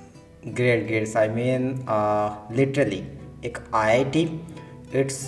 great 0.55 0.87
great 0.87 1.17
I 1.17 1.29
mean 1.29 1.69
literally 2.57 3.03
एक 3.45 3.59
IIT 3.75 4.23
it's 4.95 5.27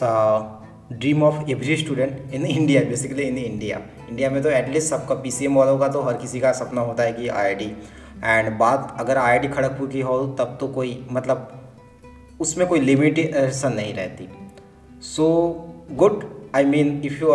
dream 0.93 1.23
of 1.23 1.51
every 1.51 1.77
student 1.77 2.35
in 2.35 2.45
India 2.47 2.83
basically 2.85 3.23
in 3.23 3.39
India 3.39 3.81
India 4.09 4.31
में 4.31 4.43
तो 4.43 4.51
एटलीस्ट 4.51 4.89
सबका 4.89 5.15
पी 5.15 5.31
सी 5.31 5.45
एम 5.45 5.55
वालों 5.55 5.79
का 5.79 5.89
तो 5.89 6.03
हर 6.03 6.15
किसी 6.17 6.41
का 6.41 6.53
सपना 6.53 6.81
होता 6.81 7.03
है 7.03 7.13
कि 7.13 7.29
आई 7.29 7.45
आई 7.45 7.55
टी 7.55 7.73
एंड 8.25 8.53
बात, 8.59 8.97
अगर 9.01 9.19
आई 9.19 9.33
आई 9.33 9.39
टी 9.39 9.49
खड़गपुर 9.49 9.89
की 9.89 10.01
हो, 10.01 10.17
तब 10.39 10.57
तो 10.61 10.69
कोई 10.69 11.07
मतलब 11.13 11.60
उसमें 12.41 12.69
कोई 12.69 12.81
लिमिटेशन 12.81 13.73
नहीं 13.73 13.95
रहती। 13.95 14.29
So 15.03 15.27
good 15.93 16.25
I 16.57 16.65
mean 16.65 17.03
if 17.05 17.21
you 17.21 17.29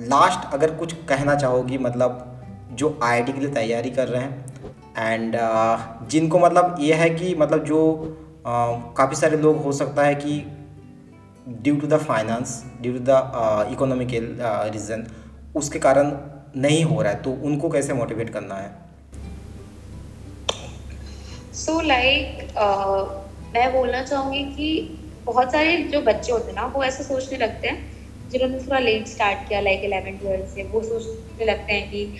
last 0.00 0.54
अगर 0.54 0.74
कुछ 0.74 0.92
कहना 1.08 1.34
चाहोगी 1.34 1.78
मतलब 1.78 2.28
जो 2.72 3.00
आई 3.02 3.22
के 3.22 3.32
लिए 3.32 3.48
तैयारी 3.48 3.90
कर 3.90 4.08
रहे 4.08 4.22
हैं 4.22 4.52
एंड 4.98 5.36
uh, 5.36 6.08
जिनको 6.10 6.38
मतलब 6.38 6.76
ये 6.80 6.94
है 6.94 7.10
कि 7.10 7.34
मतलब 7.34 7.64
जो 7.64 7.80
uh, 8.38 8.96
काफ़ी 8.96 9.16
सारे 9.16 9.36
लोग 9.36 9.62
हो 9.62 9.72
सकता 9.72 10.02
है 10.02 10.14
कि 10.14 10.38
due 11.48 11.76
to 11.76 11.86
the 11.86 11.96
finance 11.96 12.64
due 12.82 12.92
to 12.92 12.98
the 12.98 13.68
economical 13.72 14.36
reason 14.42 15.06
उसके 15.56 15.78
कारण 15.78 16.12
नहीं 16.56 16.84
हो 16.84 17.02
रहा 17.02 17.12
है 17.12 17.22
तो 17.22 17.32
उनको 17.32 17.68
कैसे 17.68 17.92
मोटिवेट 17.92 18.30
करना 18.30 18.54
है? 18.54 18.70
So 21.54 21.72
so, 21.72 21.86
like 21.86 22.38
like, 22.38 22.56
uh... 22.56 23.21
मैं 23.54 23.72
बोलना 23.72 24.02
चाहूँगी 24.02 24.42
कि 24.52 24.68
बहुत 25.26 25.52
सारे 25.52 25.76
जो 25.92 26.00
बच्चे 26.02 26.32
होते 26.32 26.50
हैं 26.50 26.54
ना, 26.54 26.64
वो 26.66 26.82
ऐसे 26.84 27.04
सोचने 27.04 27.38
लगते 27.38 27.68
हैं, 27.68 27.76
जिन्होंने 28.30 28.58
थोड़ा 28.58 28.78
लेट 28.78 29.06
स्टार्ट 29.08 29.48
किया 29.48 29.60
लाइक 29.60 29.80
इलेवन 29.84 30.16
ट्वेल्थ 30.18 30.46
से, 30.48 30.62
वो 30.64 30.82
सोचने 30.82 31.44
लगते 31.46 31.72
हैं 31.72 31.88
कि 31.90 32.16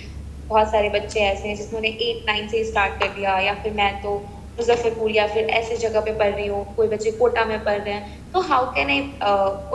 बहुत 0.50 0.70
सारे 0.70 0.88
बच्चे 0.90 1.20
ऐसे 1.20 1.48
हैं 1.48 1.56
जिन्होंने 1.56 1.88
एट 1.88 2.24
नाइन 2.28 2.48
से 2.48 2.62
स्टार्ट 2.64 3.00
कर 3.02 3.08
दिया, 3.14 3.38
या 3.40 3.54
फिर 3.62 3.72
मैं 3.72 3.92
तो 4.02 4.14
मुजफ्फरपुर 4.58 5.10
या 5.10 5.26
फिर 5.26 5.48
ऐसे 5.60 5.76
जगह 5.78 6.00
पे 6.00 6.12
पढ़ 6.14 6.34
रही 6.34 6.46
हूँ, 6.46 6.64
कोई 6.74 6.88
बच्चे 6.88 7.10
कोटा 7.12 7.44
में 7.44 7.58
पढ़ 7.64 7.80
रहे 7.80 7.94
हैं 7.94 8.30
तो 8.34 8.40
हाउ 8.42 8.70
कैन 8.74 8.90
आई 8.90 9.00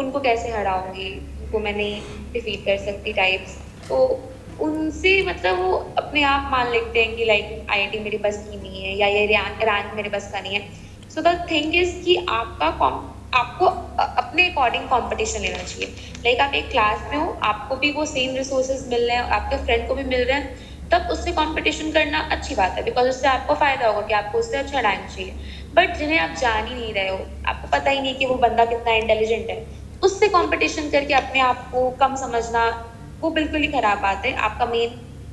उनको 0.03 0.19
कैसे 0.19 0.49
हराऊँगी? 0.51 1.09
उनको 1.41 1.59
मैं 1.59 1.73
नहीं 1.73 2.01
डिफीट 2.33 2.65
कर 2.65 2.77
सकती 2.85 3.13
टाइप्स 3.13 3.57
तो 3.89 4.03
उनसे 4.59 5.21
मतलब 5.25 5.59
वो 5.59 5.71
अपने 5.97 6.21
आप 6.25 6.49
मान 6.51 6.71
लेते 6.71 7.03
हैं 7.03 7.15
कि 7.15 7.25
लाइक 7.25 7.65
आईआईटी 7.71 7.99
मेरे 7.99 8.17
बस 8.19 8.37
की 8.49 8.57
नहीं 8.57 8.83
है, 8.83 8.95
या 8.97 9.07
ये 9.07 9.25
रैंक 9.25 9.95
मेरे 9.95 10.09
बस 10.09 10.31
का 10.31 10.39
नहीं 10.39 10.55
है। 10.55 10.85
सो 11.17 11.21
द 11.23 11.29
थिंग 11.51 11.75
इज़ 11.75 11.93
कि 12.03 12.15
आपका 12.29 12.65
आपको 13.37 13.65
अपने 13.65 14.47
अकॉर्डिंग 14.49 14.83
कंपटीशन 14.87 15.41
लेना 15.41 15.63
चाहिए। 15.63 15.87
लाइक 16.25 16.41
आप 16.41 16.53
एक 16.55 16.69
क्लास 16.71 17.07
में 17.11 17.17
हो, 17.17 17.31
आपको 17.43 17.75
भी 17.75 17.91
वो 17.91 18.05
सेम 18.05 18.35
रिसोर्सेज 18.35 18.85
मिल 18.89 19.07
रहे 19.07 19.15
हैं, 19.15 19.23
आपके 19.23 19.57
फ्रेंड 19.57 19.87
को 19.87 19.95
भी 19.95 20.03
मिल 20.03 20.23
रहे 20.23 20.37
हैं, 20.37 20.55
तब 20.91 21.07
उससे 21.11 21.31
कंपटीशन 21.31 21.91
करना 21.91 22.19
अच्छी 22.31 22.55
बात 22.55 22.77
है 22.77 22.83
बिकॉज़ 22.83 23.09
उससे 23.09 23.27
आपको 23.27 23.55
फ़ायदा 23.55 23.87
होगा 23.87 24.01
कि 24.01 24.13
आपको 24.13 24.37
उससे 24.37 24.57
अच्छा 24.57 24.79
रैंक 24.79 25.07
चाहिए। 25.07 25.35
बट 25.73 25.97
जिन्हें 25.97 26.19
आप 26.19 26.35
जान 26.41 26.67
ही 26.67 26.73
नहीं 26.73 26.93
रहे 26.93 27.07
हो, 27.09 27.17
आपको 27.47 27.67
पता 27.67 27.89
ही 27.89 28.01
नहीं 28.01 28.15
कि 28.15 28.25
वो 28.25 28.35
बंदा 28.37 28.65
कितना 28.65 28.93
इंटेलिजेंट 28.95 29.49
है। 29.49 29.57
उससे 30.01 30.27
कंपटीशन 30.29 30.89
करके 30.89 31.13
अपने 31.13 31.39
आप 31.41 31.67
को 31.71 31.89
कम 31.95 32.15
समझना, 32.17 32.67
वो 33.21 33.29
बिल्कुल 33.31 33.61
ही 33.61 33.71
खराब 33.71 34.01
बात 34.01 34.25
है। 34.25 34.35
आपका 34.43 34.65
मेन 34.67 34.89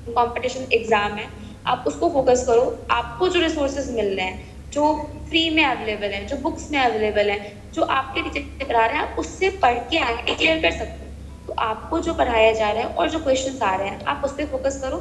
कंपटीशन 0.06 0.66
एग्ज़ाम 0.72 1.12
है। 1.14 1.28
आप 1.66 1.84
उसको 1.86 2.08
फोकस 2.10 2.44
करो, 2.46 2.64
आपको 2.90 3.28
जो 3.28 3.40
रिसोर्सेज 3.40 3.90
मिल 3.90 4.14
रहे 4.16 4.26
हैं 4.26 4.53
जो 4.74 4.94
फ्री 5.28 5.48
में 5.50 5.64
अवेलेबल 5.64 6.12
है, 6.12 6.24
जो 6.26 6.36
बुक्स 6.38 6.70
में 6.70 6.78
अवेलेबल 6.80 7.30
है, 7.30 7.38
जो 7.74 7.82
आपके 7.82 8.22
टीचर 8.22 8.64
पढ़ा 8.64 8.84
रहे 8.86 8.96
हैं, 8.96 9.02
आप 9.02 9.16
उससे 9.18 9.50
पढ़ 9.62 9.78
के 9.90 9.98
आगे 10.00 10.34
क्लियर 10.34 10.60
कर 10.62 10.70
सकते 10.72 11.04
हो। 11.04 11.10
तो 11.48 11.52
आपको 11.62 11.98
जो 12.00 12.12
पढ़ाया 12.14 12.52
जा 12.52 12.70
रहा 12.70 12.82
है 12.82 12.88
और 12.88 13.08
जो 13.10 13.18
क्वेश्चन 13.20 13.58
आ 13.62 13.74
रहे 13.74 13.88
हैं, 13.88 14.04
आप 14.04 14.22
उस 14.24 14.32
पर 14.32 14.46
फोकस 14.46 14.80
करो 14.82 14.96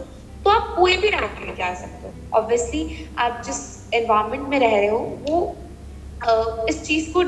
तो 0.46 0.50
आप 0.52 0.74
कोई 0.76 0.96
भी 0.98 1.10
रैंक 1.10 1.36
लेके 1.40 1.64
आ 1.64 1.74
सकते 1.74 2.08
हो। 2.08 2.14
ऑब्वियसली 2.34 3.08
आप 3.20 3.42
जिस 3.46 3.60
एनवायरमेंट 3.94 4.48
में 4.50 4.58
रह 4.60 4.76
रहे 4.78 4.88
हो, 4.88 4.98
वो 5.24 6.66
इस 6.70 6.82
चीज़ 6.84 7.12
को 7.14 7.24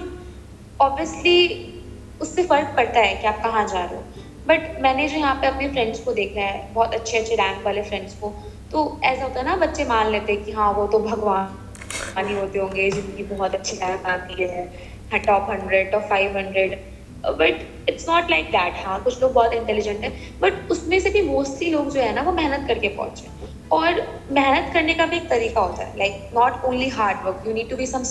ऑब्वियसली 0.80 1.38
उससे 2.22 2.44
फ़र्क 2.44 2.74
पड़ता 2.78 3.00
है 3.00 3.16
कि 3.16 3.28
आप 3.28 3.42
कहाँ 3.44 3.66
जा 3.68 3.84
रहे 3.84 3.96
हो। 3.96 4.04
बट 4.48 4.82
मैंने 4.82 5.08
जो 5.08 5.18
यहाँ 5.18 5.36
पे 5.36 5.48
अपने 5.48 5.68
फ्रेंड्स 5.68 6.00
को 6.00 6.12
देखा 6.14 6.42
है, 6.42 6.74
बहुत 6.74 6.94
अच्छे 6.94 7.18
अच्छे 7.18 7.36
रैंक 7.36 7.66
वाले 7.66 7.82
फ्रेंड्स 7.84 8.14
को 8.14 8.34
तो 8.72 9.02
ऐसा 9.04 9.24
होता 9.24 9.40
है 9.40 9.46
ना, 9.46 9.56
बच्चे 9.58 9.86
मान 9.86 10.12
लेते 10.12 10.34
हैं 10.34 10.44
कि 10.44 10.52
हाँ 10.52 10.72
वो 10.74 10.88
तो 10.88 11.00
भगवान 11.02 11.58
पानी 12.16 12.34
होते 12.34 12.60
होंगे 12.60 12.90
जिनकी 12.92 13.24
बहुत 13.24 13.56
अच्छी 13.56 13.78
रैंक 13.78 14.06
आती 14.06 14.44
है 14.44 15.20
top 15.26 15.50
hundred 15.50 15.92
top 15.92 16.04
five 16.10 16.38
hundred 16.38 16.78
but 17.40 17.90
it's 17.90 18.08
not 18.10 18.30
like 18.32 18.46
that 18.52 18.86
हाँ 18.86 19.02
कुछ 19.04 19.22
लोग 19.22 19.34
बहुत 19.34 19.54
इंटेलिजेंट 19.54 20.04
है 20.04 20.10
बट 20.42 20.72
उसमें 20.72 21.00
से 21.00 21.10
भी 21.10 21.22
मोस्टली 21.22 21.72
लोग 21.72 21.90
जो 21.92 22.02
है 22.02 22.14
ना 22.16 22.22
वो 22.22 22.32
मेहनत 22.32 22.68
करके 22.68 22.88
पहुँचे 22.98 23.54
और 23.72 24.02
मेहनत 24.32 24.74
करने 24.74 24.94
का 24.94 25.06
भी 25.06 25.18
एक 25.18 25.30
तरीका 25.30 25.62
होता 25.62 25.84
है 25.84 25.98
like 25.98 26.30
not 26.36 26.66
only 26.66 26.90
hard 26.90 27.26
work 27.26 27.44
you 27.48 27.54
need 27.54 27.70
to 27.70 27.76
be 27.76 27.86
some 27.86 28.04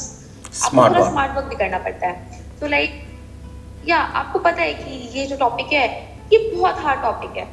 आपको 0.65 1.05
स्मार्ट 1.11 1.37
वर्क 1.37 1.47
भी 1.47 1.57
करना 1.57 1.79
पड़ता 1.79 2.07
है। 2.07 2.43
तो 2.61 2.67
लाइक 2.67 2.91
या 3.89 3.97
आपको 3.97 4.39
पता 4.39 4.63
है 4.63 4.75
कि 4.75 5.19
ये 5.19 5.27
जो 5.27 5.37
टॉपिक 5.37 5.73
है 5.73 5.87
ये 6.33 6.39
बहुत 6.55 6.79
हार्ड 6.79 7.01
टॉपिक 7.03 7.37
है। 7.37 7.47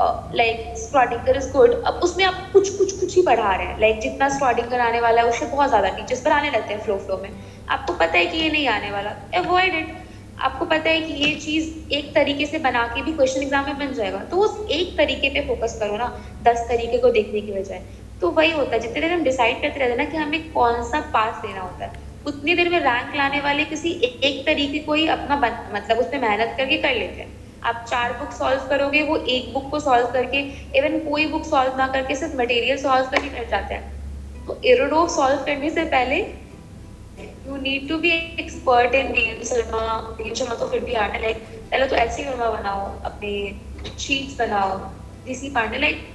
लाइक 0.00 0.72
स्टार्टिंग 0.78 1.36
इज़ 1.36 1.50
गुड 1.52 1.74
अब 1.82 2.00
उसमें 2.04 2.24
आप 2.24 2.48
कुछ 2.52 2.70
कुछ 2.78 2.92
कुछ 3.00 3.16
ही 3.16 3.22
पढ़ा 3.22 3.54
रहे 3.54 3.66
हैं. 3.66 3.78
लाइक 3.80 3.94
like, 3.94 4.02
जितना 4.02 4.28
स्टार्टिंग 4.28 4.72
आने 4.80 5.00
वाला 5.00 5.22
है 5.22 5.28
उससे 5.28 5.46
बहुत 5.46 5.68
ज़्यादा 5.68 5.88
टीचर्स 5.90 6.24
पढ़ाने 6.24 6.50
लगते 6.50 6.74
हैं 6.74 6.80
फ्लो 6.80 6.96
फ्लो 6.98 7.16
में. 7.22 7.30
आपको 7.68 7.92
पता 7.94 8.18
है 8.18 8.26
कि 8.26 8.38
ये 8.38 8.50
नहीं 8.50 8.66
आने 8.68 8.90
वाला. 8.90 9.10
अवॉइड 9.34 9.74
इट 9.74 9.94
आपको 10.38 10.64
पता 10.64 10.90
है 10.90 11.00
कि 11.00 11.12
ये 11.14 11.34
चीज़ 11.36 11.94
एक 11.94 12.14
तरीके 12.14 12.46
से 12.46 12.58
बना 12.58 12.86
के 12.86 13.02
भी 13.02 13.12
क्वेश्चन 13.12 13.42
एग्ज़ाम 13.42 13.64
में 13.66 13.78
बन 13.78 13.92
जाएगा. 13.94 14.18
तो 14.20 14.36
उस 14.36 14.66
एक 14.70 14.96
तरीके 14.96 15.28
पे 15.28 15.46
फोकस 15.46 15.76
करो 15.80 15.96
ना 15.96 16.08
दस 16.42 16.66
तरीके 16.68 16.98
को 16.98 17.10
देखने 17.10 17.40
की 17.40 17.52
बजाय. 17.52 17.82
तो 18.20 18.30
वही 18.30 18.50
होता 18.50 18.74
है 18.74 18.80
जितने 18.80 19.00
देर 19.00 19.12
हम 19.12 19.22
डिसाइड 19.24 19.62
करते 19.62 19.78
रहते 19.78 19.90
हैं 19.90 19.98
ना 19.98 20.04
कि 20.04 20.16
हमें 20.16 20.52
कौन 20.52 20.82
सा 20.82 21.00
पास 21.14 21.40
देना 21.42 21.60
होता 21.60 21.84
है. 21.84 22.04
उतनी 22.26 22.54
देर 22.54 22.68
में 22.68 22.78
रैंक 22.80 23.16
लाने 23.16 23.40
वाले 23.40 23.64
किसी 23.64 23.90
एक 24.24 24.44
तरीके 24.46 24.78
को 24.78 24.94
ही 24.94 25.06
अपना 25.08 25.36
मतलब 25.74 25.98
उसमें 25.98 26.20
मेहनत 26.20 26.54
करके 26.58 26.76
कर 26.76 26.94
लेते 26.94 27.20
हैं. 27.20 27.34
आप 27.64 27.84
चार 27.88 28.12
बुक 28.18 28.32
सॉल्व 28.32 28.66
करोगे, 28.68 29.02
वो 29.02 29.16
एक 29.16 29.52
बुक 29.52 29.70
को 29.70 29.80
सॉल्व 29.80 30.06
करके 30.12 30.40
इवन 30.78 30.98
कोई 31.00 31.26
बुक 31.28 31.44
सॉल्व 31.44 31.76
ना 31.78 31.86
करके 31.88 32.16
सिर्फ़ 32.16 32.36
मटेरियल 32.36 32.76
सॉल्व 32.78 33.10
करके 33.10 33.28
कर 33.28 33.48
जाते 33.50 33.74
हैं। 33.74 34.46
तो 34.46 34.60
एरोडो 34.64 35.06
सॉल्व 35.14 35.44
करने 35.44 35.70
से 35.70 35.84
पहले 35.94 36.18
you 37.46 37.56
need 37.56 37.88
to 37.88 37.96
be 37.98 38.10
expert 38.40 38.94
in 38.94 39.12
DN 39.12 39.42
Sharma 39.44 39.80
DN 40.18 40.34
Sharma 40.34 40.54
तो 40.54 40.68
फिर 40.68 40.84
भी 40.84 40.92
है 40.94 41.22
लाइक 41.22 41.36
पहले 41.70 41.86
तो 41.86 41.96
ऐसे 41.96 42.24
वर्मा 42.24 42.50
बनाओ, 42.50 42.86
अपने 43.04 43.32
शीट्स 43.98 44.38
बनाओ 44.38 44.78
डीसी 45.26 45.50
पांडे 45.50 45.78
लाइक 45.78 46.06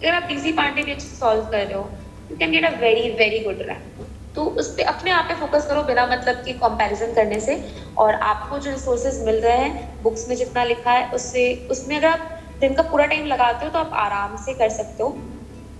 अगर 0.00 0.14
आप 0.14 0.28
डीसी 0.28 0.52
पांडे 0.52 0.82
भी 0.82 0.92
अच्छे 0.92 1.08
सॉल्व 1.08 1.44
कर 1.50 1.64
रहे 1.64 1.74
हो 1.74 1.90
you 2.30 2.36
can 2.36 2.50
get 2.50 2.64
a 2.64 2.70
very 2.80 3.10
very 3.18 3.38
good 3.40 3.62
rank 3.68 3.95
तो 4.36 4.44
उस 4.60 4.68
पर 4.70 4.82
अपने 4.84 5.10
आप 5.10 5.24
पे 5.24 5.34
फोकस 5.36 5.66
करो 5.66 5.82
बिना 5.84 6.06
मतलब 6.06 6.42
कि 6.44 6.52
कंपैरिजन 6.54 7.12
करने 7.14 7.40
से। 7.40 7.54
और 7.98 8.14
आपको 8.14 8.58
जो 8.58 8.70
रिसोर्सेज 8.70 9.22
मिल 9.26 9.40
रहे 9.40 9.56
हैं 9.58 10.02
बुक्स 10.02 10.28
में 10.28 10.36
जितना 10.36 10.64
लिखा 10.64 10.92
है, 10.92 11.10
उससे, 11.10 11.68
उसमें 11.70 11.96
अगर 11.96 12.08
आप 12.08 12.32
दिन 12.60 12.74
का 12.74 12.82
पूरा 12.84 13.06
टाइम 13.06 13.26
लगाते 13.26 13.64
हो 13.64 13.70
तो 13.72 13.78
आप 13.78 13.90
आराम 13.96 14.36
से 14.44 14.54
कर 14.54 14.68
सकते 14.70 15.02
हो। 15.02 15.16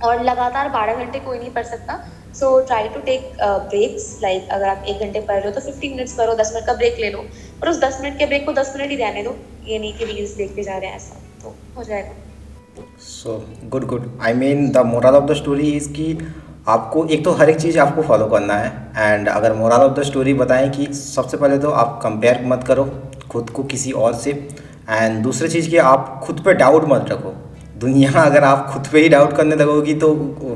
और 0.04 0.22
लगातार 0.24 0.68
बारह 0.70 0.94
घंटे 0.94 1.18
कोई 1.20 1.38
नहीं 1.38 1.50
पढ़ 1.50 1.64
सकता। 1.66 1.94
So 2.34 2.48
try 2.62 2.88
to 2.88 3.00
take 3.02 3.36
breaks 3.42 4.18
like 4.22 4.48
अगर 4.52 4.68
आप 4.68 4.84
एक 4.88 5.00
घंटे 5.00 5.20
पढ़ 5.20 5.36
रहे 5.36 5.46
हो 5.46 5.50
तो 5.50 5.61
फिफ्टीन 5.62 5.96
मिनट्स 5.96 6.16
करो 6.16 6.34
दस 6.36 6.50
मिनट 6.54 6.66
का 6.66 6.72
ब्रेक 6.74 6.98
ले 7.00 7.11
लो। 7.11 7.18
और 7.18 7.68
उस 7.68 7.80
दस 7.80 7.98
मिनट 8.02 8.18
के 8.18 8.26
ब्रेक 8.26 8.44
को 8.46 8.52
दस 8.52 8.72
मिनट 8.76 8.90
ही 8.90 8.96
रहने 8.96 9.22
दो। 9.22 9.36
ये 9.66 9.78
नहीं 9.78 9.92
कि 9.98 10.04
रील्स 10.04 10.34
देखते 10.36 10.62
जा 10.62 10.76
रहे 10.78 10.90
हैं 10.90 10.96
ऐसा 10.96 11.20
तो 11.42 11.54
हो 11.76 11.84
जाएगा। 11.84 12.84
So 13.02 13.36
good 13.64 13.86
good 13.86 14.18
I 14.22 14.32
mean 14.34 14.68
the 14.70 14.84
moral 14.86 15.16
of 15.16 15.24
the 15.24 15.34
story 15.36 15.70
is 15.72 15.88
की 15.90 16.12
आपको, 16.68 17.04
एक 17.06 17.24
तो 17.24 17.32
हर 17.32 17.50
एक 17.50 17.56
चीज़ 17.56 17.78
आपको 17.78 18.02
फॉलो 18.02 18.26
करना 18.26 18.54
है 18.54 18.70
एंड 18.96 19.28
अगर 19.28 19.52
मोरल 19.52 19.76
ऑफ़ 19.76 19.92
द 19.92 20.02
स्टोरी 20.02 20.34
बताएँ 20.34 20.68
कि 20.70 20.92
सबसे 20.94 21.36
पहले 21.36 21.58
तो 21.58 21.70
आप 21.70 21.98
कंपेयर 22.02 22.42
मत 22.46 22.64
करो 22.64 22.84
खुद 23.30 23.50
को 23.50 23.62
किसी 23.64 23.92
और 23.92 24.14
से 24.14 24.30
एंड 24.90 25.22
दूसरी 25.22 25.48
चीज़ 25.48 25.70
कि 25.70 25.76
आप 25.76 26.20
खुद 26.24 26.40
पे 26.44 26.54
डाउट 26.54 26.88
मत 26.88 27.06
रखो। 27.10 27.34
दुनिया 27.78 28.10
अगर 28.22 28.44
आप 28.44 28.66
खुद 28.70 28.86
पे 28.86 29.00
ही 29.00 29.08
डाउट 29.08 29.32
करने 29.36 29.56
लगोगी 29.56 29.94
तो 29.94 30.14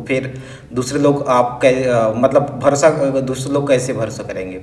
फिर 0.09 0.33
दूसरे 0.73 0.99
लोग 0.99 1.27
आप 1.29 1.59
कै 1.63 1.73
मतलब 2.17 2.59
भरोसा, 2.63 2.91
दूसरे 3.21 3.53
लोग 3.53 3.69
कैसे 3.69 3.93
भरोसा 3.93 4.23
करेंगे? 4.23 4.57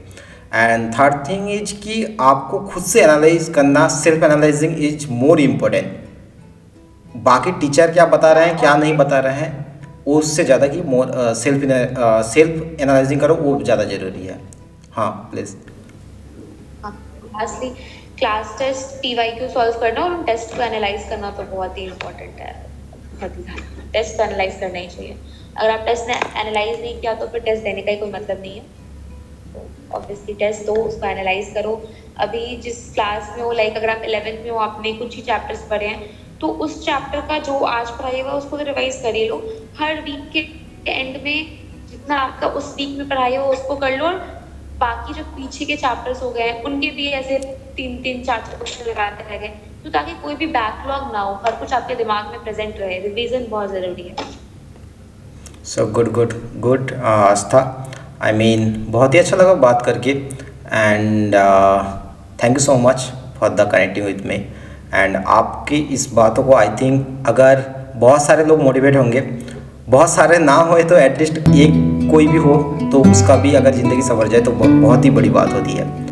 एंड 0.56 0.94
थर्ड 0.94 1.28
थिंग 1.30 1.50
इज़ 1.52 1.74
कि 1.74 2.18
आपको 2.22 2.60
खुद 2.60 2.84
से 2.84 3.02
एनालाइज 3.02 3.50
करना 3.56 3.88
self 3.88 4.24
analysing 4.24 4.78
is 4.80 5.08
more 5.12 5.40
important 5.40 7.24
बाकी 7.24 7.52
टीचर 7.52 7.92
क्या 7.92 8.06
बता 8.06 8.32
रहे 8.32 8.46
हैं, 8.46 8.58
क्या 8.60 8.76
नहीं 8.76 8.98
बता 8.98 9.20
रहे 9.20 9.34
हैं 9.34 9.67
उससे 10.08 10.44
ज़्यादा 10.44 10.68
कि 10.68 10.82
मोर 10.84 11.12
सेल्फ 11.36 11.64
सेल्फ 12.28 12.82
एनालाइजिंग 12.82 13.22
करो, 13.22 13.36
वो 13.36 13.62
ज़्यादा 13.64 13.84
ज़रूरी 13.86 14.26
है। 14.26 14.40
हाँ 14.94 15.12
please 15.32 15.56
lastly 16.86 17.70
class 18.20 18.56
test 18.60 18.96
P 19.02 19.14
Y 19.16 19.32
Q 19.32 19.48
solve 19.50 19.80
करना 19.80 20.04
और 20.04 20.24
टेस्ट 20.26 20.56
को 20.56 20.62
एनालाइज 20.64 21.10
करना 21.10 21.32
तो 21.32 21.44
बहुत 21.46 21.78
ही 21.78 21.84
इंपॉर्टेंट 21.86 22.40
है। 22.40 22.54
टेस्ट 23.94 24.20
एनालाइज 24.22 24.60
करना 24.60 24.80
ही 24.80 24.88
चाहिए। 24.88 25.18
अगर 25.58 25.70
आप 25.70 25.86
टेस्ट 25.86 26.08
ने 26.08 26.14
एनालाइज 26.14 26.80
नहीं 26.80 27.00
किया 27.00 27.14
तो 27.14 27.28
फिर 27.28 27.42
टेस्ट 27.42 27.64
देने 27.64 27.82
का 27.82 27.92
ही 27.92 27.98
कोई 27.98 28.12
मतलब 28.12 28.42
नहीं 28.42 28.56
है। 28.56 28.66
ऑब्वियसली 29.96 30.34
टेस्ट 30.36 30.66
दो, 30.66 30.74
उसको 30.76 31.08
एनालाइज 31.08 31.54
करो। 31.54 31.82
अभी 32.20 32.56
जिस 32.64 32.78
क्लास 32.94 33.34
में 33.38 33.44
हो 33.44 33.52
लाइक 33.54 33.78
अगर 33.78 33.90
आप 33.90 34.02
इलेवेंथ 34.06 34.44
में 34.44 34.50
हो 34.50 34.58
आपने 34.60 34.94
कुछ 34.94 35.16
ही 35.16 35.22
चैप्टर्स 35.24 35.62
पढ़े 35.70 35.88
हैं 35.88 36.10
तो 36.42 36.48
उस 36.64 36.86
चैप्टर 36.86 37.22
का 37.28 37.38
जो 37.42 37.60
आज 37.68 37.90
पढ़ाई 37.92 38.22
हुआ 38.22 38.32
उसको 38.34 38.58
तो 38.58 38.64
रिवाइज 38.66 38.96
कर 39.04 39.16
ही 39.16 39.28
लो। 39.28 39.38
हर 39.80 40.02
वीक 40.02 40.30
के 40.34 40.40
एंड 40.92 41.22
में 41.24 41.58
जितना 41.90 42.18
आपका 42.18 42.48
उस 42.50 42.74
वीक 42.78 42.98
में 42.98 43.08
पढ़ाई 43.10 43.36
हो, 43.36 43.46
उसको 43.46 43.76
कर 43.76 43.98
लो 43.98 44.06
और 44.06 44.16
बाकी 44.80 45.14
जो 45.14 45.24
पीछे 45.26 45.66
के 45.66 45.76
चैप्टर्स 45.78 46.22
हो 46.24 46.30
गए 46.32 46.44
हैं, 46.44 46.64
उनके 46.64 46.90
भी 46.92 47.08
ऐसे 47.10 47.38
तीन 47.78 48.02
तीन, 48.04 48.24
चार 48.24 48.40
चार 48.40 48.56
क्वेश्चन 48.56 48.90
लगाते 48.90 49.24
रह 49.24 49.38
गए। 49.38 49.48
तो 49.84 49.90
ताकि 49.90 50.12
कोई 50.24 50.36
भी 50.36 50.46
बैकलॉग 50.48 51.12
ना 51.14 51.20
हो, 51.20 51.34
हर 51.46 51.56
कुछ 51.56 51.74
आपके 51.74 51.96
दिमाग 51.96 52.32
में 52.32 52.44
प्रेजेंट 52.44 52.80
रहे। 52.80 53.00
रिवीजन 53.00 53.46
बहुत 53.50 53.72
ज़रूरी 53.72 54.04
है। 54.04 54.16
So 55.66 55.86
good 55.94 56.12
good 56.14 56.34
good 56.62 56.94
Aastha 57.06 57.62
I 58.22 58.34
mean 58.34 58.86
बहुत 58.90 59.14
ही 59.14 59.20
अच्छा 59.20 59.36
लगा 59.36 59.54
बात 59.64 59.82
करके। 59.86 60.12
And 60.12 61.36
thank 62.44 62.54
you 62.54 62.60
so 62.60 62.76
much 62.80 63.12
for 63.40 63.50
the 63.50 63.70
connecting 63.72 64.06
with 64.06 64.26
me 64.26 64.38
and 64.94 65.16
आपकी 65.16 65.78
इस 65.94 66.12
बातों 66.14 66.44
को 66.44 66.54
आई 66.56 66.70
थिंक 66.82 67.28
अगर 67.28 67.64
बहुत 67.96 68.22
सारे 68.22 68.46
लोग 68.46 68.62
मोटिवेट 68.62 68.96
होंगे, 68.96 69.22
बहुत 69.90 70.10
सारे 70.10 70.38
ना 70.40 70.56
होए 70.64 70.84
तो 70.84 70.96
एटलीस्ट 70.98 71.38
एक 71.38 72.10
कोई 72.12 72.28
भी 72.28 72.38
हो 72.38 72.56
तो 72.92 73.04
उसका 73.12 73.36
भी 73.36 73.54
अगर 73.56 73.74
ज़िंदगी 73.74 74.02
संवर 74.02 74.28
जाए 74.28 74.42
तो 74.42 74.52
बहुत 74.52 75.06
ही 75.06 75.10
बड़ी 75.12 75.30
बात 75.30 75.54
होती 75.54 75.72
है। 75.72 76.07